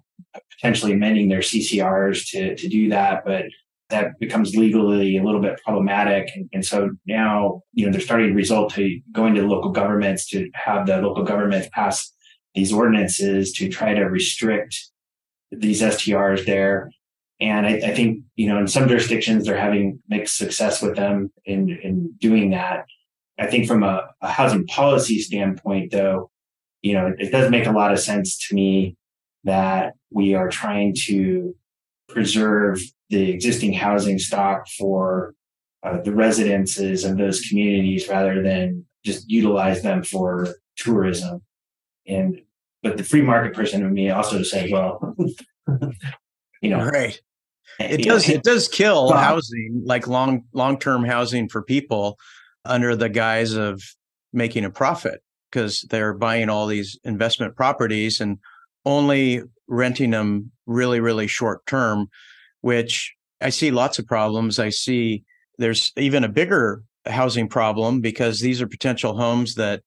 potentially 0.55 0.93
amending 0.93 1.29
their 1.29 1.39
CCRs 1.39 2.29
to 2.31 2.55
to 2.55 2.67
do 2.67 2.89
that, 2.89 3.23
but 3.25 3.45
that 3.89 4.19
becomes 4.19 4.55
legally 4.55 5.17
a 5.17 5.23
little 5.23 5.41
bit 5.41 5.59
problematic. 5.63 6.29
And, 6.35 6.49
and, 6.51 6.65
so 6.65 6.91
now, 7.05 7.61
you 7.73 7.85
know, 7.85 7.91
they're 7.91 8.01
starting 8.01 8.27
to 8.27 8.33
result 8.33 8.73
to 8.73 8.99
going 9.13 9.33
to 9.35 9.47
local 9.47 9.71
governments 9.71 10.27
to 10.29 10.49
have 10.55 10.87
the 10.87 11.01
local 11.01 11.23
governments 11.23 11.69
pass 11.71 12.11
these 12.53 12.73
ordinances 12.73 13.53
to 13.53 13.69
try 13.69 13.93
to 13.93 14.03
restrict 14.03 14.91
these 15.51 15.81
STRs 15.81 16.45
there. 16.45 16.91
And 17.39 17.67
I, 17.67 17.73
I, 17.73 17.93
think, 17.93 18.23
you 18.35 18.47
know, 18.47 18.57
in 18.57 18.67
some 18.67 18.87
jurisdictions, 18.87 19.45
they're 19.45 19.57
having 19.57 20.01
mixed 20.07 20.37
success 20.37 20.81
with 20.81 20.95
them 20.95 21.31
in, 21.45 21.69
in 21.83 22.13
doing 22.19 22.51
that. 22.51 22.85
I 23.39 23.45
think 23.45 23.67
from 23.67 23.83
a, 23.83 24.07
a 24.21 24.31
housing 24.31 24.65
policy 24.65 25.19
standpoint, 25.19 25.91
though, 25.91 26.31
you 26.81 26.93
know, 26.93 27.13
it 27.17 27.31
does 27.31 27.51
make 27.51 27.67
a 27.67 27.71
lot 27.71 27.91
of 27.91 27.99
sense 27.99 28.47
to 28.47 28.55
me 28.55 28.95
that 29.43 29.93
we 30.09 30.33
are 30.33 30.49
trying 30.49 30.95
to 31.05 31.55
preserve 32.09 32.79
the 33.09 33.29
existing 33.31 33.73
housing 33.73 34.17
stock 34.17 34.67
for 34.67 35.35
uh, 35.83 36.01
the 36.01 36.13
residences 36.13 37.05
of 37.05 37.17
those 37.17 37.41
communities 37.41 38.07
rather 38.07 38.41
than 38.41 38.85
just 39.05 39.29
utilize 39.29 39.83
them 39.83 40.03
for 40.03 40.55
tourism. 40.75 41.41
And 42.07 42.41
but 42.83 42.97
the 42.97 43.03
free 43.03 43.21
market 43.21 43.53
person 43.53 43.83
in 43.83 43.93
me 43.93 44.09
also 44.09 44.43
said, 44.43 44.71
well, 44.71 45.15
you 46.61 46.69
know, 46.69 46.83
right. 46.83 47.19
It 47.79 48.03
does. 48.03 48.27
Know, 48.27 48.35
it 48.35 48.43
does 48.43 48.67
kill 48.67 49.11
housing, 49.11 49.83
like 49.85 50.07
long 50.07 50.45
long 50.53 50.79
term 50.79 51.03
housing 51.03 51.47
for 51.47 51.61
people, 51.61 52.17
under 52.65 52.95
the 52.95 53.09
guise 53.09 53.53
of 53.53 53.83
making 54.33 54.65
a 54.65 54.69
profit 54.69 55.21
because 55.51 55.81
they're 55.89 56.13
buying 56.13 56.49
all 56.49 56.67
these 56.67 56.99
investment 57.03 57.55
properties 57.55 58.19
and 58.19 58.39
only 58.85 59.43
renting 59.67 60.11
them 60.11 60.51
really 60.65 60.99
really 60.99 61.27
short 61.27 61.65
term, 61.65 62.07
which 62.61 63.13
I 63.41 63.49
see 63.49 63.71
lots 63.71 63.99
of 63.99 64.07
problems. 64.07 64.59
I 64.59 64.69
see 64.69 65.23
there's 65.57 65.91
even 65.97 66.23
a 66.23 66.29
bigger 66.29 66.83
housing 67.05 67.47
problem 67.47 68.01
because 68.01 68.39
these 68.39 68.61
are 68.61 68.67
potential 68.67 69.15
homes 69.15 69.55
that 69.55 69.81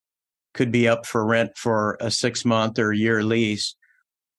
could 0.54 0.72
be 0.72 0.88
up 0.88 1.06
for 1.06 1.24
rent 1.24 1.56
for 1.56 1.96
a 2.00 2.10
six 2.10 2.44
month 2.44 2.78
or 2.78 2.92
year 2.92 3.22
lease. 3.22 3.74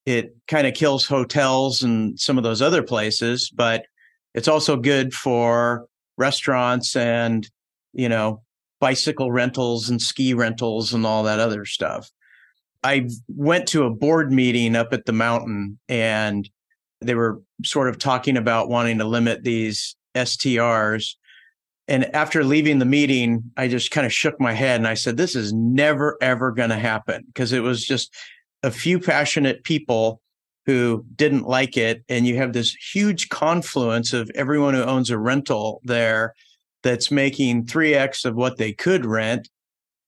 It 0.04 0.36
kind 0.48 0.66
of 0.66 0.74
kills 0.74 1.06
hotels 1.06 1.82
and 1.82 2.18
some 2.18 2.38
of 2.38 2.44
those 2.44 2.62
other 2.62 2.82
places, 2.82 3.50
but 3.50 3.84
it's 4.34 4.48
also 4.48 4.76
good 4.76 5.14
for 5.14 5.86
restaurants 6.16 6.96
and, 6.96 7.48
you 7.92 8.08
know, 8.08 8.42
bicycle 8.80 9.30
rentals 9.30 9.88
and 9.88 10.02
ski 10.02 10.34
rentals 10.34 10.92
and 10.92 11.06
all 11.06 11.22
that 11.22 11.38
other 11.38 11.64
stuff. 11.64 12.10
I 12.82 13.08
went 13.28 13.68
to 13.68 13.84
a 13.84 13.90
board 13.90 14.32
meeting 14.32 14.74
up 14.74 14.92
at 14.92 15.06
the 15.06 15.12
mountain 15.12 15.78
and 15.88 16.48
they 17.00 17.14
were 17.14 17.40
sort 17.64 17.88
of 17.88 17.98
talking 17.98 18.36
about 18.36 18.68
wanting 18.68 18.98
to 18.98 19.04
limit 19.04 19.44
these 19.44 19.94
STRs 20.16 21.14
and 21.88 22.14
after 22.14 22.44
leaving 22.44 22.78
the 22.78 22.84
meeting, 22.84 23.50
I 23.56 23.68
just 23.68 23.90
kind 23.90 24.06
of 24.06 24.12
shook 24.12 24.40
my 24.40 24.52
head 24.52 24.80
and 24.80 24.86
I 24.86 24.94
said, 24.94 25.16
this 25.16 25.34
is 25.34 25.52
never, 25.52 26.16
ever 26.20 26.52
going 26.52 26.70
to 26.70 26.76
happen 26.76 27.24
because 27.26 27.52
it 27.52 27.60
was 27.60 27.84
just 27.84 28.14
a 28.62 28.70
few 28.70 28.98
passionate 28.98 29.64
people 29.64 30.20
who 30.66 31.04
didn't 31.16 31.44
like 31.44 31.76
it. 31.76 32.04
And 32.08 32.26
you 32.26 32.36
have 32.36 32.52
this 32.52 32.74
huge 32.74 33.28
confluence 33.28 34.12
of 34.12 34.30
everyone 34.34 34.74
who 34.74 34.82
owns 34.82 35.10
a 35.10 35.18
rental 35.18 35.80
there 35.84 36.34
that's 36.82 37.10
making 37.10 37.66
3x 37.66 38.24
of 38.24 38.34
what 38.34 38.58
they 38.58 38.72
could 38.72 39.04
rent. 39.04 39.48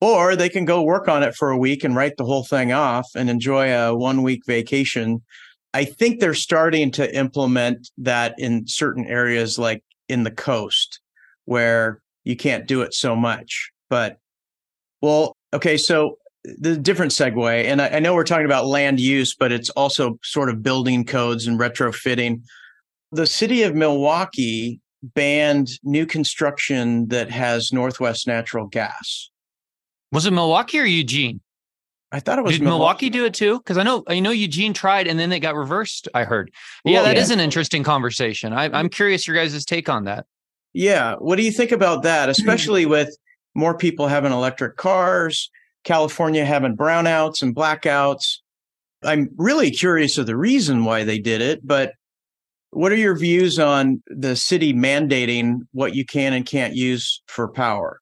Or 0.00 0.36
they 0.36 0.48
can 0.48 0.64
go 0.64 0.82
work 0.82 1.08
on 1.08 1.22
it 1.22 1.34
for 1.34 1.50
a 1.50 1.56
week 1.56 1.82
and 1.82 1.96
write 1.96 2.16
the 2.16 2.24
whole 2.24 2.44
thing 2.44 2.72
off 2.72 3.08
and 3.16 3.30
enjoy 3.30 3.72
a 3.72 3.96
one 3.96 4.22
week 4.22 4.42
vacation. 4.46 5.22
I 5.72 5.84
think 5.84 6.20
they're 6.20 6.34
starting 6.34 6.90
to 6.92 7.16
implement 7.16 7.90
that 7.98 8.34
in 8.38 8.66
certain 8.66 9.06
areas, 9.06 9.58
like 9.58 9.82
in 10.08 10.24
the 10.24 10.30
coast 10.30 11.00
where 11.46 12.02
you 12.24 12.36
can't 12.36 12.66
do 12.66 12.82
it 12.82 12.92
so 12.92 13.16
much. 13.16 13.70
But 13.88 14.18
well, 15.00 15.36
okay, 15.52 15.76
so 15.76 16.18
the 16.44 16.76
different 16.76 17.12
segue, 17.12 17.64
and 17.64 17.80
I, 17.80 17.88
I, 17.88 17.98
know 18.00 18.14
we're 18.14 18.24
talking 18.24 18.44
about 18.44 18.66
land 18.66 19.00
use, 19.00 19.34
but 19.34 19.50
it's 19.50 19.70
also 19.70 20.18
sort 20.22 20.50
of 20.50 20.62
building 20.62 21.04
codes 21.04 21.46
and 21.46 21.58
retrofitting. 21.58 22.42
The 23.12 23.26
city 23.26 23.62
of 23.62 23.72
Milwaukie 23.72 24.80
banned 25.02 25.70
new 25.82 26.06
construction 26.06 27.08
that 27.08 27.30
has 27.30 27.72
Northwest 27.72 28.26
natural 28.26 28.66
gas. 28.66 29.30
Was 30.12 30.26
it 30.26 30.32
Milwaukie 30.32 30.80
or 30.80 30.84
Eugene? 30.84 31.40
I 32.12 32.20
thought 32.20 32.38
it 32.38 32.44
was 32.44 32.58
Did 32.58 32.62
Milwaukie, 32.62 33.08
Milwaukie 33.08 33.12
do 33.12 33.24
it 33.24 33.34
too? 33.34 33.58
Because 33.58 33.76
I 33.76 33.82
know 33.82 34.04
I 34.06 34.20
know 34.20 34.30
Eugene 34.30 34.72
tried 34.72 35.08
and 35.08 35.18
then 35.18 35.32
it 35.32 35.40
got 35.40 35.56
reversed. 35.56 36.08
I 36.14 36.24
heard. 36.24 36.52
Yeah, 36.84 36.94
well, 36.94 37.04
that 37.04 37.16
yeah. 37.16 37.22
is 37.22 37.30
an 37.30 37.40
interesting 37.40 37.82
conversation. 37.82 38.52
I, 38.52 38.66
I'm 38.66 38.88
curious 38.88 39.26
your 39.26 39.36
guys' 39.36 39.64
take 39.64 39.88
on 39.88 40.04
that. 40.04 40.26
Yeah. 40.72 41.14
What 41.16 41.36
do 41.36 41.42
you 41.42 41.50
think 41.50 41.72
about 41.72 42.02
that, 42.02 42.28
especially 42.28 42.86
with 42.86 43.16
more 43.54 43.76
people 43.76 44.06
having 44.06 44.32
electric 44.32 44.76
cars, 44.76 45.50
California 45.84 46.44
having 46.44 46.76
brownouts 46.76 47.42
and 47.42 47.54
blackouts? 47.54 48.38
I'm 49.02 49.28
really 49.36 49.70
curious 49.70 50.18
of 50.18 50.26
the 50.26 50.36
reason 50.36 50.84
why 50.84 51.04
they 51.04 51.18
did 51.18 51.40
it, 51.40 51.66
but 51.66 51.92
what 52.70 52.90
are 52.90 52.96
your 52.96 53.16
views 53.16 53.58
on 53.58 54.02
the 54.08 54.34
city 54.34 54.72
mandating 54.72 55.60
what 55.72 55.94
you 55.94 56.04
can 56.04 56.32
and 56.32 56.44
can't 56.44 56.74
use 56.74 57.22
for 57.28 57.48
power? 57.48 58.00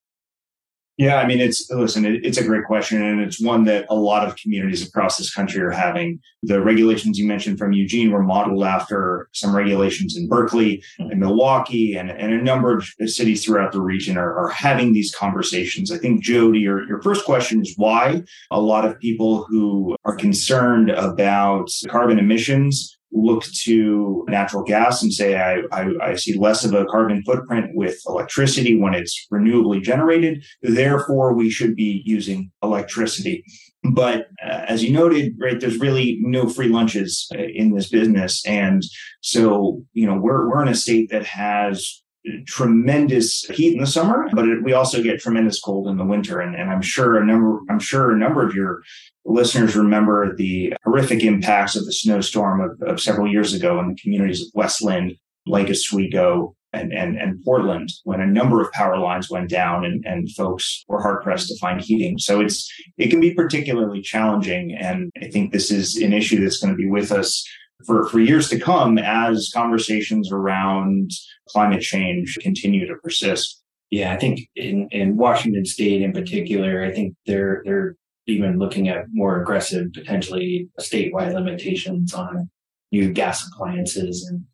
Yeah, 1.03 1.17
I 1.17 1.27
mean, 1.27 1.41
it's 1.41 1.69
listen, 1.69 2.05
it, 2.05 2.25
it's 2.25 2.39
a 2.39 2.45
great 2.45 2.65
question, 2.65 3.03
and 3.03 3.21
it's 3.21 3.43
one 3.43 3.65
that 3.65 3.87
a 3.91 3.97
lot 3.97 4.25
of 4.25 4.37
communities 4.37 4.87
across 4.87 5.17
this 5.17 5.35
country 5.35 5.61
are 5.61 5.73
having. 5.73 6.21
The 6.45 6.63
regulations 6.63 7.19
you 7.19 7.27
mentioned 7.27 7.59
from 7.59 7.73
Eugene 7.73 8.13
were 8.13 8.23
modeled 8.23 8.63
after 8.63 9.29
some 9.33 9.53
regulations 9.53 10.17
in 10.17 10.29
Berkeley 10.29 10.81
hmm. 11.01 11.11
and 11.11 11.19
Milwaukee, 11.19 11.97
and, 11.97 12.09
and 12.09 12.33
a 12.33 12.41
number 12.41 12.79
of 12.79 12.85
cities 13.11 13.45
throughout 13.45 13.73
the 13.73 13.81
region 13.81 14.17
are, 14.17 14.33
are 14.39 14.51
having 14.51 14.93
these 14.93 15.13
conversations. 15.13 15.91
I 15.91 15.99
think, 15.99 16.25
to 16.27 16.53
your, 16.53 16.87
your 16.87 17.03
first 17.03 17.25
question 17.25 17.63
is 17.63 17.75
why 17.77 18.23
a 18.53 18.61
lot 18.61 18.85
of 18.85 19.01
people 19.01 19.45
who 19.49 19.97
are 20.05 20.15
concerned 20.15 20.89
about 20.91 21.69
carbon 21.89 22.21
emissions 22.21 22.97
look 23.13 23.45
to 23.65 24.25
natural 24.29 24.63
gas 24.63 25.03
and 25.03 25.13
say, 25.13 25.37
I, 25.37 25.63
I, 25.73 25.91
I, 26.03 26.15
see 26.15 26.39
less 26.39 26.65
of 26.65 26.73
a 26.73 26.87
carbon 26.87 27.23
footprint 27.25 27.71
with 27.75 28.01
electricity 28.07 28.77
when 28.77 28.95
it's 28.95 29.27
renewably 29.33 29.83
generated. 29.83 30.45
Therefore, 30.63 31.35
we 31.35 31.51
should 31.51 31.77
be 31.77 32.03
using 32.07 32.51
electricity. 32.63 33.45
But 33.93 34.29
uh, 34.45 34.65
as 34.69 34.83
you 34.83 34.93
noted, 34.93 35.35
right, 35.41 35.61
there's 35.61 35.79
really 35.79 36.19
no 36.21 36.49
free 36.49 36.69
lunches 36.69 37.29
uh, 37.35 37.43
in 37.43 37.75
this 37.75 37.89
business. 37.89 38.45
And 38.47 38.83
so, 39.21 39.83
you 39.93 40.07
know, 40.07 40.17
we're, 40.17 40.49
we're 40.49 40.63
in 40.63 40.69
a 40.69 40.75
state 40.75 41.11
that 41.11 41.25
has 41.27 42.02
tremendous 42.47 43.45
heat 43.45 43.75
in 43.75 43.81
the 43.81 43.87
summer, 43.87 44.29
but 44.33 44.47
it, 44.47 44.63
we 44.63 44.73
also 44.73 45.03
get 45.03 45.21
tremendous 45.21 45.61
cold 45.61 45.89
in 45.89 45.97
the 45.97 46.05
winter. 46.05 46.41
And, 46.41 46.55
and 46.55 46.71
I'm 46.71 46.83
sure 46.83 47.19
a 47.19 47.25
number, 47.25 47.61
I'm 47.69 47.81
sure 47.81 48.13
a 48.13 48.19
number 48.19 48.47
of 48.47 48.55
your 48.55 48.83
listeners 49.25 49.77
remember 49.77 50.35
the 50.37 50.75
horrific 50.85 51.23
impacts 51.23 51.77
of 51.77 51.85
the 51.85 51.93
snowstorm 51.93 52.61
of, 52.61 52.89
of 52.89 53.01
several 53.01 53.31
years 53.31 53.55
ago 53.55 53.81
in 53.81 53.89
the 53.89 53.97
communities 54.01 54.43
of 54.43 54.49
West 54.55 54.83
Linn, 54.83 55.17
Lake 55.47 55.71
Oswego, 55.71 56.55
and, 56.73 56.93
and, 56.93 57.19
and 57.19 57.43
Portland 57.45 57.91
when 58.05 58.21
a 58.21 58.27
number 58.27 58.61
of 58.63 58.73
power 58.73 58.97
lines 58.97 59.31
went 59.31 59.51
down 59.51 59.85
and, 59.85 60.05
and 60.07 60.31
folks 60.33 60.85
were 60.89 61.03
hard 61.03 61.23
pressed 61.23 61.49
to 61.49 61.59
find 61.59 61.81
heating. 61.81 62.19
So 62.19 62.41
it's, 62.41 62.73
it 62.97 63.09
can 63.09 63.21
be 63.21 63.35
particularly 63.35 64.01
challenging. 64.01 64.75
And 64.75 65.11
I 65.21 65.29
think 65.29 65.53
this 65.53 65.71
is 65.71 65.97
an 65.97 66.13
issue 66.13 66.41
that's 66.41 66.61
going 66.61 66.73
to 66.73 66.77
be 66.77 66.89
with 66.89 67.13
us 67.13 67.47
for, 67.87 68.09
for 68.09 68.21
years 68.21 68.49
to 68.51 68.59
come 68.59 68.99
as 68.99 69.51
conversations 69.55 70.31
around 70.31 71.11
climate 71.49 71.83
change 71.83 72.39
continue 72.41 72.87
to 72.87 72.95
persist. 73.03 73.63
Yeah, 73.91 74.13
I 74.13 74.17
think 74.17 74.41
in, 74.57 74.89
in 74.91 75.17
Washington 75.17 75.67
state 75.67 76.01
in 76.01 76.13
particular, 76.13 76.83
I 76.85 76.93
think 76.93 77.15
they're, 77.27 77.63
they're 77.65 77.97
even 78.27 78.59
looking 78.59 78.89
at 78.89 79.07
more 79.13 79.41
aggressive, 79.41 79.93
potentially 79.93 80.69
statewide 80.81 81.35
limitations 81.35 82.15
on 82.15 82.49
new 82.91 83.13
gas 83.13 83.47
appliances. 83.47 84.27
And 84.29 84.45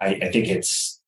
I, 0.00 0.26
I 0.26 0.30
think 0.30 0.48
it's 0.48 1.00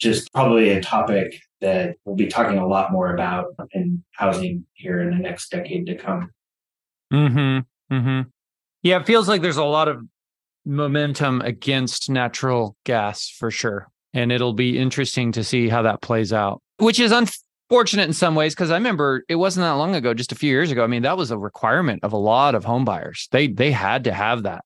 just 0.00 0.32
probably 0.32 0.70
a 0.70 0.80
topic 0.80 1.40
that 1.60 1.96
we'll 2.04 2.16
be 2.16 2.26
talking 2.26 2.58
a 2.58 2.66
lot 2.66 2.92
more 2.92 3.14
about 3.14 3.46
in 3.72 4.02
housing 4.12 4.64
here 4.74 5.00
in 5.00 5.10
the 5.10 5.16
next 5.16 5.50
decade 5.50 5.86
to 5.86 5.96
come. 5.96 6.30
Hmm. 7.12 7.58
Hmm. 7.90 8.20
Yeah, 8.82 9.00
it 9.00 9.06
feels 9.06 9.28
like 9.28 9.40
there's 9.40 9.56
a 9.56 9.64
lot 9.64 9.88
of 9.88 10.02
momentum 10.64 11.40
against 11.42 12.10
natural 12.10 12.76
gas 12.84 13.28
for 13.28 13.50
sure, 13.50 13.88
and 14.12 14.32
it'll 14.32 14.52
be 14.52 14.78
interesting 14.78 15.32
to 15.32 15.44
see 15.44 15.68
how 15.68 15.82
that 15.82 16.00
plays 16.00 16.32
out. 16.32 16.62
Which 16.78 16.98
is 17.00 17.12
unfortunate 17.12 18.06
in 18.06 18.12
some 18.12 18.34
ways 18.34 18.54
because 18.54 18.70
I 18.70 18.74
remember 18.74 19.24
it 19.28 19.36
wasn't 19.36 19.64
that 19.64 19.72
long 19.72 19.94
ago, 19.94 20.14
just 20.14 20.32
a 20.32 20.36
few 20.36 20.50
years 20.50 20.70
ago. 20.70 20.84
I 20.84 20.86
mean, 20.86 21.02
that 21.02 21.16
was 21.16 21.30
a 21.30 21.38
requirement 21.38 22.02
of 22.02 22.12
a 22.12 22.18
lot 22.18 22.54
of 22.54 22.64
home 22.64 22.84
buyers. 22.84 23.28
They 23.30 23.48
they 23.48 23.70
had 23.70 24.04
to 24.04 24.12
have 24.12 24.44
that. 24.44 24.64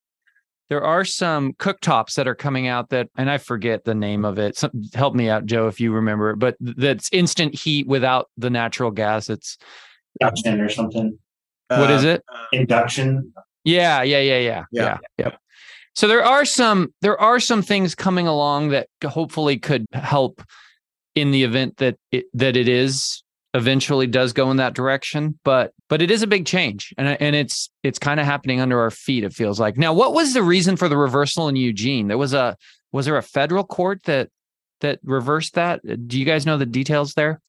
There 0.68 0.84
are 0.84 1.04
some 1.04 1.54
cooktops 1.54 2.14
that 2.16 2.28
are 2.28 2.34
coming 2.34 2.68
out 2.68 2.90
that, 2.90 3.08
and 3.16 3.30
I 3.30 3.38
forget 3.38 3.84
the 3.84 3.94
name 3.94 4.26
of 4.26 4.38
it. 4.38 4.58
Some, 4.58 4.70
help 4.92 5.14
me 5.14 5.30
out, 5.30 5.46
Joe, 5.46 5.66
if 5.66 5.80
you 5.80 5.92
remember 5.92 6.30
it. 6.30 6.38
But 6.38 6.56
that's 6.60 7.08
instant 7.10 7.54
heat 7.54 7.86
without 7.86 8.28
the 8.36 8.50
natural 8.50 8.90
gas. 8.90 9.30
It's 9.30 9.56
induction 10.20 10.60
or 10.60 10.68
something. 10.68 11.18
What 11.68 11.90
uh, 11.90 11.94
is 11.94 12.04
it? 12.04 12.22
Induction. 12.52 13.32
Yeah, 13.64 14.02
yeah, 14.02 14.20
yeah, 14.20 14.38
yeah, 14.38 14.64
yeah, 14.70 14.98
yeah. 15.18 15.30
So 15.98 16.06
there 16.06 16.24
are 16.24 16.44
some 16.44 16.94
there 17.00 17.20
are 17.20 17.40
some 17.40 17.60
things 17.60 17.96
coming 17.96 18.28
along 18.28 18.68
that 18.68 18.86
hopefully 19.04 19.58
could 19.58 19.84
help 19.92 20.40
in 21.16 21.32
the 21.32 21.42
event 21.42 21.78
that 21.78 21.96
it, 22.12 22.26
that 22.34 22.56
it 22.56 22.68
is 22.68 23.24
eventually 23.52 24.06
does 24.06 24.32
go 24.32 24.48
in 24.52 24.58
that 24.58 24.74
direction 24.74 25.36
but 25.42 25.72
but 25.88 26.00
it 26.00 26.08
is 26.08 26.22
a 26.22 26.28
big 26.28 26.46
change 26.46 26.94
and 26.98 27.20
and 27.20 27.34
it's 27.34 27.68
it's 27.82 27.98
kind 27.98 28.20
of 28.20 28.26
happening 28.26 28.60
under 28.60 28.78
our 28.78 28.92
feet 28.92 29.24
it 29.24 29.32
feels 29.32 29.58
like 29.58 29.76
now 29.76 29.92
what 29.92 30.14
was 30.14 30.34
the 30.34 30.42
reason 30.42 30.76
for 30.76 30.88
the 30.88 30.96
reversal 30.96 31.48
in 31.48 31.56
Eugene 31.56 32.06
there 32.06 32.18
was 32.18 32.32
a 32.32 32.56
was 32.92 33.06
there 33.06 33.16
a 33.16 33.22
federal 33.22 33.64
court 33.64 34.00
that 34.04 34.28
that 34.80 35.00
reversed 35.02 35.54
that 35.54 35.80
do 36.06 36.16
you 36.16 36.24
guys 36.24 36.46
know 36.46 36.56
the 36.56 36.64
details 36.64 37.14
there 37.14 37.40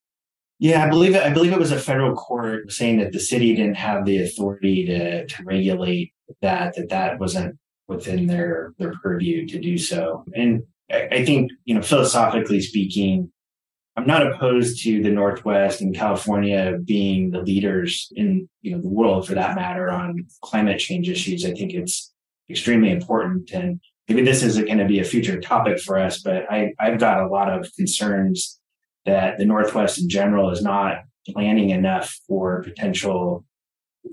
Yeah, 0.58 0.84
I 0.84 0.88
believe 0.88 1.14
it. 1.14 1.22
I 1.22 1.30
believe 1.30 1.52
it 1.52 1.58
was 1.58 1.70
a 1.70 1.78
federal 1.78 2.16
court 2.16 2.72
saying 2.72 2.98
that 2.98 3.12
the 3.12 3.20
city 3.20 3.54
didn't 3.54 3.76
have 3.76 4.04
the 4.04 4.18
authority 4.24 4.86
to 4.86 5.26
to 5.26 5.44
regulate 5.44 6.12
that. 6.42 6.74
That 6.74 6.88
that 6.88 7.20
wasn't 7.20 7.56
within 7.90 8.26
their 8.26 8.72
their 8.78 8.94
purview 9.02 9.46
to 9.48 9.60
do 9.60 9.76
so. 9.76 10.24
And 10.34 10.62
I, 10.90 11.08
I 11.12 11.24
think 11.24 11.50
you 11.64 11.74
know, 11.74 11.82
philosophically 11.82 12.60
speaking, 12.60 13.30
I'm 13.96 14.06
not 14.06 14.26
opposed 14.26 14.82
to 14.84 15.02
the 15.02 15.10
Northwest 15.10 15.82
and 15.82 15.94
California 15.94 16.78
being 16.84 17.30
the 17.30 17.42
leaders 17.42 18.10
in 18.14 18.48
you 18.62 18.72
know 18.72 18.80
the 18.80 18.88
world 18.88 19.26
for 19.26 19.34
that 19.34 19.56
matter 19.56 19.90
on 19.90 20.26
climate 20.42 20.78
change 20.78 21.08
issues. 21.08 21.44
I 21.44 21.52
think 21.52 21.74
it's 21.74 22.12
extremely 22.48 22.90
important, 22.90 23.50
and 23.50 23.80
maybe 24.08 24.22
this 24.22 24.42
isn't 24.42 24.66
going 24.66 24.78
to 24.78 24.86
be 24.86 25.00
a 25.00 25.04
future 25.04 25.40
topic 25.40 25.80
for 25.80 25.98
us, 25.98 26.22
but 26.22 26.50
I, 26.50 26.72
I've 26.80 26.98
got 26.98 27.22
a 27.22 27.28
lot 27.28 27.52
of 27.52 27.70
concerns 27.76 28.58
that 29.04 29.38
the 29.38 29.44
Northwest 29.44 30.00
in 30.00 30.08
general 30.08 30.50
is 30.50 30.62
not 30.62 30.98
planning 31.28 31.70
enough 31.70 32.16
for 32.26 32.62
potential 32.62 33.44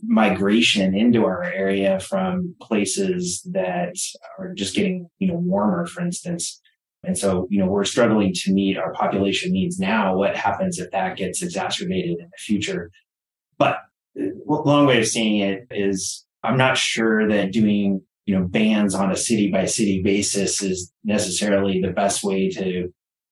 migration 0.03 0.95
into 0.95 1.25
our 1.25 1.43
area 1.43 1.99
from 1.99 2.55
places 2.61 3.41
that 3.51 3.95
are 4.38 4.53
just 4.53 4.75
getting 4.75 5.09
you 5.19 5.27
know 5.27 5.35
warmer, 5.35 5.85
for 5.85 6.01
instance. 6.01 6.61
And 7.03 7.17
so, 7.17 7.47
you 7.49 7.59
know, 7.59 7.67
we're 7.67 7.85
struggling 7.85 8.33
to 8.33 8.51
meet 8.51 8.77
our 8.77 8.91
population 8.91 9.53
needs 9.53 9.79
now. 9.79 10.17
What 10.17 10.35
happens 10.35 10.79
if 10.79 10.91
that 10.91 11.15
gets 11.15 11.41
exacerbated 11.41 12.17
in 12.19 12.25
the 12.25 12.38
future? 12.38 12.91
But 13.57 13.77
uh, 14.19 14.25
long 14.45 14.88
way 14.88 14.99
of 14.99 15.07
saying 15.07 15.39
it 15.39 15.67
is 15.71 16.25
I'm 16.43 16.57
not 16.57 16.77
sure 16.77 17.27
that 17.27 17.51
doing, 17.51 18.01
you 18.25 18.38
know, 18.38 18.45
bans 18.45 18.95
on 18.95 19.11
a 19.11 19.15
city 19.15 19.51
by 19.51 19.65
city 19.65 20.01
basis 20.03 20.61
is 20.61 20.91
necessarily 21.03 21.81
the 21.81 21.91
best 21.91 22.23
way 22.23 22.49
to 22.49 22.89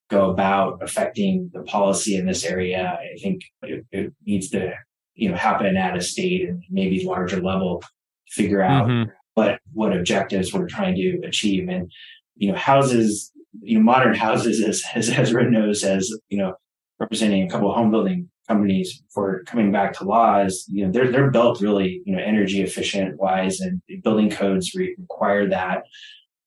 go 0.09 0.29
about 0.29 0.79
affecting 0.81 1.49
the 1.53 1.63
policy 1.63 2.15
in 2.15 2.25
this 2.25 2.43
area. 2.43 2.97
I 2.99 3.19
think 3.21 3.41
it, 3.63 3.85
it 3.91 4.13
needs 4.25 4.49
to, 4.51 4.73
you 5.15 5.29
know, 5.29 5.35
happen 5.35 5.77
at 5.77 5.97
a 5.97 6.01
state 6.01 6.47
and 6.47 6.63
maybe 6.69 7.03
larger 7.05 7.41
level, 7.41 7.83
figure 8.29 8.61
out 8.61 8.87
mm-hmm. 8.87 9.09
what, 9.33 9.59
what 9.73 9.95
objectives 9.95 10.53
we're 10.53 10.67
trying 10.67 10.95
to 10.95 11.21
achieve. 11.25 11.67
And, 11.69 11.91
you 12.35 12.51
know, 12.51 12.57
houses 12.57 13.31
you 13.61 13.77
know, 13.77 13.83
modern 13.83 14.15
houses, 14.15 14.63
as, 14.63 14.83
as 14.95 15.09
Ezra 15.09 15.49
knows, 15.49 15.83
as 15.83 16.11
you 16.29 16.37
know, 16.37 16.53
representing 16.99 17.43
a 17.43 17.49
couple 17.49 17.69
of 17.69 17.75
home 17.75 17.91
building 17.91 18.29
companies 18.47 19.01
for 19.13 19.43
coming 19.45 19.71
back 19.71 19.93
to 19.93 20.03
laws, 20.03 20.65
you 20.67 20.85
know, 20.85 20.91
they're 20.91 21.11
they're 21.11 21.31
built 21.31 21.61
really, 21.61 22.01
you 22.05 22.15
know, 22.15 22.21
energy 22.21 22.61
efficient 22.61 23.19
wise, 23.19 23.59
and 23.59 23.81
building 24.03 24.29
codes 24.29 24.73
re- 24.75 24.95
require 24.97 25.47
that. 25.49 25.83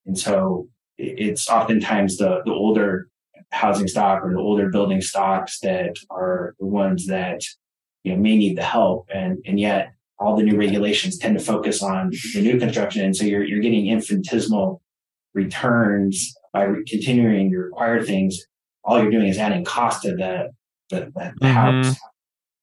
And 0.06 0.18
so 0.18 0.68
it's 0.96 1.48
oftentimes 1.48 2.18
the 2.18 2.40
the 2.44 2.52
older 2.52 3.08
housing 3.50 3.88
stock 3.88 4.22
or 4.22 4.32
the 4.32 4.40
older 4.40 4.68
building 4.70 5.00
stocks 5.00 5.60
that 5.60 5.96
are 6.10 6.54
the 6.58 6.66
ones 6.66 7.06
that 7.06 7.40
you 8.04 8.12
know 8.12 8.18
may 8.18 8.36
need 8.36 8.56
the 8.56 8.62
help, 8.62 9.08
and 9.12 9.38
and 9.46 9.58
yet 9.58 9.92
all 10.18 10.36
the 10.36 10.42
new 10.42 10.56
regulations 10.56 11.18
tend 11.18 11.38
to 11.38 11.44
focus 11.44 11.82
on 11.82 12.10
the 12.34 12.42
new 12.42 12.58
construction, 12.58 13.04
and 13.04 13.16
so 13.16 13.24
you're 13.24 13.44
you're 13.44 13.60
getting 13.60 13.86
infinitesimal 13.86 14.82
returns 15.34 16.34
by 16.52 16.66
continuing 16.86 17.50
to 17.50 17.58
require 17.58 18.02
things, 18.02 18.46
all 18.84 19.00
you're 19.00 19.10
doing 19.10 19.28
is 19.28 19.38
adding 19.38 19.64
cost 19.64 20.02
to 20.02 20.14
the 20.14 20.50
the, 20.90 21.12
the 21.14 21.20
mm-hmm. 21.20 21.46
house, 21.46 21.96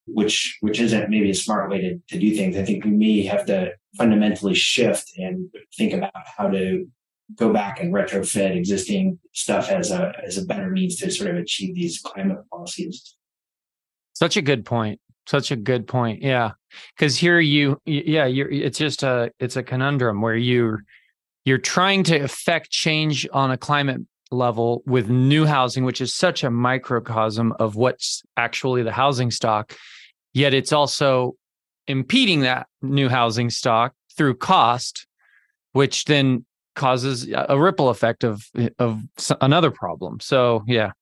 which 0.06 0.58
which 0.60 0.80
isn't 0.80 1.08
maybe 1.08 1.30
a 1.30 1.34
smart 1.34 1.70
way 1.70 1.80
to, 1.80 1.98
to 2.08 2.18
do 2.18 2.34
things. 2.34 2.56
I 2.56 2.64
think 2.64 2.84
we 2.84 2.90
may 2.90 3.22
have 3.22 3.46
to 3.46 3.72
fundamentally 3.96 4.54
shift 4.54 5.12
and 5.16 5.48
think 5.76 5.92
about 5.92 6.12
how 6.36 6.48
to 6.48 6.86
go 7.34 7.52
back 7.52 7.80
and 7.80 7.92
retrofit 7.92 8.56
existing 8.56 9.18
stuff 9.32 9.70
as 9.70 9.90
a 9.90 10.12
as 10.24 10.38
a 10.38 10.44
better 10.44 10.70
means 10.70 10.96
to 10.96 11.10
sort 11.10 11.30
of 11.30 11.36
achieve 11.36 11.74
these 11.74 12.00
climate 12.00 12.38
policies. 12.50 13.16
Such 14.12 14.36
a 14.36 14.42
good 14.42 14.64
point. 14.64 15.00
Such 15.26 15.50
a 15.50 15.56
good 15.56 15.86
point. 15.86 16.22
Yeah, 16.22 16.52
because 16.96 17.16
here 17.16 17.40
you, 17.40 17.80
yeah, 17.84 18.26
you're. 18.26 18.50
It's 18.50 18.78
just 18.78 19.02
a 19.02 19.32
it's 19.40 19.56
a 19.56 19.62
conundrum 19.62 20.20
where 20.20 20.36
you're 20.36 20.84
you're 21.44 21.58
trying 21.58 22.04
to 22.04 22.16
affect 22.16 22.70
change 22.70 23.26
on 23.32 23.50
a 23.50 23.56
climate 23.56 24.00
level 24.30 24.82
with 24.86 25.08
new 25.08 25.44
housing, 25.44 25.84
which 25.84 26.00
is 26.00 26.14
such 26.14 26.44
a 26.44 26.50
microcosm 26.50 27.52
of 27.58 27.76
what's 27.76 28.22
actually 28.36 28.82
the 28.82 28.92
housing 28.92 29.30
stock. 29.30 29.74
Yet 30.34 30.54
it's 30.54 30.72
also 30.72 31.34
impeding 31.86 32.40
that 32.40 32.66
new 32.82 33.08
housing 33.08 33.50
stock 33.50 33.94
through 34.16 34.34
cost, 34.34 35.06
which 35.72 36.04
then 36.04 36.44
causes 36.74 37.28
a 37.32 37.58
ripple 37.58 37.88
effect 37.88 38.22
of 38.22 38.46
eh, 38.56 38.68
of 38.78 39.00
another 39.40 39.70
problem. 39.70 40.20
So 40.20 40.62
yeah, 40.66 40.92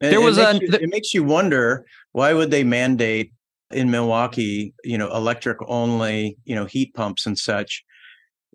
there 0.00 0.20
was 0.20 0.38
a. 0.38 0.58
You, 0.60 0.68
it 0.72 0.90
makes 0.90 1.12
you 1.12 1.24
wonder 1.24 1.86
why 2.12 2.32
would 2.32 2.50
they 2.50 2.64
mandate 2.64 3.32
in 3.70 3.88
Milwaukie, 3.88 4.72
you 4.84 4.96
know, 4.96 5.14
electric 5.14 5.58
only, 5.66 6.36
you 6.44 6.54
know, 6.54 6.64
heat 6.64 6.94
pumps 6.94 7.26
and 7.26 7.38
such 7.38 7.84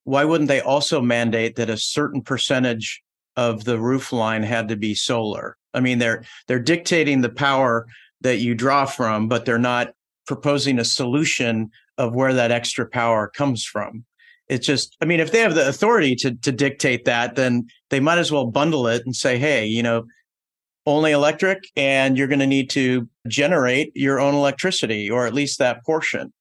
why 0.04 0.24
wouldn't 0.24 0.48
they 0.48 0.62
also 0.62 1.02
mandate 1.02 1.56
that 1.56 1.70
a 1.70 1.78
certain 1.78 2.22
percentage 2.22 3.02
of 3.36 3.64
the 3.64 3.80
roof 3.80 4.12
line 4.12 4.44
had 4.44 4.68
to 4.68 4.76
be 4.76 4.94
solar? 4.94 5.58
I 5.74 5.80
mean, 5.80 6.00
they're 6.00 6.24
they're 6.48 6.60
dictating 6.60 7.22
the 7.22 7.30
power 7.30 7.88
that 8.22 8.38
you 8.38 8.56
draw 8.56 8.86
from, 8.86 9.28
but 9.28 9.46
they're 9.46 9.58
not 9.58 9.94
proposing 10.28 10.80
a 10.80 10.86
solution 10.86 11.70
of 11.98 12.16
where 12.16 12.34
that 12.34 12.52
extra 12.52 12.88
power 12.88 13.28
comes 13.28 13.66
from. 13.66 14.06
It's 14.50 14.66
just, 14.66 14.96
I 15.02 15.06
mean, 15.06 15.20
if 15.20 15.32
they 15.32 15.40
have 15.40 15.56
the 15.56 15.68
authority 15.68 16.16
to 16.18 16.36
to 16.36 16.52
dictate 16.52 17.06
that, 17.06 17.36
then 17.36 17.68
they 17.90 18.00
might 18.00 18.18
as 18.18 18.32
well 18.32 18.46
bundle 18.46 18.88
it 18.88 19.04
and 19.06 19.16
say, 19.16 19.38
hey, 19.38 19.66
you 19.66 19.82
know, 19.82 20.06
only 20.86 21.12
electric, 21.12 21.64
and 21.76 22.18
you're 22.18 22.28
going 22.28 22.40
to 22.40 22.48
need 22.48 22.70
to 22.72 23.08
generate 23.28 23.92
your 23.96 24.20
own 24.20 24.34
electricity, 24.34 25.10
or 25.10 25.26
at 25.26 25.34
least 25.34 25.60
that 25.60 25.84
portion. 25.86 26.34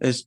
Is 0.00 0.26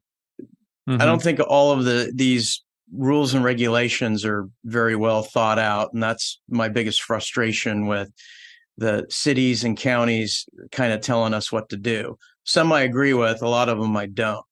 Mm-hmm. 0.90 1.02
I 1.02 1.06
don't 1.06 1.22
think 1.22 1.40
all 1.40 1.72
of 1.72 1.84
the 1.84 2.12
these 2.14 2.64
rules 2.94 3.34
and 3.34 3.44
regulations 3.44 4.24
are 4.24 4.48
very 4.66 4.96
well 4.96 5.24
thought 5.24 5.58
out, 5.58 5.94
and 5.94 6.02
that's 6.02 6.40
my 6.48 6.70
biggest 6.70 7.02
frustration 7.02 7.88
with 7.88 8.12
the 8.78 9.06
cities 9.10 9.64
and 9.64 9.78
counties 9.78 10.46
kind 10.72 10.94
of 10.94 11.02
telling 11.02 11.34
us 11.34 11.52
what 11.52 11.70
to 11.70 11.78
do. 11.78 12.18
Some 12.44 12.72
I 12.72 12.82
agree 12.82 13.14
with, 13.14 13.42
a 13.42 13.48
lot 13.48 13.70
of 13.70 13.80
them 13.80 13.98
I 13.98 14.06
don't. 14.06 14.46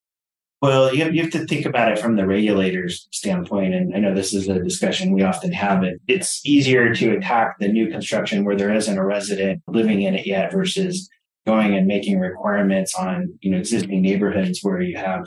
Well, 0.63 0.95
you 0.95 1.21
have, 1.21 1.31
to 1.31 1.45
think 1.45 1.65
about 1.65 1.91
it 1.91 1.99
from 1.99 2.15
the 2.15 2.25
regulator's 2.25 3.09
standpoint. 3.11 3.73
And 3.73 3.93
I 3.93 3.99
know 3.99 4.15
this 4.15 4.33
is 4.33 4.47
a 4.47 4.63
discussion 4.63 5.11
we 5.11 5.21
often 5.21 5.51
have. 5.51 5.83
It 5.83 5.99
it's 6.07 6.39
easier 6.45 6.95
to 6.95 7.17
attack 7.17 7.55
the 7.59 7.67
new 7.67 7.91
construction 7.91 8.45
where 8.45 8.55
there 8.55 8.73
isn't 8.73 8.97
a 8.97 9.05
resident 9.05 9.61
living 9.67 10.03
in 10.03 10.15
it 10.15 10.25
yet 10.25 10.53
versus 10.53 11.09
going 11.45 11.75
and 11.75 11.85
making 11.85 12.17
requirements 12.17 12.95
on 12.95 13.37
you 13.41 13.51
know 13.51 13.57
existing 13.57 14.01
neighborhoods 14.01 14.59
where 14.61 14.79
you 14.79 14.95
have 14.95 15.25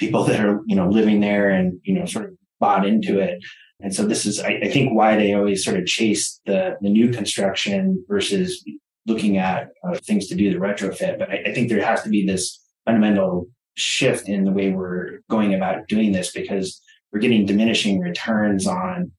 people 0.00 0.24
that 0.24 0.40
are, 0.40 0.60
you 0.66 0.74
know, 0.74 0.88
living 0.88 1.20
there 1.20 1.48
and, 1.48 1.78
you 1.84 1.94
know, 1.94 2.04
sort 2.04 2.24
of 2.24 2.30
bought 2.58 2.84
into 2.84 3.20
it. 3.20 3.38
And 3.80 3.94
so 3.94 4.04
this 4.04 4.26
is, 4.26 4.40
I, 4.40 4.58
I 4.64 4.68
think, 4.68 4.92
why 4.92 5.14
they 5.14 5.32
always 5.32 5.64
sort 5.64 5.78
of 5.78 5.86
chase 5.86 6.40
the, 6.44 6.76
the 6.80 6.90
new 6.90 7.12
construction 7.12 8.04
versus 8.08 8.64
looking 9.06 9.38
at 9.38 9.68
uh, 9.88 9.96
things 10.02 10.26
to 10.26 10.34
do 10.34 10.52
the 10.52 10.58
retrofit. 10.58 11.20
But 11.20 11.30
I, 11.30 11.42
I 11.46 11.54
think 11.54 11.68
there 11.68 11.84
has 11.84 12.02
to 12.02 12.08
be 12.08 12.26
this 12.26 12.60
fundamental 12.84 13.48
shift 13.76 14.28
in 14.28 14.44
the 14.44 14.52
way 14.52 14.70
we're 14.70 15.20
going 15.30 15.54
about 15.54 15.86
doing 15.88 16.12
this 16.12 16.32
because 16.32 16.80
we're 17.12 17.20
getting 17.20 17.46
diminishing 17.46 18.00
returns 18.00 18.66
on 18.66 19.12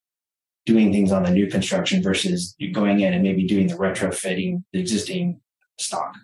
doing 0.65 0.91
things 0.91 1.11
on 1.11 1.23
the 1.23 1.31
new 1.31 1.47
construction 1.47 2.03
versus 2.03 2.55
going 2.73 2.99
in 2.99 3.13
and 3.13 3.23
maybe 3.23 3.47
doing 3.47 3.67
the 3.67 3.75
retrofitting 3.75 4.63
the 4.73 4.79
existing 4.79 5.39
stock. 5.79 6.15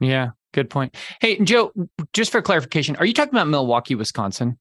Yeah. 0.00 0.30
Good 0.52 0.70
point. 0.70 0.94
Hey, 1.20 1.38
Joe, 1.40 1.72
just 2.12 2.30
for 2.30 2.40
clarification, 2.40 2.94
are 2.96 3.04
you 3.04 3.12
talking 3.12 3.34
about 3.34 3.48
Milwaukee, 3.48 3.96
Wisconsin? 3.96 4.56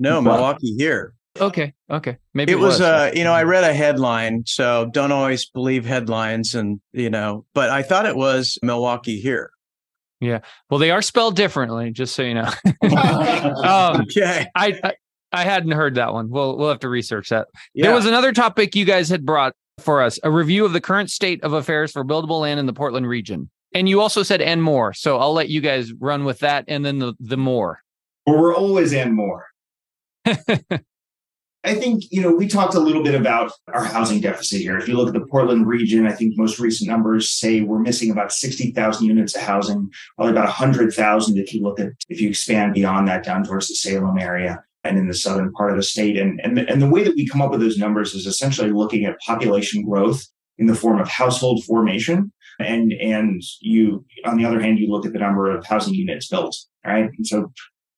No, 0.00 0.20
Milwaukie 0.20 0.76
here. 0.76 1.14
Okay. 1.38 1.72
Okay. 1.88 2.16
Maybe 2.34 2.50
it, 2.50 2.56
it 2.56 2.58
was, 2.58 2.80
was, 2.80 2.80
uh, 2.80 3.12
you 3.14 3.22
know, 3.22 3.32
I 3.32 3.44
read 3.44 3.62
a 3.62 3.72
headline, 3.72 4.42
so 4.46 4.90
don't 4.92 5.12
always 5.12 5.48
believe 5.48 5.84
headlines 5.86 6.56
and, 6.56 6.80
you 6.92 7.10
know, 7.10 7.44
but 7.54 7.70
I 7.70 7.84
thought 7.84 8.06
it 8.06 8.16
was 8.16 8.58
Milwaukie 8.64 9.20
here. 9.20 9.52
Yeah. 10.20 10.40
Well, 10.68 10.78
they 10.78 10.90
are 10.90 11.02
spelled 11.02 11.36
differently, 11.36 11.90
just 11.90 12.14
so 12.14 12.22
you 12.22 12.34
know. 12.34 12.50
um, 12.82 14.02
okay. 14.02 14.46
I, 14.54 14.78
I, 14.84 14.92
I 15.32 15.44
hadn't 15.44 15.72
heard 15.72 15.94
that 15.94 16.12
one. 16.12 16.30
We'll 16.30 16.58
we'll 16.58 16.68
have 16.68 16.80
to 16.80 16.88
research 16.88 17.30
that. 17.30 17.48
Yeah. 17.74 17.86
There 17.86 17.94
was 17.94 18.06
another 18.06 18.32
topic 18.32 18.74
you 18.74 18.84
guys 18.84 19.08
had 19.08 19.24
brought 19.24 19.54
for 19.80 20.02
us, 20.02 20.18
a 20.22 20.30
review 20.30 20.64
of 20.64 20.72
the 20.72 20.80
current 20.80 21.10
state 21.10 21.42
of 21.42 21.52
affairs 21.52 21.92
for 21.92 22.04
buildable 22.04 22.40
land 22.40 22.60
in 22.60 22.66
the 22.66 22.72
Portland 22.72 23.08
region. 23.08 23.50
And 23.72 23.88
you 23.88 24.00
also 24.00 24.22
said 24.22 24.40
and 24.40 24.62
more. 24.62 24.92
So 24.92 25.18
I'll 25.18 25.32
let 25.32 25.48
you 25.48 25.60
guys 25.60 25.92
run 25.92 26.24
with 26.24 26.40
that 26.40 26.64
and 26.68 26.84
then 26.84 26.98
the, 26.98 27.14
the 27.20 27.36
more. 27.36 27.80
Well, 28.26 28.38
we're 28.38 28.54
always 28.54 28.92
and 28.92 29.14
more. 29.14 29.46
I 31.62 31.74
think, 31.74 32.04
you 32.10 32.22
know, 32.22 32.34
we 32.34 32.48
talked 32.48 32.74
a 32.74 32.80
little 32.80 33.02
bit 33.02 33.14
about 33.14 33.52
our 33.74 33.84
housing 33.84 34.20
deficit 34.20 34.60
here. 34.60 34.78
If 34.78 34.88
you 34.88 34.96
look 34.96 35.08
at 35.08 35.14
the 35.14 35.26
Portland 35.26 35.66
region, 35.66 36.06
I 36.06 36.12
think 36.12 36.38
most 36.38 36.58
recent 36.58 36.88
numbers 36.88 37.30
say 37.30 37.60
we're 37.60 37.80
missing 37.80 38.10
about 38.10 38.32
60,000 38.32 39.06
units 39.06 39.36
of 39.36 39.42
housing, 39.42 39.90
probably 40.16 40.32
about 40.32 40.46
100,000 40.46 41.38
if 41.38 41.52
you 41.52 41.62
look 41.62 41.78
at, 41.78 41.88
if 42.08 42.20
you 42.20 42.30
expand 42.30 42.72
beyond 42.72 43.08
that 43.08 43.24
down 43.24 43.44
towards 43.44 43.68
the 43.68 43.74
Salem 43.74 44.18
area 44.18 44.62
and 44.84 44.96
in 44.96 45.06
the 45.06 45.14
southern 45.14 45.52
part 45.52 45.70
of 45.70 45.76
the 45.76 45.82
state. 45.82 46.16
And, 46.16 46.40
and, 46.42 46.58
and 46.58 46.80
the 46.80 46.88
way 46.88 47.04
that 47.04 47.14
we 47.14 47.28
come 47.28 47.42
up 47.42 47.50
with 47.50 47.60
those 47.60 47.76
numbers 47.76 48.14
is 48.14 48.26
essentially 48.26 48.70
looking 48.70 49.04
at 49.04 49.20
population 49.20 49.84
growth 49.84 50.24
in 50.60 50.66
the 50.66 50.74
form 50.74 51.00
of 51.00 51.08
household 51.08 51.64
formation 51.64 52.32
And 52.58 52.92
and 52.92 53.42
you 53.60 54.04
on 54.24 54.36
the 54.36 54.44
other 54.44 54.60
hand, 54.60 54.78
you 54.78 54.88
look 54.88 55.06
at 55.06 55.12
the 55.12 55.18
number 55.18 55.50
of 55.50 55.66
housing 55.66 55.94
units 55.94 56.28
built, 56.28 56.56
right? 56.86 57.10
And 57.16 57.26
so 57.26 57.52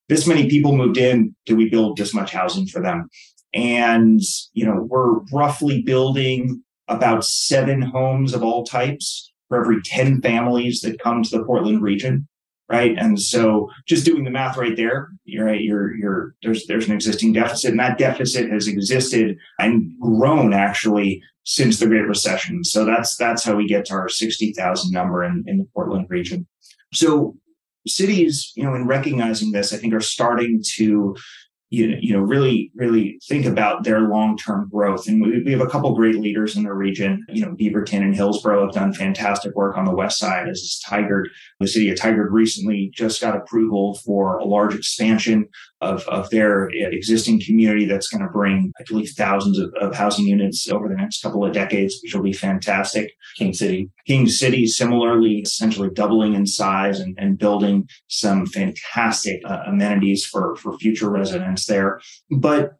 this 0.08 0.26
many 0.26 0.48
people 0.48 0.76
moved 0.76 0.96
in, 0.96 1.34
do 1.46 1.56
we 1.56 1.68
build 1.68 1.96
this 1.96 2.14
much 2.14 2.32
housing 2.32 2.66
for 2.66 2.80
them? 2.80 3.08
And 3.54 4.20
you 4.52 4.64
know, 4.66 4.86
we're 4.88 5.20
roughly 5.32 5.82
building 5.82 6.62
about 6.88 7.24
seven 7.24 7.82
homes 7.82 8.34
of 8.34 8.42
all 8.42 8.64
types 8.64 9.32
for 9.48 9.60
every 9.60 9.80
10 9.82 10.20
families 10.22 10.80
that 10.80 11.00
come 11.00 11.22
to 11.22 11.38
the 11.38 11.44
Portland 11.44 11.82
region 11.82 12.28
right? 12.72 12.96
And 12.96 13.20
so 13.20 13.70
just 13.86 14.06
doing 14.06 14.24
the 14.24 14.30
math 14.30 14.56
right 14.56 14.74
there, 14.74 15.10
you're 15.24 15.44
right, 15.44 15.60
you're 15.60 15.94
you're 15.94 16.34
there's 16.42 16.66
there's 16.66 16.88
an 16.88 16.94
existing 16.94 17.34
deficit, 17.34 17.70
and 17.70 17.78
that 17.78 17.98
deficit 17.98 18.50
has 18.50 18.66
existed 18.66 19.36
and 19.58 19.92
grown 20.00 20.54
actually 20.54 21.22
since 21.44 21.78
the 21.78 21.86
Great 21.86 22.06
Recession. 22.06 22.64
So 22.64 22.86
that's 22.86 23.16
that's 23.16 23.44
how 23.44 23.56
we 23.56 23.68
get 23.68 23.84
to 23.86 23.94
our 23.94 24.08
60,000 24.08 24.90
number 24.90 25.22
in, 25.22 25.44
in 25.46 25.58
the 25.58 25.68
Portland 25.74 26.06
region. 26.08 26.46
So 26.94 27.36
cities, 27.86 28.52
you 28.56 28.64
know, 28.64 28.74
in 28.74 28.86
recognizing 28.86 29.52
this, 29.52 29.72
I 29.72 29.76
think 29.76 29.92
are 29.92 30.00
starting 30.00 30.62
to 30.76 31.14
you, 31.72 31.96
you 32.00 32.12
know 32.12 32.20
really 32.20 32.70
really 32.74 33.18
think 33.26 33.46
about 33.46 33.82
their 33.82 34.02
long-term 34.02 34.68
growth. 34.70 35.08
And 35.08 35.22
we, 35.22 35.42
we 35.42 35.52
have 35.52 35.62
a 35.62 35.66
couple 35.66 35.94
great 35.96 36.16
leaders 36.16 36.54
in 36.54 36.64
the 36.64 36.72
region. 36.72 37.24
You 37.30 37.46
know 37.46 37.52
beaverton 37.52 38.02
and 38.02 38.14
hillsboro 38.14 38.66
have 38.66 38.74
done 38.74 38.92
fantastic 38.92 39.54
work 39.56 39.78
on 39.78 39.86
the 39.86 39.94
west 39.94 40.18
side 40.18 40.48
as 40.48 40.58
is 40.58 40.84
tigard. 40.86 41.24
The 41.60 41.66
city 41.66 41.90
of 41.90 41.96
tigard 41.96 42.30
recently 42.30 42.92
just 42.94 43.22
got 43.22 43.34
approval 43.34 43.94
for 44.04 44.36
a 44.36 44.44
large 44.44 44.74
expansion 44.74 45.48
of, 45.82 46.06
of 46.08 46.30
their 46.30 46.68
existing 46.72 47.40
community 47.44 47.84
that's 47.84 48.08
going 48.08 48.22
to 48.22 48.32
bring, 48.32 48.72
I 48.78 48.84
believe, 48.88 49.10
thousands 49.10 49.58
of, 49.58 49.74
of, 49.80 49.94
housing 49.94 50.26
units 50.26 50.68
over 50.70 50.88
the 50.88 50.94
next 50.94 51.22
couple 51.22 51.44
of 51.44 51.52
decades, 51.52 51.98
which 52.02 52.14
will 52.14 52.22
be 52.22 52.32
fantastic. 52.32 53.12
King 53.36 53.52
City. 53.52 53.90
King 54.06 54.28
City, 54.28 54.66
similarly, 54.66 55.40
essentially 55.40 55.90
doubling 55.92 56.34
in 56.34 56.46
size 56.46 57.00
and, 57.00 57.16
and 57.18 57.38
building 57.38 57.88
some 58.08 58.46
fantastic 58.46 59.42
uh, 59.44 59.58
amenities 59.66 60.24
for, 60.24 60.56
for 60.56 60.78
future 60.78 61.10
residents 61.10 61.66
there. 61.66 62.00
But 62.30 62.72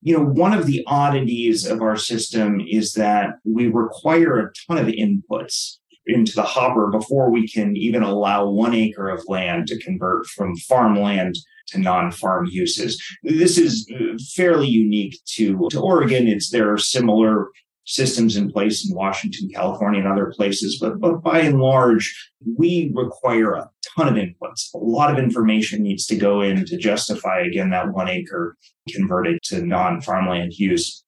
you 0.00 0.16
know, 0.16 0.24
one 0.24 0.52
of 0.52 0.66
the 0.66 0.84
oddities 0.86 1.66
of 1.66 1.82
our 1.82 1.96
system 1.96 2.60
is 2.60 2.92
that 2.92 3.30
we 3.44 3.66
require 3.66 4.38
a 4.38 4.52
ton 4.66 4.78
of 4.78 4.86
inputs 4.86 5.78
into 6.08 6.32
the 6.34 6.42
hopper 6.42 6.90
before 6.90 7.30
we 7.30 7.46
can 7.46 7.76
even 7.76 8.02
allow 8.02 8.48
one 8.48 8.74
acre 8.74 9.08
of 9.08 9.22
land 9.28 9.66
to 9.68 9.78
convert 9.78 10.26
from 10.26 10.56
farmland 10.56 11.36
to 11.68 11.78
non-farm 11.78 12.46
uses. 12.50 13.02
This 13.22 13.58
is 13.58 13.90
uh, 13.94 14.16
fairly 14.34 14.68
unique 14.68 15.18
to, 15.34 15.68
to 15.70 15.80
Oregon. 15.80 16.26
It's 16.26 16.50
there 16.50 16.72
are 16.72 16.78
similar 16.78 17.48
systems 17.84 18.36
in 18.36 18.50
place 18.50 18.88
in 18.88 18.94
Washington, 18.94 19.48
California, 19.54 20.00
and 20.00 20.08
other 20.08 20.32
places, 20.36 20.78
but, 20.78 21.00
but 21.00 21.22
by 21.22 21.40
and 21.40 21.58
large, 21.58 22.30
we 22.56 22.92
require 22.94 23.54
a 23.54 23.70
ton 23.96 24.08
of 24.08 24.14
inputs. 24.14 24.72
A 24.74 24.78
lot 24.78 25.10
of 25.10 25.18
information 25.18 25.82
needs 25.82 26.04
to 26.06 26.16
go 26.16 26.42
in 26.42 26.66
to 26.66 26.76
justify 26.76 27.40
again 27.40 27.70
that 27.70 27.92
one 27.92 28.08
acre 28.08 28.56
converted 28.94 29.42
to 29.44 29.64
non-farmland 29.64 30.52
use. 30.54 31.02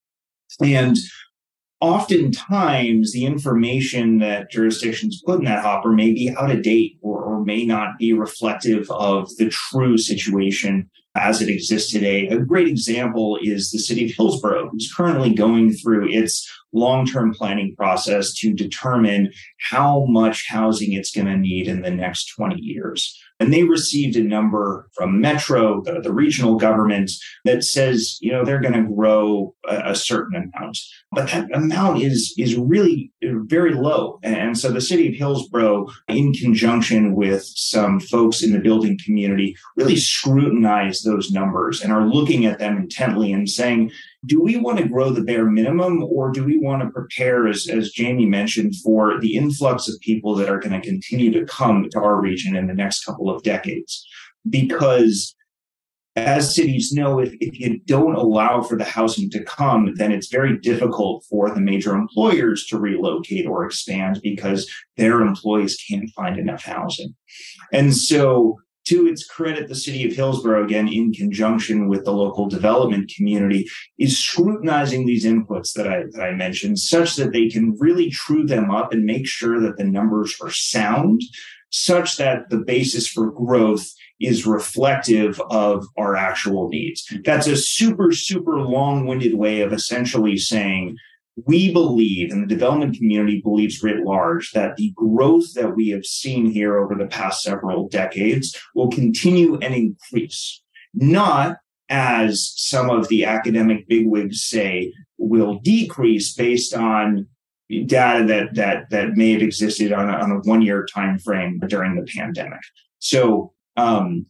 And 0.62 0.96
oftentimes 1.80 3.12
the 3.12 3.24
information 3.24 4.18
that 4.18 4.50
jurisdictions 4.50 5.22
put 5.24 5.38
in 5.38 5.44
that 5.46 5.62
hopper 5.62 5.92
may 5.92 6.12
be 6.12 6.34
out 6.38 6.50
of 6.50 6.62
date 6.62 6.98
or, 7.00 7.22
or, 7.22 7.44
may 7.44 7.64
not 7.64 7.96
be 7.98 8.12
reflective 8.12 8.90
of 8.90 9.34
the 9.36 9.48
true 9.48 9.96
situation 9.96 10.88
as 11.16 11.40
it 11.40 11.48
exists 11.48 11.90
today. 11.90 12.28
A 12.28 12.38
great 12.38 12.68
example 12.68 13.38
is 13.42 13.70
the 13.70 13.78
city 13.78 14.04
of 14.04 14.16
Hillsboro, 14.16 14.68
who's 14.68 14.92
currently 14.94 15.32
going 15.32 15.72
through 15.72 16.08
its 16.10 16.48
long-term 16.72 17.34
planning 17.34 17.74
process 17.76 18.34
to 18.34 18.52
determine 18.52 19.32
how 19.70 20.04
much 20.06 20.46
housing 20.48 20.92
it's 20.92 21.10
going 21.10 21.26
to 21.26 21.36
need 21.36 21.66
in 21.66 21.82
the 21.82 21.90
next 21.90 22.26
20 22.36 22.60
years. 22.60 23.18
And 23.40 23.52
they 23.52 23.64
received 23.64 24.16
a 24.16 24.22
number 24.22 24.88
from 24.94 25.20
Metro, 25.20 25.82
the, 25.82 26.00
the 26.00 26.12
regional 26.12 26.56
government, 26.56 27.10
that 27.44 27.64
says, 27.64 28.18
you 28.20 28.30
know, 28.30 28.44
they're 28.44 28.60
going 28.60 28.74
to 28.74 28.94
grow 28.94 29.54
a, 29.66 29.90
a, 29.90 29.94
certain 29.94 30.36
amount. 30.36 30.78
But 31.10 31.30
that 31.30 31.48
amount 31.54 32.02
is, 32.02 32.34
is 32.36 32.56
really 32.56 33.12
uh, 33.24 33.30
very 33.44 33.74
low. 33.74 34.20
And 34.22 34.58
so 34.58 34.70
the 34.70 34.80
city 34.80 35.08
of 35.08 35.14
Hillsboro, 35.14 35.88
in 36.08 36.34
conjunction 36.34 37.14
with 37.14 37.44
some 37.44 37.98
folks 37.98 38.42
in 38.42 38.52
the 38.52 38.60
building 38.60 38.98
community, 39.04 39.56
really 39.76 39.96
scrutinize 39.96 41.02
those 41.02 41.30
numbers 41.30 41.82
and 41.82 41.92
are 41.92 42.06
looking 42.06 42.44
at 42.44 42.58
them 42.58 42.76
intently 42.76 43.32
and 43.32 43.48
saying, 43.48 43.90
do 44.26 44.42
we 44.42 44.56
want 44.56 44.78
to 44.78 44.88
grow 44.88 45.10
the 45.10 45.22
bare 45.22 45.46
minimum 45.46 46.02
or 46.02 46.30
do 46.30 46.44
we 46.44 46.58
want 46.58 46.82
to 46.82 46.90
prepare, 46.90 47.48
as, 47.48 47.68
as 47.68 47.90
Jamie 47.90 48.26
mentioned, 48.26 48.74
for 48.76 49.18
the 49.20 49.34
influx 49.36 49.88
of 49.88 49.98
people 50.00 50.34
that 50.34 50.48
are 50.48 50.58
going 50.58 50.78
to 50.78 50.86
continue 50.86 51.30
to 51.32 51.46
come 51.46 51.88
to 51.90 51.98
our 51.98 52.20
region 52.20 52.54
in 52.54 52.66
the 52.66 52.74
next 52.74 53.04
couple 53.04 53.30
of 53.30 53.42
decades? 53.42 54.06
Because 54.48 55.34
as 56.16 56.54
cities 56.54 56.92
know, 56.92 57.18
if, 57.18 57.32
if 57.40 57.58
you 57.58 57.80
don't 57.86 58.14
allow 58.14 58.60
for 58.60 58.76
the 58.76 58.84
housing 58.84 59.30
to 59.30 59.44
come, 59.44 59.94
then 59.94 60.12
it's 60.12 60.28
very 60.28 60.58
difficult 60.58 61.24
for 61.30 61.50
the 61.50 61.60
major 61.60 61.94
employers 61.94 62.66
to 62.66 62.78
relocate 62.78 63.46
or 63.46 63.64
expand 63.64 64.20
because 64.22 64.70
their 64.96 65.22
employees 65.22 65.82
can't 65.88 66.10
find 66.10 66.38
enough 66.38 66.64
housing. 66.64 67.14
And 67.72 67.96
so 67.96 68.60
to 68.90 69.06
its 69.06 69.24
credit, 69.24 69.68
the 69.68 69.74
city 69.76 70.04
of 70.04 70.12
Hillsboro, 70.12 70.64
again, 70.64 70.88
in 70.88 71.12
conjunction 71.12 71.88
with 71.88 72.04
the 72.04 72.12
local 72.12 72.48
development 72.48 73.12
community, 73.16 73.68
is 73.98 74.18
scrutinizing 74.18 75.06
these 75.06 75.24
inputs 75.24 75.72
that 75.74 75.86
I, 75.86 76.02
that 76.10 76.20
I 76.20 76.32
mentioned 76.32 76.80
such 76.80 77.14
that 77.14 77.32
they 77.32 77.48
can 77.48 77.76
really 77.78 78.10
true 78.10 78.44
them 78.44 78.72
up 78.72 78.92
and 78.92 79.04
make 79.04 79.28
sure 79.28 79.60
that 79.60 79.76
the 79.76 79.84
numbers 79.84 80.36
are 80.42 80.50
sound, 80.50 81.20
such 81.70 82.16
that 82.16 82.50
the 82.50 82.58
basis 82.58 83.06
for 83.06 83.30
growth 83.30 83.88
is 84.18 84.44
reflective 84.44 85.40
of 85.50 85.86
our 85.96 86.16
actual 86.16 86.68
needs. 86.68 87.06
That's 87.24 87.46
a 87.46 87.56
super, 87.56 88.10
super 88.10 88.58
long 88.58 89.06
winded 89.06 89.34
way 89.34 89.60
of 89.60 89.72
essentially 89.72 90.36
saying, 90.36 90.96
we 91.46 91.72
believe, 91.72 92.30
and 92.30 92.42
the 92.42 92.54
development 92.54 92.96
community 92.96 93.40
believes 93.40 93.82
writ 93.82 94.04
large, 94.04 94.50
that 94.52 94.76
the 94.76 94.92
growth 94.94 95.54
that 95.54 95.74
we 95.76 95.88
have 95.88 96.04
seen 96.04 96.50
here 96.50 96.78
over 96.78 96.94
the 96.94 97.06
past 97.06 97.42
several 97.42 97.88
decades 97.88 98.56
will 98.74 98.90
continue 98.90 99.56
and 99.58 99.74
increase, 99.74 100.62
not 100.94 101.58
as 101.88 102.52
some 102.56 102.88
of 102.88 103.08
the 103.08 103.24
academic 103.24 103.88
bigwigs 103.88 104.44
say 104.44 104.92
will 105.18 105.58
decrease 105.58 106.34
based 106.34 106.74
on 106.74 107.26
data 107.86 108.24
that 108.26 108.54
that 108.54 108.90
that 108.90 109.16
may 109.16 109.32
have 109.32 109.42
existed 109.42 109.92
on 109.92 110.08
a, 110.08 110.12
on 110.12 110.30
a 110.30 110.38
one 110.48 110.62
year 110.62 110.86
time 110.92 111.18
frame 111.18 111.60
during 111.68 111.94
the 111.94 112.06
pandemic. 112.16 112.60
So 112.98 113.52
um, 113.76 114.26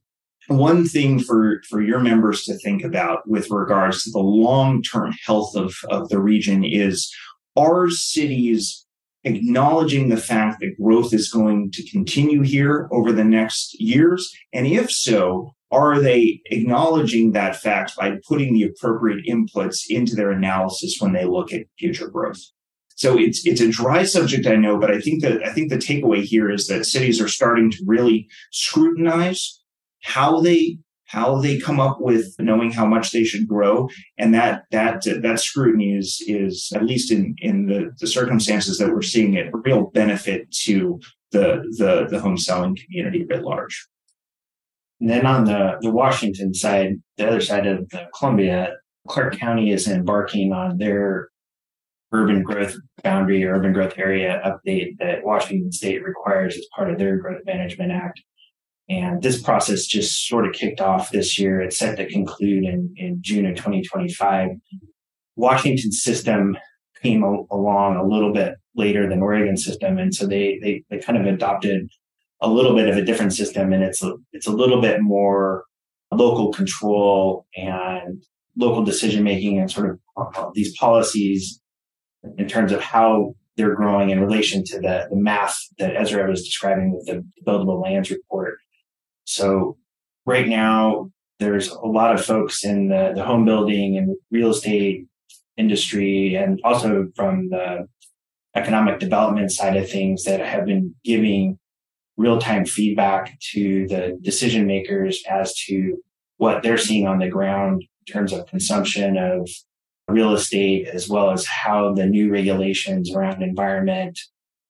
one 0.50 0.84
thing 0.84 1.20
for, 1.20 1.62
for 1.68 1.80
your 1.80 2.00
members 2.00 2.42
to 2.44 2.58
think 2.58 2.82
about 2.82 3.28
with 3.28 3.50
regards 3.50 4.02
to 4.04 4.10
the 4.10 4.18
long-term 4.18 5.14
health 5.24 5.54
of, 5.54 5.74
of 5.90 6.08
the 6.08 6.20
region 6.20 6.64
is 6.64 7.12
are 7.56 7.88
cities 7.88 8.86
acknowledging 9.24 10.08
the 10.08 10.16
fact 10.16 10.60
that 10.60 10.76
growth 10.80 11.12
is 11.12 11.30
going 11.30 11.70
to 11.72 11.88
continue 11.90 12.42
here 12.42 12.88
over 12.90 13.12
the 13.12 13.24
next 13.24 13.80
years? 13.80 14.32
And 14.52 14.66
if 14.66 14.90
so, 14.90 15.54
are 15.70 16.00
they 16.00 16.40
acknowledging 16.46 17.32
that 17.32 17.56
fact 17.56 17.96
by 17.96 18.18
putting 18.26 18.54
the 18.54 18.64
appropriate 18.64 19.24
inputs 19.26 19.84
into 19.88 20.16
their 20.16 20.32
analysis 20.32 20.96
when 20.98 21.12
they 21.12 21.24
look 21.24 21.52
at 21.52 21.66
future 21.78 22.08
growth? 22.08 22.40
So 22.96 23.16
it's 23.18 23.46
it's 23.46 23.60
a 23.60 23.70
dry 23.70 24.02
subject, 24.02 24.46
I 24.46 24.56
know, 24.56 24.78
but 24.78 24.90
I 24.90 25.00
think 25.00 25.22
that 25.22 25.42
I 25.46 25.52
think 25.52 25.70
the 25.70 25.78
takeaway 25.78 26.22
here 26.22 26.50
is 26.50 26.66
that 26.66 26.84
cities 26.84 27.20
are 27.20 27.28
starting 27.28 27.70
to 27.70 27.84
really 27.86 28.28
scrutinize 28.50 29.59
how 30.02 30.40
they 30.40 30.78
how 31.10 31.40
they 31.40 31.58
come 31.58 31.80
up 31.80 32.00
with 32.00 32.36
knowing 32.38 32.70
how 32.70 32.86
much 32.86 33.10
they 33.10 33.24
should 33.24 33.48
grow. 33.48 33.88
And 34.16 34.32
that 34.34 34.62
that 34.70 35.02
that 35.22 35.40
scrutiny 35.40 35.96
is 35.96 36.22
is 36.28 36.70
at 36.74 36.84
least 36.84 37.10
in 37.10 37.34
in 37.38 37.66
the, 37.66 37.90
the 37.98 38.06
circumstances 38.06 38.78
that 38.78 38.90
we're 38.90 39.02
seeing 39.02 39.34
it 39.34 39.48
a 39.52 39.58
real 39.58 39.90
benefit 39.90 40.50
to 40.66 41.00
the 41.32 41.64
the 41.78 42.06
the 42.08 42.20
home 42.20 42.38
selling 42.38 42.76
community 42.76 43.26
writ 43.28 43.42
large. 43.42 43.88
And 45.00 45.10
then 45.10 45.26
on 45.26 45.44
the 45.44 45.78
the 45.80 45.90
washington 45.90 46.54
side 46.54 46.94
the 47.16 47.26
other 47.26 47.40
side 47.40 47.66
of 47.66 47.88
the 47.90 48.06
columbia 48.16 48.74
clark 49.08 49.36
county 49.36 49.72
is 49.72 49.88
embarking 49.88 50.52
on 50.52 50.78
their 50.78 51.30
urban 52.12 52.42
growth 52.42 52.76
boundary 53.02 53.44
or 53.44 53.54
urban 53.54 53.72
growth 53.72 53.94
area 53.96 54.40
update 54.44 54.98
that 54.98 55.24
washington 55.24 55.72
state 55.72 56.04
requires 56.04 56.56
as 56.56 56.66
part 56.76 56.90
of 56.90 56.98
their 56.98 57.16
growth 57.16 57.40
management 57.46 57.90
act 57.90 58.20
and 58.90 59.22
this 59.22 59.40
process 59.40 59.86
just 59.86 60.26
sort 60.26 60.48
of 60.48 60.52
kicked 60.52 60.80
off 60.80 61.12
this 61.12 61.38
year. 61.38 61.60
It's 61.60 61.78
set 61.78 61.96
to 61.98 62.08
conclude 62.08 62.64
in, 62.64 62.92
in 62.96 63.18
June 63.20 63.46
of 63.46 63.54
2025. 63.54 64.48
Washington's 65.36 66.02
system 66.02 66.58
came 67.00 67.22
along 67.22 67.96
a 67.96 68.04
little 68.04 68.32
bit 68.32 68.56
later 68.74 69.08
than 69.08 69.22
Oregon's 69.22 69.64
system. 69.64 69.96
And 69.96 70.12
so 70.12 70.26
they, 70.26 70.58
they, 70.60 70.82
they 70.90 70.98
kind 70.98 71.16
of 71.16 71.32
adopted 71.32 71.88
a 72.40 72.50
little 72.50 72.74
bit 72.74 72.88
of 72.88 72.96
a 72.96 73.04
different 73.04 73.32
system 73.32 73.72
and 73.72 73.84
it's 73.84 74.02
a, 74.02 74.12
it's 74.32 74.48
a 74.48 74.52
little 74.52 74.80
bit 74.80 75.00
more 75.00 75.64
local 76.10 76.50
control 76.50 77.46
and 77.56 78.20
local 78.56 78.82
decision 78.82 79.22
making 79.22 79.60
and 79.60 79.70
sort 79.70 79.90
of 79.90 79.98
uh, 80.16 80.50
these 80.54 80.76
policies 80.76 81.60
in 82.38 82.48
terms 82.48 82.72
of 82.72 82.80
how 82.80 83.36
they're 83.56 83.76
growing 83.76 84.10
in 84.10 84.18
relation 84.18 84.64
to 84.64 84.80
the, 84.80 85.06
the 85.10 85.16
math 85.16 85.56
that 85.78 85.94
Ezra 85.96 86.28
was 86.28 86.42
describing 86.42 86.92
with 86.92 87.06
the 87.06 87.24
buildable 87.46 87.80
lands 87.80 88.10
report. 88.10 88.58
So 89.30 89.76
right 90.26 90.48
now, 90.48 91.10
there's 91.38 91.68
a 91.68 91.86
lot 91.86 92.14
of 92.14 92.24
folks 92.24 92.64
in 92.64 92.88
the, 92.88 93.12
the 93.14 93.24
home 93.24 93.44
building 93.44 93.96
and 93.96 94.16
real 94.30 94.50
estate 94.50 95.06
industry 95.56 96.34
and 96.34 96.60
also 96.64 97.08
from 97.14 97.48
the 97.50 97.88
economic 98.54 98.98
development 98.98 99.52
side 99.52 99.76
of 99.76 99.88
things 99.88 100.24
that 100.24 100.40
have 100.40 100.66
been 100.66 100.94
giving 101.04 101.58
real-time 102.16 102.66
feedback 102.66 103.38
to 103.52 103.86
the 103.86 104.18
decision 104.20 104.66
makers 104.66 105.22
as 105.30 105.54
to 105.54 105.96
what 106.36 106.62
they're 106.62 106.76
seeing 106.76 107.06
on 107.06 107.18
the 107.18 107.28
ground 107.28 107.82
in 108.06 108.12
terms 108.12 108.32
of 108.32 108.46
consumption 108.46 109.16
of 109.16 109.48
real 110.08 110.34
estate, 110.34 110.88
as 110.88 111.08
well 111.08 111.30
as 111.30 111.46
how 111.46 111.94
the 111.94 112.04
new 112.04 112.30
regulations 112.30 113.14
around 113.14 113.42
environment 113.42 114.18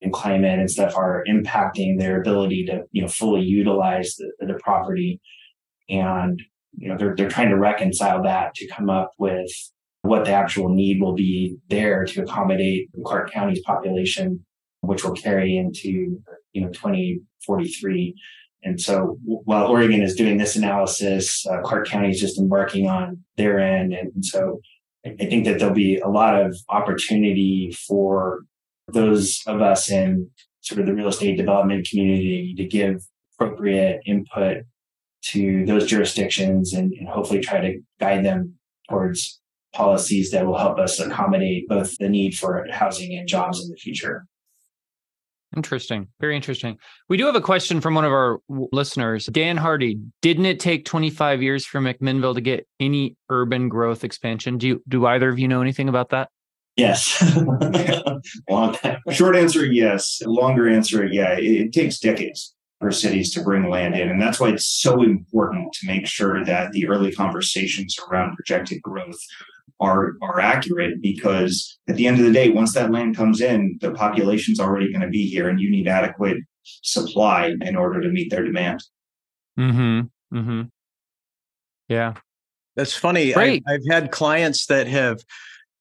and 0.02 0.12
climate 0.12 0.58
and 0.58 0.70
stuff 0.70 0.96
are 0.96 1.24
impacting 1.28 1.98
their 1.98 2.20
ability 2.20 2.64
to, 2.66 2.82
you 2.92 3.02
know, 3.02 3.08
fully 3.08 3.42
utilize 3.42 4.16
the, 4.16 4.32
the 4.46 4.58
property. 4.62 5.20
And, 5.88 6.40
you 6.76 6.88
know, 6.88 6.96
they're, 6.96 7.14
they're 7.14 7.28
trying 7.28 7.50
to 7.50 7.58
reconcile 7.58 8.22
that 8.22 8.54
to 8.54 8.68
come 8.68 8.88
up 8.88 9.10
with 9.18 9.50
what 10.02 10.24
the 10.24 10.32
actual 10.32 10.68
need 10.68 11.00
will 11.00 11.14
be 11.14 11.56
there 11.68 12.04
to 12.06 12.22
accommodate 12.22 12.88
Clark 13.04 13.30
County's 13.30 13.62
population, 13.62 14.44
which 14.80 15.04
will 15.04 15.12
carry 15.12 15.56
into, 15.56 16.22
you 16.52 16.62
know, 16.62 16.70
2043. 16.70 18.14
And 18.62 18.80
so 18.80 19.18
while 19.24 19.66
Oregon 19.66 20.02
is 20.02 20.14
doing 20.14 20.38
this 20.38 20.56
analysis, 20.56 21.46
uh, 21.46 21.60
Clark 21.62 21.88
County 21.88 22.10
is 22.10 22.20
just 22.20 22.38
embarking 22.38 22.88
on 22.88 23.24
their 23.36 23.58
end. 23.58 23.92
And 23.92 24.24
so 24.24 24.60
I 25.04 25.10
think 25.16 25.46
that 25.46 25.58
there'll 25.58 25.74
be 25.74 25.98
a 25.98 26.08
lot 26.08 26.40
of 26.40 26.56
opportunity 26.68 27.74
for 27.86 28.40
those 28.92 29.40
of 29.46 29.60
us 29.60 29.90
in 29.90 30.30
sort 30.60 30.80
of 30.80 30.86
the 30.86 30.94
real 30.94 31.08
estate 31.08 31.36
development 31.36 31.88
community 31.88 32.54
to 32.56 32.64
give 32.64 33.02
appropriate 33.34 34.00
input 34.06 34.58
to 35.22 35.64
those 35.66 35.86
jurisdictions 35.86 36.72
and, 36.72 36.92
and 36.92 37.08
hopefully 37.08 37.40
try 37.40 37.60
to 37.60 37.80
guide 37.98 38.24
them 38.24 38.54
towards 38.88 39.40
policies 39.72 40.30
that 40.30 40.46
will 40.46 40.58
help 40.58 40.78
us 40.78 40.98
accommodate 40.98 41.68
both 41.68 41.96
the 41.98 42.08
need 42.08 42.36
for 42.36 42.66
housing 42.70 43.16
and 43.16 43.28
jobs 43.28 43.62
in 43.62 43.70
the 43.70 43.76
future. 43.76 44.26
Interesting. 45.56 46.06
Very 46.20 46.36
interesting. 46.36 46.78
We 47.08 47.16
do 47.16 47.26
have 47.26 47.34
a 47.34 47.40
question 47.40 47.80
from 47.80 47.94
one 47.94 48.04
of 48.04 48.12
our 48.12 48.38
listeners, 48.48 49.26
Dan 49.26 49.56
Hardy. 49.56 49.98
Didn't 50.22 50.46
it 50.46 50.60
take 50.60 50.84
25 50.84 51.42
years 51.42 51.66
for 51.66 51.80
McMinnville 51.80 52.34
to 52.34 52.40
get 52.40 52.68
any 52.78 53.16
urban 53.28 53.68
growth 53.68 54.04
expansion? 54.04 54.58
Do 54.58 54.68
you, 54.68 54.82
do 54.86 55.06
either 55.06 55.28
of 55.28 55.40
you 55.40 55.48
know 55.48 55.60
anything 55.60 55.88
about 55.88 56.10
that? 56.10 56.28
Yes. 56.80 57.22
Long 58.48 58.72
time. 58.74 58.98
Short 59.10 59.36
answer, 59.36 59.66
yes. 59.66 60.22
Longer 60.24 60.68
answer, 60.68 61.04
yeah. 61.04 61.34
It, 61.34 61.44
it 61.44 61.72
takes 61.72 61.98
decades 61.98 62.54
for 62.80 62.90
cities 62.90 63.32
to 63.34 63.42
bring 63.42 63.68
land 63.68 63.94
in. 63.94 64.08
And 64.08 64.20
that's 64.20 64.40
why 64.40 64.48
it's 64.48 64.66
so 64.66 65.02
important 65.02 65.74
to 65.74 65.86
make 65.86 66.06
sure 66.06 66.42
that 66.44 66.72
the 66.72 66.88
early 66.88 67.12
conversations 67.12 67.98
around 67.98 68.34
projected 68.34 68.80
growth 68.80 69.18
are 69.78 70.12
are 70.22 70.40
accurate 70.40 71.00
because 71.00 71.78
at 71.88 71.96
the 71.96 72.06
end 72.06 72.18
of 72.18 72.24
the 72.24 72.32
day, 72.32 72.48
once 72.48 72.74
that 72.74 72.90
land 72.90 73.16
comes 73.16 73.40
in, 73.40 73.78
the 73.80 73.92
population's 73.92 74.60
already 74.60 74.90
going 74.90 75.02
to 75.02 75.08
be 75.08 75.26
here, 75.26 75.48
and 75.48 75.60
you 75.60 75.70
need 75.70 75.88
adequate 75.88 76.38
supply 76.64 77.54
in 77.60 77.76
order 77.76 78.00
to 78.00 78.08
meet 78.08 78.30
their 78.30 78.44
demand. 78.44 78.82
Hmm. 79.56 80.00
Hmm. 80.30 80.62
Yeah. 81.88 82.14
That's 82.76 82.94
funny. 82.94 83.34
I, 83.34 83.60
I've 83.66 83.86
had 83.90 84.10
clients 84.10 84.66
that 84.66 84.86
have 84.86 85.22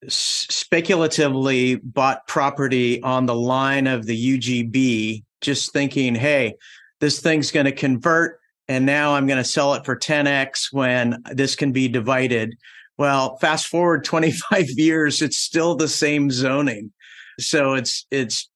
speculatively 0.08 1.76
bought 1.76 2.28
property 2.28 3.02
on 3.04 3.26
the 3.26 3.36
line 3.36 3.88
of 3.88 4.06
the 4.06 4.38
UGB, 4.38 5.24
just 5.42 5.74
thinking, 5.74 6.16
"Hey, 6.16 6.56
this 7.00 7.20
thing's 7.20 7.52
going 7.52 7.66
to 7.66 7.72
convert." 7.72 8.40
And 8.68 8.86
now 8.86 9.16
I'm 9.16 9.26
going 9.26 9.40
to 9.42 9.44
sell 9.44 9.74
it 9.74 9.84
for 9.84 9.96
10x 9.96 10.72
when 10.72 11.24
this 11.34 11.56
can 11.56 11.72
be 11.72 11.88
divided 11.88 12.56
well, 13.00 13.38
fast 13.38 13.68
forward 13.68 14.04
25 14.04 14.70
years, 14.78 15.22
it's 15.22 15.40
still 15.40 15.74
the 15.74 15.88
same 15.88 16.30
zoning. 16.30 16.92
So 17.40 17.74
it's 17.74 18.06
it's 18.12 18.50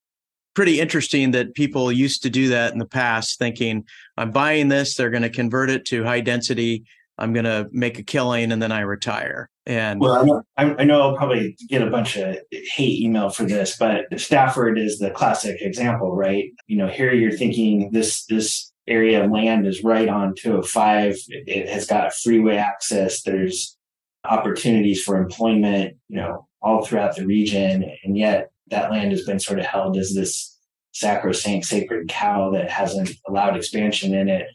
pretty 0.53 0.81
interesting 0.81 1.31
that 1.31 1.55
people 1.55 1.91
used 1.91 2.21
to 2.23 2.29
do 2.29 2.49
that 2.49 2.73
in 2.73 2.77
the 2.77 2.85
past, 2.85 3.39
thinking, 3.39 3.85
I'm 4.17 4.31
buying 4.31 4.67
this, 4.67 4.95
they're 4.95 5.09
going 5.09 5.23
to 5.23 5.29
convert 5.29 5.69
it 5.71 5.85
to 5.85 6.03
high 6.03 6.19
density. 6.19 6.83
I'm 7.17 7.33
going 7.33 7.45
to 7.45 7.69
make 7.71 7.99
a 7.99 8.03
killing 8.03 8.51
and 8.51 8.61
then 8.61 8.71
I 8.71 8.81
retire. 8.81 9.49
And 9.65 9.99
well, 9.99 10.13
I 10.13 10.23
know, 10.23 10.75
I 10.77 10.83
know 10.83 11.01
I'll 11.01 11.15
probably 11.15 11.55
get 11.69 11.81
a 11.81 11.89
bunch 11.89 12.17
of 12.17 12.37
hate 12.51 13.01
email 13.01 13.29
for 13.29 13.43
this, 13.43 13.77
but 13.77 14.05
Stafford 14.19 14.77
is 14.77 14.99
the 14.99 15.11
classic 15.11 15.61
example, 15.61 16.15
right? 16.15 16.45
You 16.67 16.77
know, 16.77 16.87
here 16.87 17.13
you're 17.13 17.31
thinking 17.31 17.91
this 17.91 18.25
this 18.25 18.71
area 18.87 19.23
of 19.23 19.31
land 19.31 19.65
is 19.65 19.83
right 19.83 20.09
on 20.09 20.35
205. 20.35 21.15
It 21.29 21.69
has 21.69 21.85
got 21.85 22.13
freeway 22.13 22.57
access. 22.57 23.21
There's 23.21 23.77
opportunities 24.25 25.01
for 25.01 25.17
employment, 25.17 25.95
you 26.09 26.17
know, 26.17 26.47
all 26.61 26.83
throughout 26.83 27.15
the 27.15 27.25
region. 27.25 27.89
And 28.03 28.17
yet 28.17 28.51
that 28.67 28.91
land 28.91 29.11
has 29.11 29.25
been 29.25 29.39
sort 29.39 29.59
of 29.59 29.65
held 29.65 29.97
as 29.97 30.13
this 30.13 30.57
sacrosanct 30.93 31.65
sacred 31.65 32.07
cow 32.07 32.51
that 32.51 32.69
hasn't 32.69 33.11
allowed 33.27 33.55
expansion 33.55 34.13
in 34.13 34.29
it. 34.29 34.47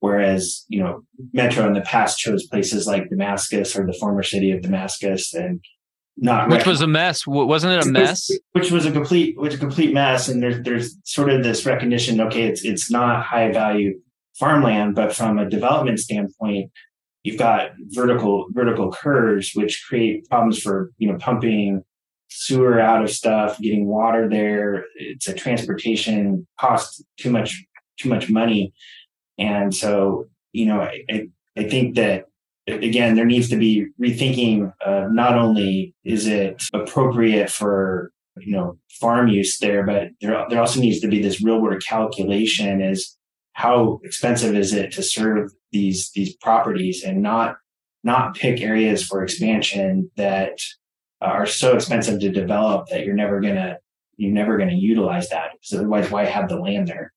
Whereas, 0.00 0.64
you 0.68 0.80
know, 0.82 1.00
Metro 1.32 1.66
in 1.66 1.72
the 1.72 1.80
past 1.80 2.18
chose 2.18 2.46
places 2.46 2.86
like 2.86 3.10
Damascus 3.10 3.76
or 3.76 3.84
the 3.86 3.96
former 3.98 4.22
city 4.22 4.52
of 4.52 4.62
Damascus 4.62 5.34
and 5.34 5.60
not 6.16 6.50
which 6.50 6.66
was 6.66 6.80
a 6.80 6.86
mess. 6.86 7.26
Wasn't 7.26 7.72
it 7.72 7.86
a 7.86 7.88
mess? 7.88 8.30
which 8.52 8.72
was 8.72 8.86
a 8.86 8.92
complete 8.92 9.38
which 9.38 9.54
a 9.54 9.58
complete 9.58 9.94
mess. 9.94 10.28
And 10.28 10.42
there's 10.42 10.62
there's 10.62 10.96
sort 11.04 11.30
of 11.30 11.42
this 11.42 11.64
recognition 11.64 12.20
okay 12.20 12.44
it's 12.44 12.64
it's 12.64 12.90
not 12.90 13.24
high 13.24 13.52
value 13.52 13.98
farmland 14.38 14.94
but 14.94 15.12
from 15.12 15.38
a 15.38 15.48
development 15.48 15.98
standpoint 15.98 16.70
you've 17.24 17.38
got 17.38 17.70
vertical 17.88 18.46
vertical 18.50 18.92
curves 18.92 19.52
which 19.54 19.84
create 19.88 20.28
problems 20.28 20.60
for 20.60 20.90
you 20.98 21.10
know 21.10 21.18
pumping 21.18 21.82
sewer 22.30 22.80
out 22.80 23.02
of 23.02 23.10
stuff 23.10 23.58
getting 23.58 23.86
water 23.86 24.28
there. 24.28 24.84
It's 24.96 25.28
a 25.28 25.34
transportation 25.34 26.46
cost 26.60 27.04
too 27.18 27.30
much 27.30 27.64
too 27.98 28.08
much 28.08 28.30
money 28.30 28.72
and 29.38 29.74
so 29.74 30.26
you 30.52 30.66
know 30.66 30.80
i 30.80 31.02
i, 31.10 31.28
I 31.56 31.64
think 31.64 31.96
that 31.96 32.26
again 32.66 33.14
there 33.14 33.24
needs 33.24 33.48
to 33.50 33.56
be 33.56 33.86
rethinking 34.00 34.72
uh, 34.84 35.08
not 35.10 35.36
only 35.36 35.94
is 36.04 36.26
it 36.26 36.62
appropriate 36.72 37.50
for 37.50 38.12
you 38.38 38.52
know 38.52 38.78
farm 39.00 39.28
use 39.28 39.58
there 39.58 39.84
but 39.84 40.08
there, 40.20 40.44
there 40.48 40.60
also 40.60 40.80
needs 40.80 41.00
to 41.00 41.08
be 41.08 41.22
this 41.22 41.42
real 41.42 41.60
world 41.60 41.82
calculation 41.86 42.80
as 42.82 43.16
how 43.54 44.00
expensive 44.04 44.54
is 44.54 44.72
it 44.72 44.92
to 44.92 45.02
serve 45.02 45.50
these 45.72 46.10
these 46.14 46.34
properties 46.36 47.02
and 47.04 47.22
not 47.22 47.56
not 48.04 48.34
pick 48.34 48.60
areas 48.60 49.04
for 49.04 49.22
expansion 49.22 50.10
that 50.16 50.58
are 51.20 51.46
so 51.46 51.74
expensive 51.74 52.20
to 52.20 52.30
develop 52.30 52.86
that 52.88 53.04
you're 53.04 53.14
never 53.14 53.40
gonna 53.40 53.76
you're 54.16 54.32
never 54.32 54.56
gonna 54.58 54.72
utilize 54.72 55.28
that 55.30 55.50
because 55.52 55.78
otherwise 55.78 56.10
why 56.10 56.24
have 56.24 56.48
the 56.48 56.58
land 56.58 56.86
there 56.86 57.12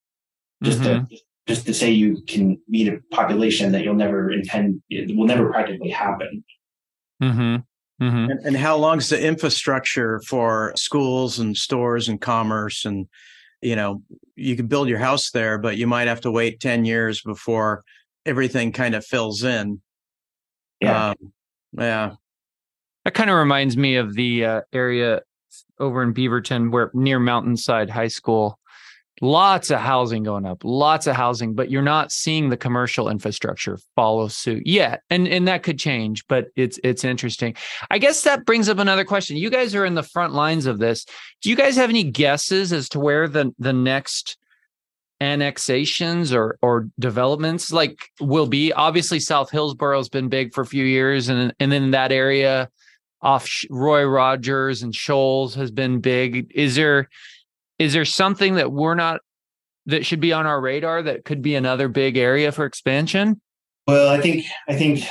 just 0.64 0.80
mm-hmm. 0.80 1.06
to 1.06 1.18
just 1.48 1.66
to 1.66 1.74
say 1.74 1.90
you 1.92 2.22
can 2.28 2.60
meet 2.68 2.88
a 2.88 3.00
population 3.12 3.72
that 3.72 3.84
you'll 3.84 3.96
never 3.96 4.32
intend 4.32 4.82
it 4.90 5.16
will 5.16 5.28
never 5.28 5.50
practically 5.50 5.90
happen 5.90 6.44
mm-hmm. 7.22 7.56
Mm-hmm. 8.02 8.32
And, 8.32 8.40
and 8.46 8.58
how 8.58 8.78
long 8.78 8.98
is 8.98 9.10
the 9.10 9.24
infrastructure 9.24 10.22
for 10.28 10.74
schools 10.76 11.38
and 11.38 11.56
stores 11.56 12.10
and 12.10 12.20
commerce 12.20 12.84
and 12.84 13.08
you 13.62 13.76
know 13.76 14.02
you 14.42 14.56
can 14.56 14.68
build 14.68 14.90
your 14.90 14.98
house 14.98 15.32
there, 15.32 15.58
but 15.58 15.78
you 15.78 15.88
might 15.88 16.08
have 16.08 16.22
to 16.22 16.32
wait 16.32 16.60
10 16.60 16.84
years 16.86 17.22
before 17.22 17.84
everything 18.26 18.72
kind 18.72 18.96
of 18.96 19.06
fills 19.06 19.44
in. 19.44 19.82
Yeah. 20.80 21.10
Um, 21.10 21.16
yeah. 21.78 22.12
That 23.06 23.14
kind 23.14 23.30
of 23.30 23.38
reminds 23.38 23.78
me 23.78 23.96
of 23.96 24.14
the 24.14 24.46
uh, 24.46 24.62
area 24.74 25.22
over 25.80 26.04
in 26.04 26.14
Beaverton 26.14 26.72
where 26.72 26.92
near 26.94 27.20
Mountainside 27.20 27.90
High 27.90 28.08
School 28.08 28.60
lots 29.22 29.70
of 29.70 29.80
housing 29.80 30.24
going 30.24 30.46
up 30.46 30.62
lots 30.64 31.08
of 31.08 31.16
housing 31.16 31.54
but 31.54 31.70
you're 31.70 31.82
not 31.82 32.12
seeing 32.12 32.50
the 32.50 32.58
commercial 32.58 33.08
infrastructure 33.08 33.78
follow 33.96 34.28
suit 34.28 34.66
yet 34.66 35.02
and 35.10 35.28
and 35.28 35.48
that 35.48 35.64
could 35.64 35.78
change 35.78 36.26
but 36.28 36.48
it's 36.56 36.80
it's 36.84 37.04
interesting. 37.04 37.56
I 37.90 37.98
guess 37.98 38.24
that 38.24 38.46
brings 38.46 38.70
up 38.70 38.80
another 38.80 39.04
question. 39.04 39.38
You 39.38 39.50
guys 39.50 39.76
are 39.76 39.86
in 39.86 39.96
the 39.96 40.04
front 40.04 40.34
lines 40.34 40.66
of 40.66 40.80
this. 40.80 41.06
Do 41.42 41.50
you 41.50 41.56
guys 41.56 41.76
have 41.76 41.90
any 41.90 42.04
guesses 42.04 42.74
as 42.74 42.90
to 42.90 43.00
where 43.00 43.28
the 43.28 43.54
the 43.60 43.74
next 43.74 44.38
annexations 45.20 46.34
or 46.34 46.58
or 46.62 46.88
developments 47.00 47.72
like 47.72 48.10
will 48.20 48.48
be? 48.48 48.74
Obviously 48.74 49.20
south 49.20 49.52
hillsboro 49.52 49.98
has 49.98 50.10
been 50.10 50.30
big 50.30 50.54
for 50.54 50.62
a 50.62 50.66
few 50.66 50.86
years 50.86 51.30
and 51.30 51.54
and 51.60 51.72
then 51.72 51.92
that 51.92 52.12
area 52.12 52.70
off 53.22 53.48
roy 53.70 54.04
rogers 54.04 54.82
and 54.82 54.96
scholls 54.96 55.54
has 55.56 55.70
been 55.70 56.00
big. 56.00 56.52
Is 56.56 56.76
there 56.76 57.08
is 57.82 57.94
there 57.94 58.06
something 58.06 58.56
that 58.56 58.72
we're 58.72 58.94
not 58.94 59.22
that 59.88 60.06
should 60.06 60.20
be 60.20 60.32
on 60.32 60.46
our 60.46 60.62
radar 60.62 61.02
that 61.02 61.26
could 61.26 61.42
be 61.42 61.56
another 61.56 61.88
big 61.88 62.16
area 62.16 62.52
for 62.52 62.66
expansion? 62.66 63.42
Well, 63.88 64.08
I 64.08 64.22
think 64.22 64.46
I 64.70 64.76
think 64.76 65.04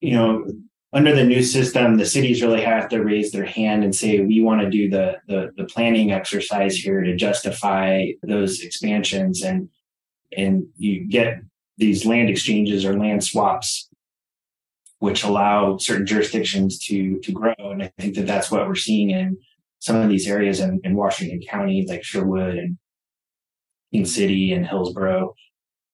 you 0.00 0.12
know 0.12 0.44
under 0.92 1.14
the 1.14 1.24
new 1.24 1.42
system, 1.42 1.96
the 1.96 2.06
cities 2.06 2.42
really 2.42 2.60
have 2.60 2.88
to 2.90 3.02
raise 3.02 3.30
their 3.30 3.44
hand 3.44 3.84
and 3.84 3.94
say, 3.94 4.20
we 4.20 4.40
want 4.40 4.62
to 4.62 4.70
do 4.70 4.88
the, 4.88 5.18
the, 5.26 5.52
the 5.54 5.64
planning 5.64 6.12
exercise 6.12 6.76
here 6.76 7.02
to 7.02 7.14
justify 7.14 8.06
those 8.22 8.62
expansions. 8.62 9.42
And, 9.42 9.68
and 10.34 10.66
you 10.78 11.06
get 11.06 11.42
these 11.76 12.06
land 12.06 12.30
exchanges 12.30 12.86
or 12.86 12.98
land 12.98 13.22
swaps, 13.22 13.90
which 14.98 15.24
allow 15.24 15.76
certain 15.76 16.06
jurisdictions 16.06 16.78
to, 16.86 17.20
to 17.20 17.32
grow. 17.32 17.54
And 17.58 17.82
I 17.82 17.92
think 17.98 18.14
that 18.14 18.26
that's 18.26 18.50
what 18.50 18.66
we're 18.66 18.74
seeing 18.74 19.10
in 19.10 19.36
some 19.80 19.96
of 19.96 20.08
these 20.08 20.28
areas 20.28 20.60
in, 20.60 20.80
in 20.84 20.96
Washington 20.96 21.40
County, 21.48 21.86
like 21.88 22.04
Sherwood 22.04 22.56
and 22.56 22.78
King 23.92 24.04
City 24.04 24.52
and 24.52 24.66
Hillsboro 24.66 25.34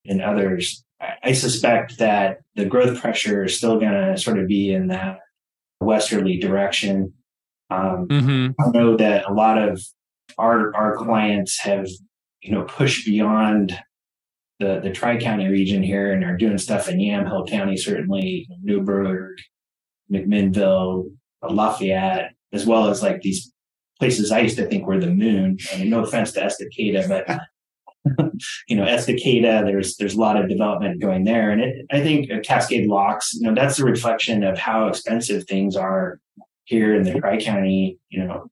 and 0.07 0.23
others. 0.23 0.85
I 1.23 1.33
suspect 1.33 1.99
that 1.99 2.39
the 2.55 2.65
growth 2.65 3.01
pressure 3.01 3.45
is 3.45 3.57
still 3.57 3.79
going 3.79 3.93
to 3.93 4.17
sort 4.17 4.39
of 4.39 4.47
be 4.47 4.73
in 4.73 4.89
that 4.89 5.19
westerly 5.81 6.39
direction. 6.39 7.13
Um, 7.71 8.07
mm-hmm. 8.09 8.53
I 8.61 8.71
know 8.71 8.97
that 8.97 9.29
a 9.29 9.33
lot 9.33 9.59
of 9.59 9.81
our 10.39 10.75
our 10.75 10.97
clients 10.97 11.59
have 11.61 11.87
you 12.41 12.53
know 12.53 12.65
pushed 12.65 13.07
beyond 13.07 13.79
the 14.61 14.81
the 14.83 14.93
Tri 14.93 15.19
County 15.19 15.49
region 15.49 15.83
here 15.83 16.13
and 16.13 16.25
are 16.25 16.37
doing 16.37 16.59
stuff 16.59 16.89
in 16.89 16.99
Yamhill 16.99 17.49
County, 17.49 17.77
certainly 17.77 18.49
Newberg, 18.63 19.39
McMinnville, 20.11 21.11
Lafayette, 21.43 22.33
as 22.53 22.65
well 22.67 22.89
as 22.89 23.03
like 23.03 23.21
these 23.21 23.53
places 23.99 24.33
I 24.33 24.41
used 24.41 24.57
to 24.57 24.67
think 24.67 24.87
were 24.87 25.01
the 25.01 25.11
moon. 25.11 25.59
I 25.73 25.79
mean, 25.79 25.91
no 25.91 26.03
offense 26.03 26.33
to 26.33 26.41
Estacada, 26.41 27.09
but 27.09 27.41
you 28.69 28.77
know, 28.77 28.85
Estacada, 28.85 29.65
there's 29.65 29.97
there's 29.97 30.15
a 30.15 30.21
lot 30.21 30.37
of 30.37 30.49
development 30.49 31.01
going 31.01 31.25
there, 31.25 31.51
and 31.51 31.61
it, 31.61 31.87
I 31.91 32.01
think 32.01 32.31
Cascade 32.45 32.89
Locks, 32.89 33.35
you 33.35 33.47
know, 33.47 33.55
that's 33.55 33.79
a 33.79 33.85
reflection 33.85 34.45
of 34.45 34.59
how 34.59 34.89
expensive 34.89 35.45
things 35.45 35.77
are 35.77 36.21
here 36.65 36.95
in 36.95 37.03
the 37.03 37.19
Tri 37.19 37.39
County, 37.41 37.99
you 38.09 38.25
know, 38.25 38.51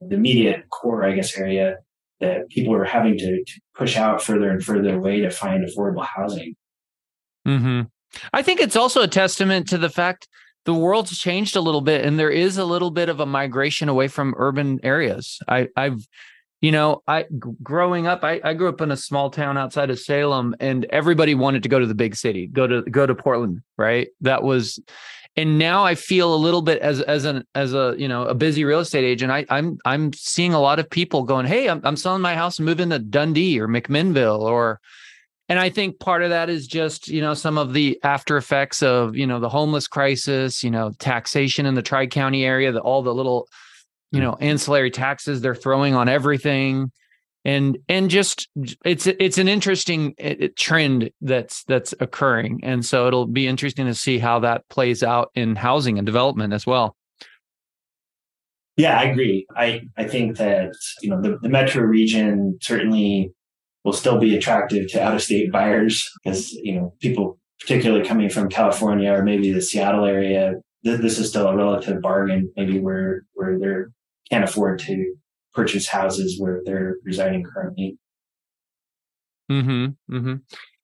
the 0.00 0.14
immediate 0.14 0.68
core, 0.70 1.04
I 1.04 1.12
guess, 1.12 1.36
area 1.36 1.76
that 2.20 2.48
people 2.50 2.74
are 2.74 2.84
having 2.84 3.16
to, 3.16 3.44
to 3.44 3.60
push 3.74 3.96
out 3.96 4.22
further 4.22 4.50
and 4.50 4.62
further 4.62 4.96
away 4.96 5.20
to 5.20 5.30
find 5.30 5.64
affordable 5.64 6.04
housing. 6.04 6.56
Hmm. 7.46 7.82
I 8.32 8.42
think 8.42 8.60
it's 8.60 8.76
also 8.76 9.02
a 9.02 9.08
testament 9.08 9.68
to 9.68 9.78
the 9.78 9.88
fact 9.88 10.28
the 10.68 10.74
world's 10.74 11.16
changed 11.16 11.56
a 11.56 11.62
little 11.62 11.80
bit, 11.80 12.04
and 12.04 12.18
there 12.18 12.28
is 12.28 12.58
a 12.58 12.64
little 12.66 12.90
bit 12.90 13.08
of 13.08 13.20
a 13.20 13.24
migration 13.24 13.88
away 13.88 14.06
from 14.06 14.34
urban 14.36 14.78
areas. 14.82 15.38
I, 15.48 15.68
I've 15.74 16.06
you 16.60 16.72
know 16.72 17.02
i 17.06 17.24
growing 17.62 18.06
up 18.08 18.24
I, 18.24 18.40
I 18.42 18.52
grew 18.52 18.68
up 18.68 18.80
in 18.80 18.90
a 18.90 18.96
small 18.96 19.30
town 19.30 19.56
outside 19.56 19.90
of 19.90 20.00
salem 20.00 20.56
and 20.58 20.84
everybody 20.90 21.36
wanted 21.36 21.62
to 21.62 21.68
go 21.68 21.78
to 21.78 21.86
the 21.86 21.94
big 21.94 22.16
city 22.16 22.48
go 22.48 22.66
to 22.66 22.82
go 22.82 23.06
to 23.06 23.14
portland 23.14 23.62
right 23.76 24.08
that 24.22 24.42
was 24.42 24.80
and 25.36 25.56
now 25.56 25.84
i 25.84 25.94
feel 25.94 26.34
a 26.34 26.36
little 26.36 26.60
bit 26.60 26.80
as 26.80 27.00
as 27.02 27.24
an 27.24 27.44
as 27.54 27.74
a 27.74 27.94
you 27.96 28.08
know 28.08 28.24
a 28.24 28.34
busy 28.34 28.64
real 28.64 28.80
estate 28.80 29.04
agent 29.04 29.30
i 29.30 29.46
i'm 29.50 29.78
i'm 29.84 30.12
seeing 30.14 30.52
a 30.52 30.60
lot 30.60 30.80
of 30.80 30.90
people 30.90 31.22
going 31.22 31.46
hey 31.46 31.68
i'm, 31.68 31.80
I'm 31.84 31.96
selling 31.96 32.22
my 32.22 32.34
house 32.34 32.58
and 32.58 32.66
moving 32.66 32.90
to 32.90 32.98
dundee 32.98 33.60
or 33.60 33.68
mcminnville 33.68 34.40
or 34.40 34.80
and 35.48 35.58
i 35.58 35.68
think 35.68 35.98
part 35.98 36.22
of 36.22 36.30
that 36.30 36.48
is 36.50 36.66
just 36.66 37.08
you 37.08 37.20
know 37.20 37.34
some 37.34 37.58
of 37.58 37.72
the 37.72 37.98
after 38.02 38.36
effects 38.36 38.82
of 38.82 39.16
you 39.16 39.26
know 39.26 39.40
the 39.40 39.48
homeless 39.48 39.88
crisis 39.88 40.62
you 40.62 40.70
know 40.70 40.92
taxation 40.98 41.66
in 41.66 41.74
the 41.74 41.82
tri-county 41.82 42.44
area 42.44 42.72
the 42.72 42.80
all 42.80 43.02
the 43.02 43.14
little 43.14 43.48
you 44.12 44.20
know 44.20 44.32
mm-hmm. 44.32 44.44
ancillary 44.44 44.90
taxes 44.90 45.40
they're 45.40 45.54
throwing 45.54 45.94
on 45.94 46.08
everything. 46.08 46.90
And 47.44 47.78
and 47.88 48.10
just 48.10 48.48
it's 48.84 49.06
it's 49.06 49.38
an 49.38 49.48
interesting 49.48 50.14
trend 50.56 51.10
that's 51.20 51.64
that's 51.64 51.94
occurring. 52.00 52.60
And 52.62 52.84
so 52.84 53.06
it'll 53.06 53.26
be 53.26 53.46
interesting 53.46 53.86
to 53.86 53.94
see 53.94 54.18
how 54.18 54.40
that 54.40 54.68
plays 54.68 55.02
out 55.02 55.30
in 55.34 55.56
housing 55.56 55.98
and 55.98 56.04
development 56.04 56.52
as 56.52 56.66
well. 56.66 56.96
Yeah 58.76 58.98
i 58.98 59.04
agree. 59.04 59.46
I 59.56 59.82
i 59.96 60.04
think 60.04 60.36
that 60.38 60.72
you 61.00 61.10
know 61.10 61.22
the, 61.22 61.38
the 61.40 61.48
metro 61.48 61.82
region 61.82 62.58
certainly 62.60 63.32
will 63.84 63.92
still 63.92 64.18
be 64.18 64.36
attractive 64.36 64.88
to 64.90 65.02
out 65.02 65.14
of 65.14 65.22
state 65.22 65.50
buyers 65.52 66.10
because 66.22 66.52
you 66.52 66.74
know 66.74 66.94
people 67.00 67.38
particularly 67.60 68.06
coming 68.06 68.28
from 68.28 68.48
california 68.48 69.12
or 69.12 69.22
maybe 69.22 69.52
the 69.52 69.62
seattle 69.62 70.04
area 70.04 70.54
this 70.82 71.18
is 71.18 71.28
still 71.28 71.48
a 71.48 71.56
relative 71.56 72.00
bargain 72.00 72.50
maybe 72.56 72.78
where 72.78 73.24
where 73.34 73.58
they're 73.58 73.90
can't 74.30 74.44
afford 74.44 74.78
to 74.80 75.14
purchase 75.54 75.88
houses 75.88 76.38
where 76.38 76.60
they're 76.64 76.96
residing 77.04 77.44
currently. 77.44 77.98
Hmm. 79.48 79.86
Hmm. 80.08 80.34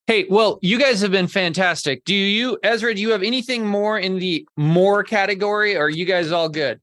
Hey, 0.06 0.26
well, 0.28 0.58
you 0.62 0.78
guys 0.78 1.00
have 1.00 1.10
been 1.10 1.28
fantastic. 1.28 2.04
Do 2.04 2.14
you, 2.14 2.58
Ezra? 2.62 2.94
Do 2.94 3.00
you 3.00 3.10
have 3.10 3.22
anything 3.22 3.66
more 3.66 3.98
in 3.98 4.18
the 4.18 4.46
more 4.56 5.02
category? 5.02 5.76
Or 5.76 5.84
are 5.84 5.90
you 5.90 6.04
guys 6.04 6.32
all 6.32 6.48
good? 6.48 6.80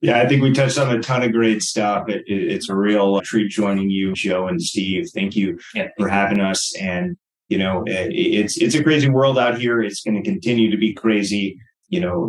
Yeah, 0.00 0.20
I 0.20 0.26
think 0.26 0.42
we 0.42 0.52
touched 0.52 0.78
on 0.78 0.94
a 0.94 1.00
ton 1.00 1.22
of 1.22 1.32
great 1.32 1.62
stuff. 1.62 2.08
It, 2.08 2.24
it, 2.26 2.52
it's 2.52 2.68
a 2.68 2.74
real 2.74 3.20
treat 3.20 3.50
joining 3.50 3.90
you, 3.90 4.12
Joe 4.12 4.48
and 4.48 4.60
Steve. 4.60 5.08
Thank 5.14 5.36
you 5.36 5.58
yeah. 5.74 5.88
for 5.98 6.08
having 6.08 6.40
us. 6.40 6.74
And 6.76 7.16
you 7.48 7.58
know, 7.58 7.82
it, 7.86 8.12
it's 8.12 8.56
it's 8.56 8.74
a 8.74 8.82
crazy 8.82 9.08
world 9.08 9.38
out 9.38 9.58
here. 9.58 9.82
It's 9.82 10.02
going 10.02 10.16
to 10.16 10.22
continue 10.22 10.70
to 10.70 10.76
be 10.76 10.94
crazy 10.94 11.58
you 11.94 12.00
know, 12.00 12.28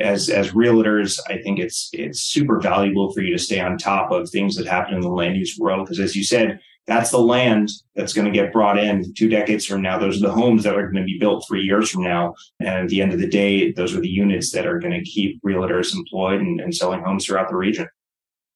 as 0.00 0.30
as 0.30 0.52
realtors, 0.52 1.20
I 1.28 1.36
think 1.42 1.58
it's 1.58 1.90
it's 1.92 2.20
super 2.20 2.58
valuable 2.60 3.12
for 3.12 3.20
you 3.20 3.32
to 3.36 3.42
stay 3.42 3.60
on 3.60 3.76
top 3.76 4.10
of 4.10 4.30
things 4.30 4.56
that 4.56 4.66
happen 4.66 4.94
in 4.94 5.02
the 5.02 5.10
land 5.10 5.36
use 5.36 5.58
world 5.58 5.84
because, 5.84 6.00
as 6.00 6.16
you 6.16 6.24
said, 6.24 6.60
that's 6.86 7.10
the 7.10 7.18
land 7.18 7.70
that's 7.94 8.12
going 8.12 8.24
to 8.24 8.32
get 8.32 8.52
brought 8.52 8.78
in 8.78 9.14
two 9.14 9.28
decades 9.28 9.64
from 9.64 9.82
now. 9.82 9.98
Those 9.98 10.16
are 10.22 10.26
the 10.26 10.32
homes 10.32 10.64
that 10.64 10.74
are 10.74 10.90
going 10.90 11.02
to 11.02 11.04
be 11.04 11.18
built 11.18 11.44
three 11.46 11.62
years 11.62 11.90
from 11.90 12.02
now. 12.02 12.34
And 12.58 12.68
at 12.68 12.88
the 12.88 13.00
end 13.00 13.12
of 13.12 13.20
the 13.20 13.28
day, 13.28 13.72
those 13.72 13.94
are 13.94 14.00
the 14.00 14.08
units 14.08 14.50
that 14.52 14.66
are 14.66 14.80
going 14.80 14.92
to 14.92 15.04
keep 15.08 15.40
realtors 15.42 15.94
employed 15.94 16.40
and, 16.40 16.60
and 16.60 16.74
selling 16.74 17.02
homes 17.02 17.26
throughout 17.26 17.48
the 17.48 17.56
region. 17.56 17.86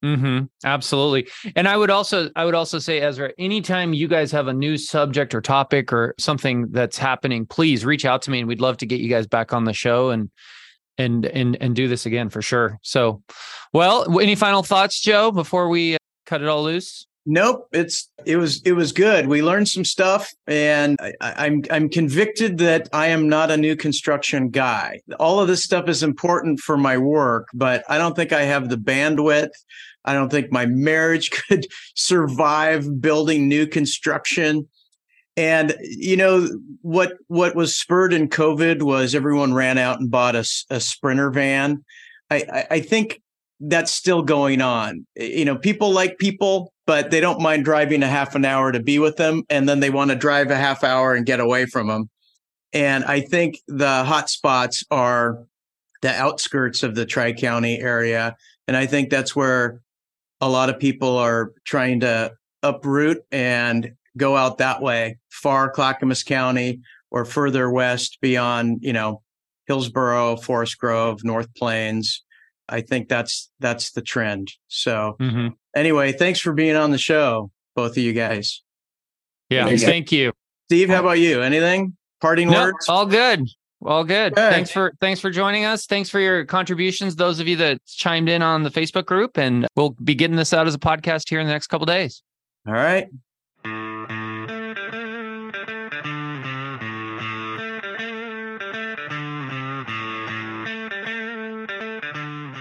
Mm-hmm. 0.05 0.45
Absolutely. 0.65 1.29
And 1.57 1.67
I 1.67 1.77
would 1.77 1.91
also 1.91 2.31
I 2.37 2.45
would 2.45 2.55
also 2.55 2.79
say, 2.79 3.01
Ezra, 3.01 3.33
anytime 3.39 3.95
you 3.95 4.09
guys 4.09 4.31
have 4.33 4.47
a 4.47 4.53
new 4.53 4.77
subject 4.77 5.35
or 5.35 5.41
topic 5.41 5.93
or 5.93 6.15
something 6.19 6.69
that's 6.71 6.99
happening, 6.99 7.47
please 7.47 7.85
reach 7.85 8.05
out 8.05 8.23
to 8.23 8.31
me 8.31 8.41
and 8.41 8.49
we'd 8.49 8.61
love 8.61 8.77
to 8.79 8.87
get 8.87 9.01
you 9.01 9.09
guys 9.09 9.27
back 9.27 9.53
on 9.53 9.65
the 9.65 9.73
show 9.73 10.11
and 10.11 10.31
and 10.99 11.27
and 11.27 11.57
and 11.61 11.75
do 11.75 11.89
this 11.89 12.07
again 12.07 12.29
for 12.29 12.43
sure. 12.43 12.79
So 12.83 13.23
well, 13.73 14.21
any 14.21 14.35
final 14.35 14.63
thoughts, 14.63 15.01
Joe, 15.01 15.33
before 15.33 15.69
we 15.69 15.95
uh, 15.95 15.99
cut 16.27 16.43
it 16.43 16.49
all 16.49 16.63
loose? 16.63 17.07
Nope, 17.29 17.67
it's 17.73 18.09
it 18.25 18.37
was 18.37 18.63
it 18.63 18.73
was 18.73 18.93
good. 18.93 19.27
We 19.27 19.43
learned 19.43 19.69
some 19.69 19.85
stuff, 19.85 20.33
and 20.47 20.97
I, 21.01 21.13
I'm 21.21 21.65
I'm 21.73 21.89
convicted 21.89 22.59
that 22.59 22.89
I 22.93 23.09
am 23.09 23.29
not 23.29 23.51
a 23.51 23.57
new 23.57 23.75
construction 23.75 24.49
guy. 24.51 25.01
All 25.19 25.41
of 25.41 25.49
this 25.49 25.65
stuff 25.65 25.89
is 25.89 26.05
important 26.05 26.61
for 26.61 26.77
my 26.77 26.97
work, 26.97 27.49
but 27.53 27.83
I 27.89 27.99
don't 27.99 28.15
think 28.15 28.33
I 28.33 28.43
have 28.43 28.69
the 28.69 28.77
bandwidth. 28.77 29.51
I 30.05 30.15
don't 30.15 30.31
think 30.31 30.53
my 30.53 30.67
marriage 30.67 31.31
could 31.49 31.67
survive 31.97 33.01
building 33.01 33.49
new 33.49 33.67
construction. 33.67 34.69
And 35.37 35.75
you 35.83 36.17
know 36.17 36.49
what 36.83 37.15
what 37.27 37.57
was 37.57 37.75
spurred 37.75 38.13
in 38.13 38.29
COVID 38.29 38.83
was 38.83 39.17
everyone 39.17 39.53
ran 39.53 39.79
out 39.79 39.99
and 39.99 40.13
bought 40.13 40.37
a, 40.37 40.49
a 40.71 40.79
sprinter 40.79 41.31
van. 41.31 41.85
I, 42.31 42.37
I, 42.37 42.67
I 42.71 42.81
think 42.81 43.21
that's 43.59 43.91
still 43.91 44.23
going 44.23 44.61
on. 44.61 45.09
You 45.17 45.45
know, 45.45 45.57
people 45.57 45.91
like 45.91 46.19
people 46.19 46.73
but 46.87 47.11
they 47.11 47.21
don't 47.21 47.41
mind 47.41 47.65
driving 47.65 48.03
a 48.03 48.09
half 48.09 48.35
an 48.35 48.45
hour 48.45 48.73
to 48.73 48.81
be 48.81 48.99
with 48.99 49.17
them. 49.17 49.43
And 49.51 49.69
then 49.69 49.81
they 49.81 49.91
want 49.91 50.11
to 50.11 50.17
drive 50.17 50.51
a 50.51 50.57
half 50.57 50.85
hour 50.85 51.15
and 51.15 51.27
get 51.27 51.41
away 51.41 51.67
from 51.67 51.89
them. 51.89 52.09
And 52.73 53.05
I 53.05 53.21
think 53.21 53.59
the 53.67 54.05
hot 54.05 54.31
spots 54.31 54.85
are 54.91 55.45
the 56.03 56.11
outskirts 56.11 56.83
of 56.83 56.95
the 56.95 57.07
Tri 57.07 57.33
County 57.33 57.81
area. 57.81 58.37
And 58.69 58.77
I 58.77 58.87
think 58.87 59.11
that's 59.11 59.35
where 59.35 59.81
a 60.41 60.49
lot 60.49 60.69
of 60.69 60.79
people 60.79 61.17
are 61.17 61.53
trying 61.65 62.01
to 62.01 62.33
uproot 62.63 63.19
and 63.33 63.93
go 64.17 64.37
out 64.37 64.59
that 64.59 64.83
way, 64.83 65.19
far 65.31 65.71
Clackamas 65.71 66.23
County 66.23 66.81
or 67.11 67.25
further 67.25 67.71
west 67.71 68.19
beyond, 68.21 68.79
you 68.83 68.93
know, 68.93 69.23
Hillsboro, 69.67 70.37
Forest 70.37 70.79
Grove, 70.79 71.25
North 71.25 71.53
Plains. 71.55 72.23
I 72.69 72.81
think 72.81 73.09
that's 73.09 73.51
that's 73.61 73.93
the 73.93 74.03
trend. 74.03 74.53
So 74.69 75.17
mm-hmm. 75.21 75.49
Anyway, 75.77 76.13
thanks 76.13 76.41
for 76.41 76.53
being 76.53 76.75
on 76.75 76.91
the 76.91 76.99
show, 76.99 77.51
both 77.77 77.93
of 77.93 77.99
you 77.99 78.13
guys. 78.13 78.63
Yeah, 79.49 79.67
thank, 79.67 79.81
thank 79.81 80.13
you. 80.13 80.33
Steve, 80.69 80.89
how 80.89 81.01
about 81.01 81.21
you? 81.21 81.43
Anything? 81.43 81.97
Parting 82.21 82.51
no, 82.51 82.65
words? 82.65 82.89
All 82.89 83.07
good. 83.07 83.47
All 83.85 84.03
good. 84.03 84.35
good. 84.35 84.51
Thanks 84.51 84.71
for 84.71 84.93
thanks 85.01 85.21
for 85.21 85.31
joining 85.31 85.65
us. 85.65 85.87
Thanks 85.87 86.09
for 86.11 86.19
your 86.19 86.45
contributions. 86.45 87.15
Those 87.15 87.39
of 87.39 87.47
you 87.47 87.57
that 87.57 87.85
chimed 87.87 88.29
in 88.29 88.43
on 88.43 88.63
the 88.63 88.71
Facebook 88.71 89.05
group, 89.05 89.39
and 89.39 89.69
we'll 89.77 89.91
be 90.03 90.15
getting 90.15 90.37
this 90.37 90.53
out 90.53 90.67
as 90.67 90.75
a 90.75 90.79
podcast 90.79 91.29
here 91.29 91.39
in 91.39 91.47
the 91.47 91.53
next 91.53 91.69
couple 91.69 91.87
days. 91.87 92.23
All 92.67 92.73
right. 92.73 93.07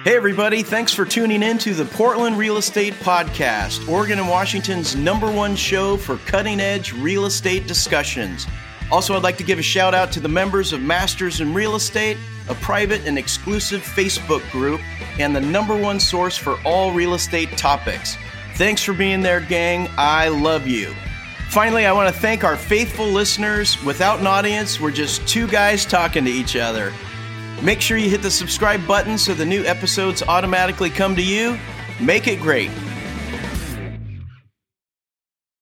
Hey, 0.06 0.16
everybody, 0.16 0.62
thanks 0.62 0.94
for 0.94 1.04
tuning 1.04 1.42
in 1.42 1.58
to 1.58 1.74
the 1.74 1.84
Portland 1.84 2.38
Real 2.38 2.58
Estate 2.58 2.94
Podcast, 2.94 3.90
Oregon 3.90 4.20
and 4.20 4.30
Washington's 4.30 4.96
number 4.96 5.32
one 5.32 5.56
show 5.56 5.98
for 5.98 6.18
cutting 6.28 6.60
edge 6.60 6.94
real 6.94 7.26
estate 7.26 7.66
discussions. 7.66 8.46
Also, 8.92 9.16
I'd 9.16 9.24
like 9.24 9.38
to 9.38 9.44
give 9.44 9.58
a 9.58 9.64
shout 9.64 9.96
out 9.96 10.12
to 10.12 10.20
the 10.20 10.30
members 10.30 10.74
of 10.74 10.82
Masters 10.82 11.42
in 11.42 11.56
Real 11.56 11.74
Estate, 11.74 12.18
a 12.50 12.54
private 12.54 13.02
and 13.08 13.18
exclusive 13.18 13.82
Facebook 13.82 14.48
group, 14.52 14.80
and 15.18 15.36
the 15.36 15.42
number 15.42 15.76
one 15.76 16.00
source 16.00 16.38
for 16.38 16.60
all 16.64 16.92
real 16.92 17.16
estate 17.16 17.58
topics. 17.58 18.16
Thanks 18.58 18.84
for 18.84 18.94
being 18.94 19.22
there, 19.24 19.42
gang. 19.42 19.90
I 19.98 20.28
love 20.28 20.68
you. 20.68 20.94
Finally, 21.50 21.88
I 21.88 21.92
want 21.94 22.14
to 22.14 22.22
thank 22.22 22.44
our 22.44 22.58
faithful 22.58 23.08
listeners. 23.08 23.84
Without 23.84 24.20
an 24.20 24.28
audience, 24.28 24.80
we're 24.80 24.92
just 24.92 25.28
two 25.28 25.48
guys 25.48 25.84
talking 25.84 26.26
to 26.26 26.32
each 26.32 26.56
other. 26.56 26.94
Make 27.62 27.82
sure 27.82 27.98
you 27.98 28.10
hit 28.10 28.22
the 28.22 28.32
subscribe 28.32 28.86
button 28.86 29.18
so 29.18 29.34
the 29.34 29.46
new 29.46 29.64
episodes 29.64 30.22
automatically 30.24 30.90
come 30.90 31.16
to 31.16 31.24
you. 31.24 31.58
Make 32.00 32.28
it 32.28 32.40
great. 32.42 32.70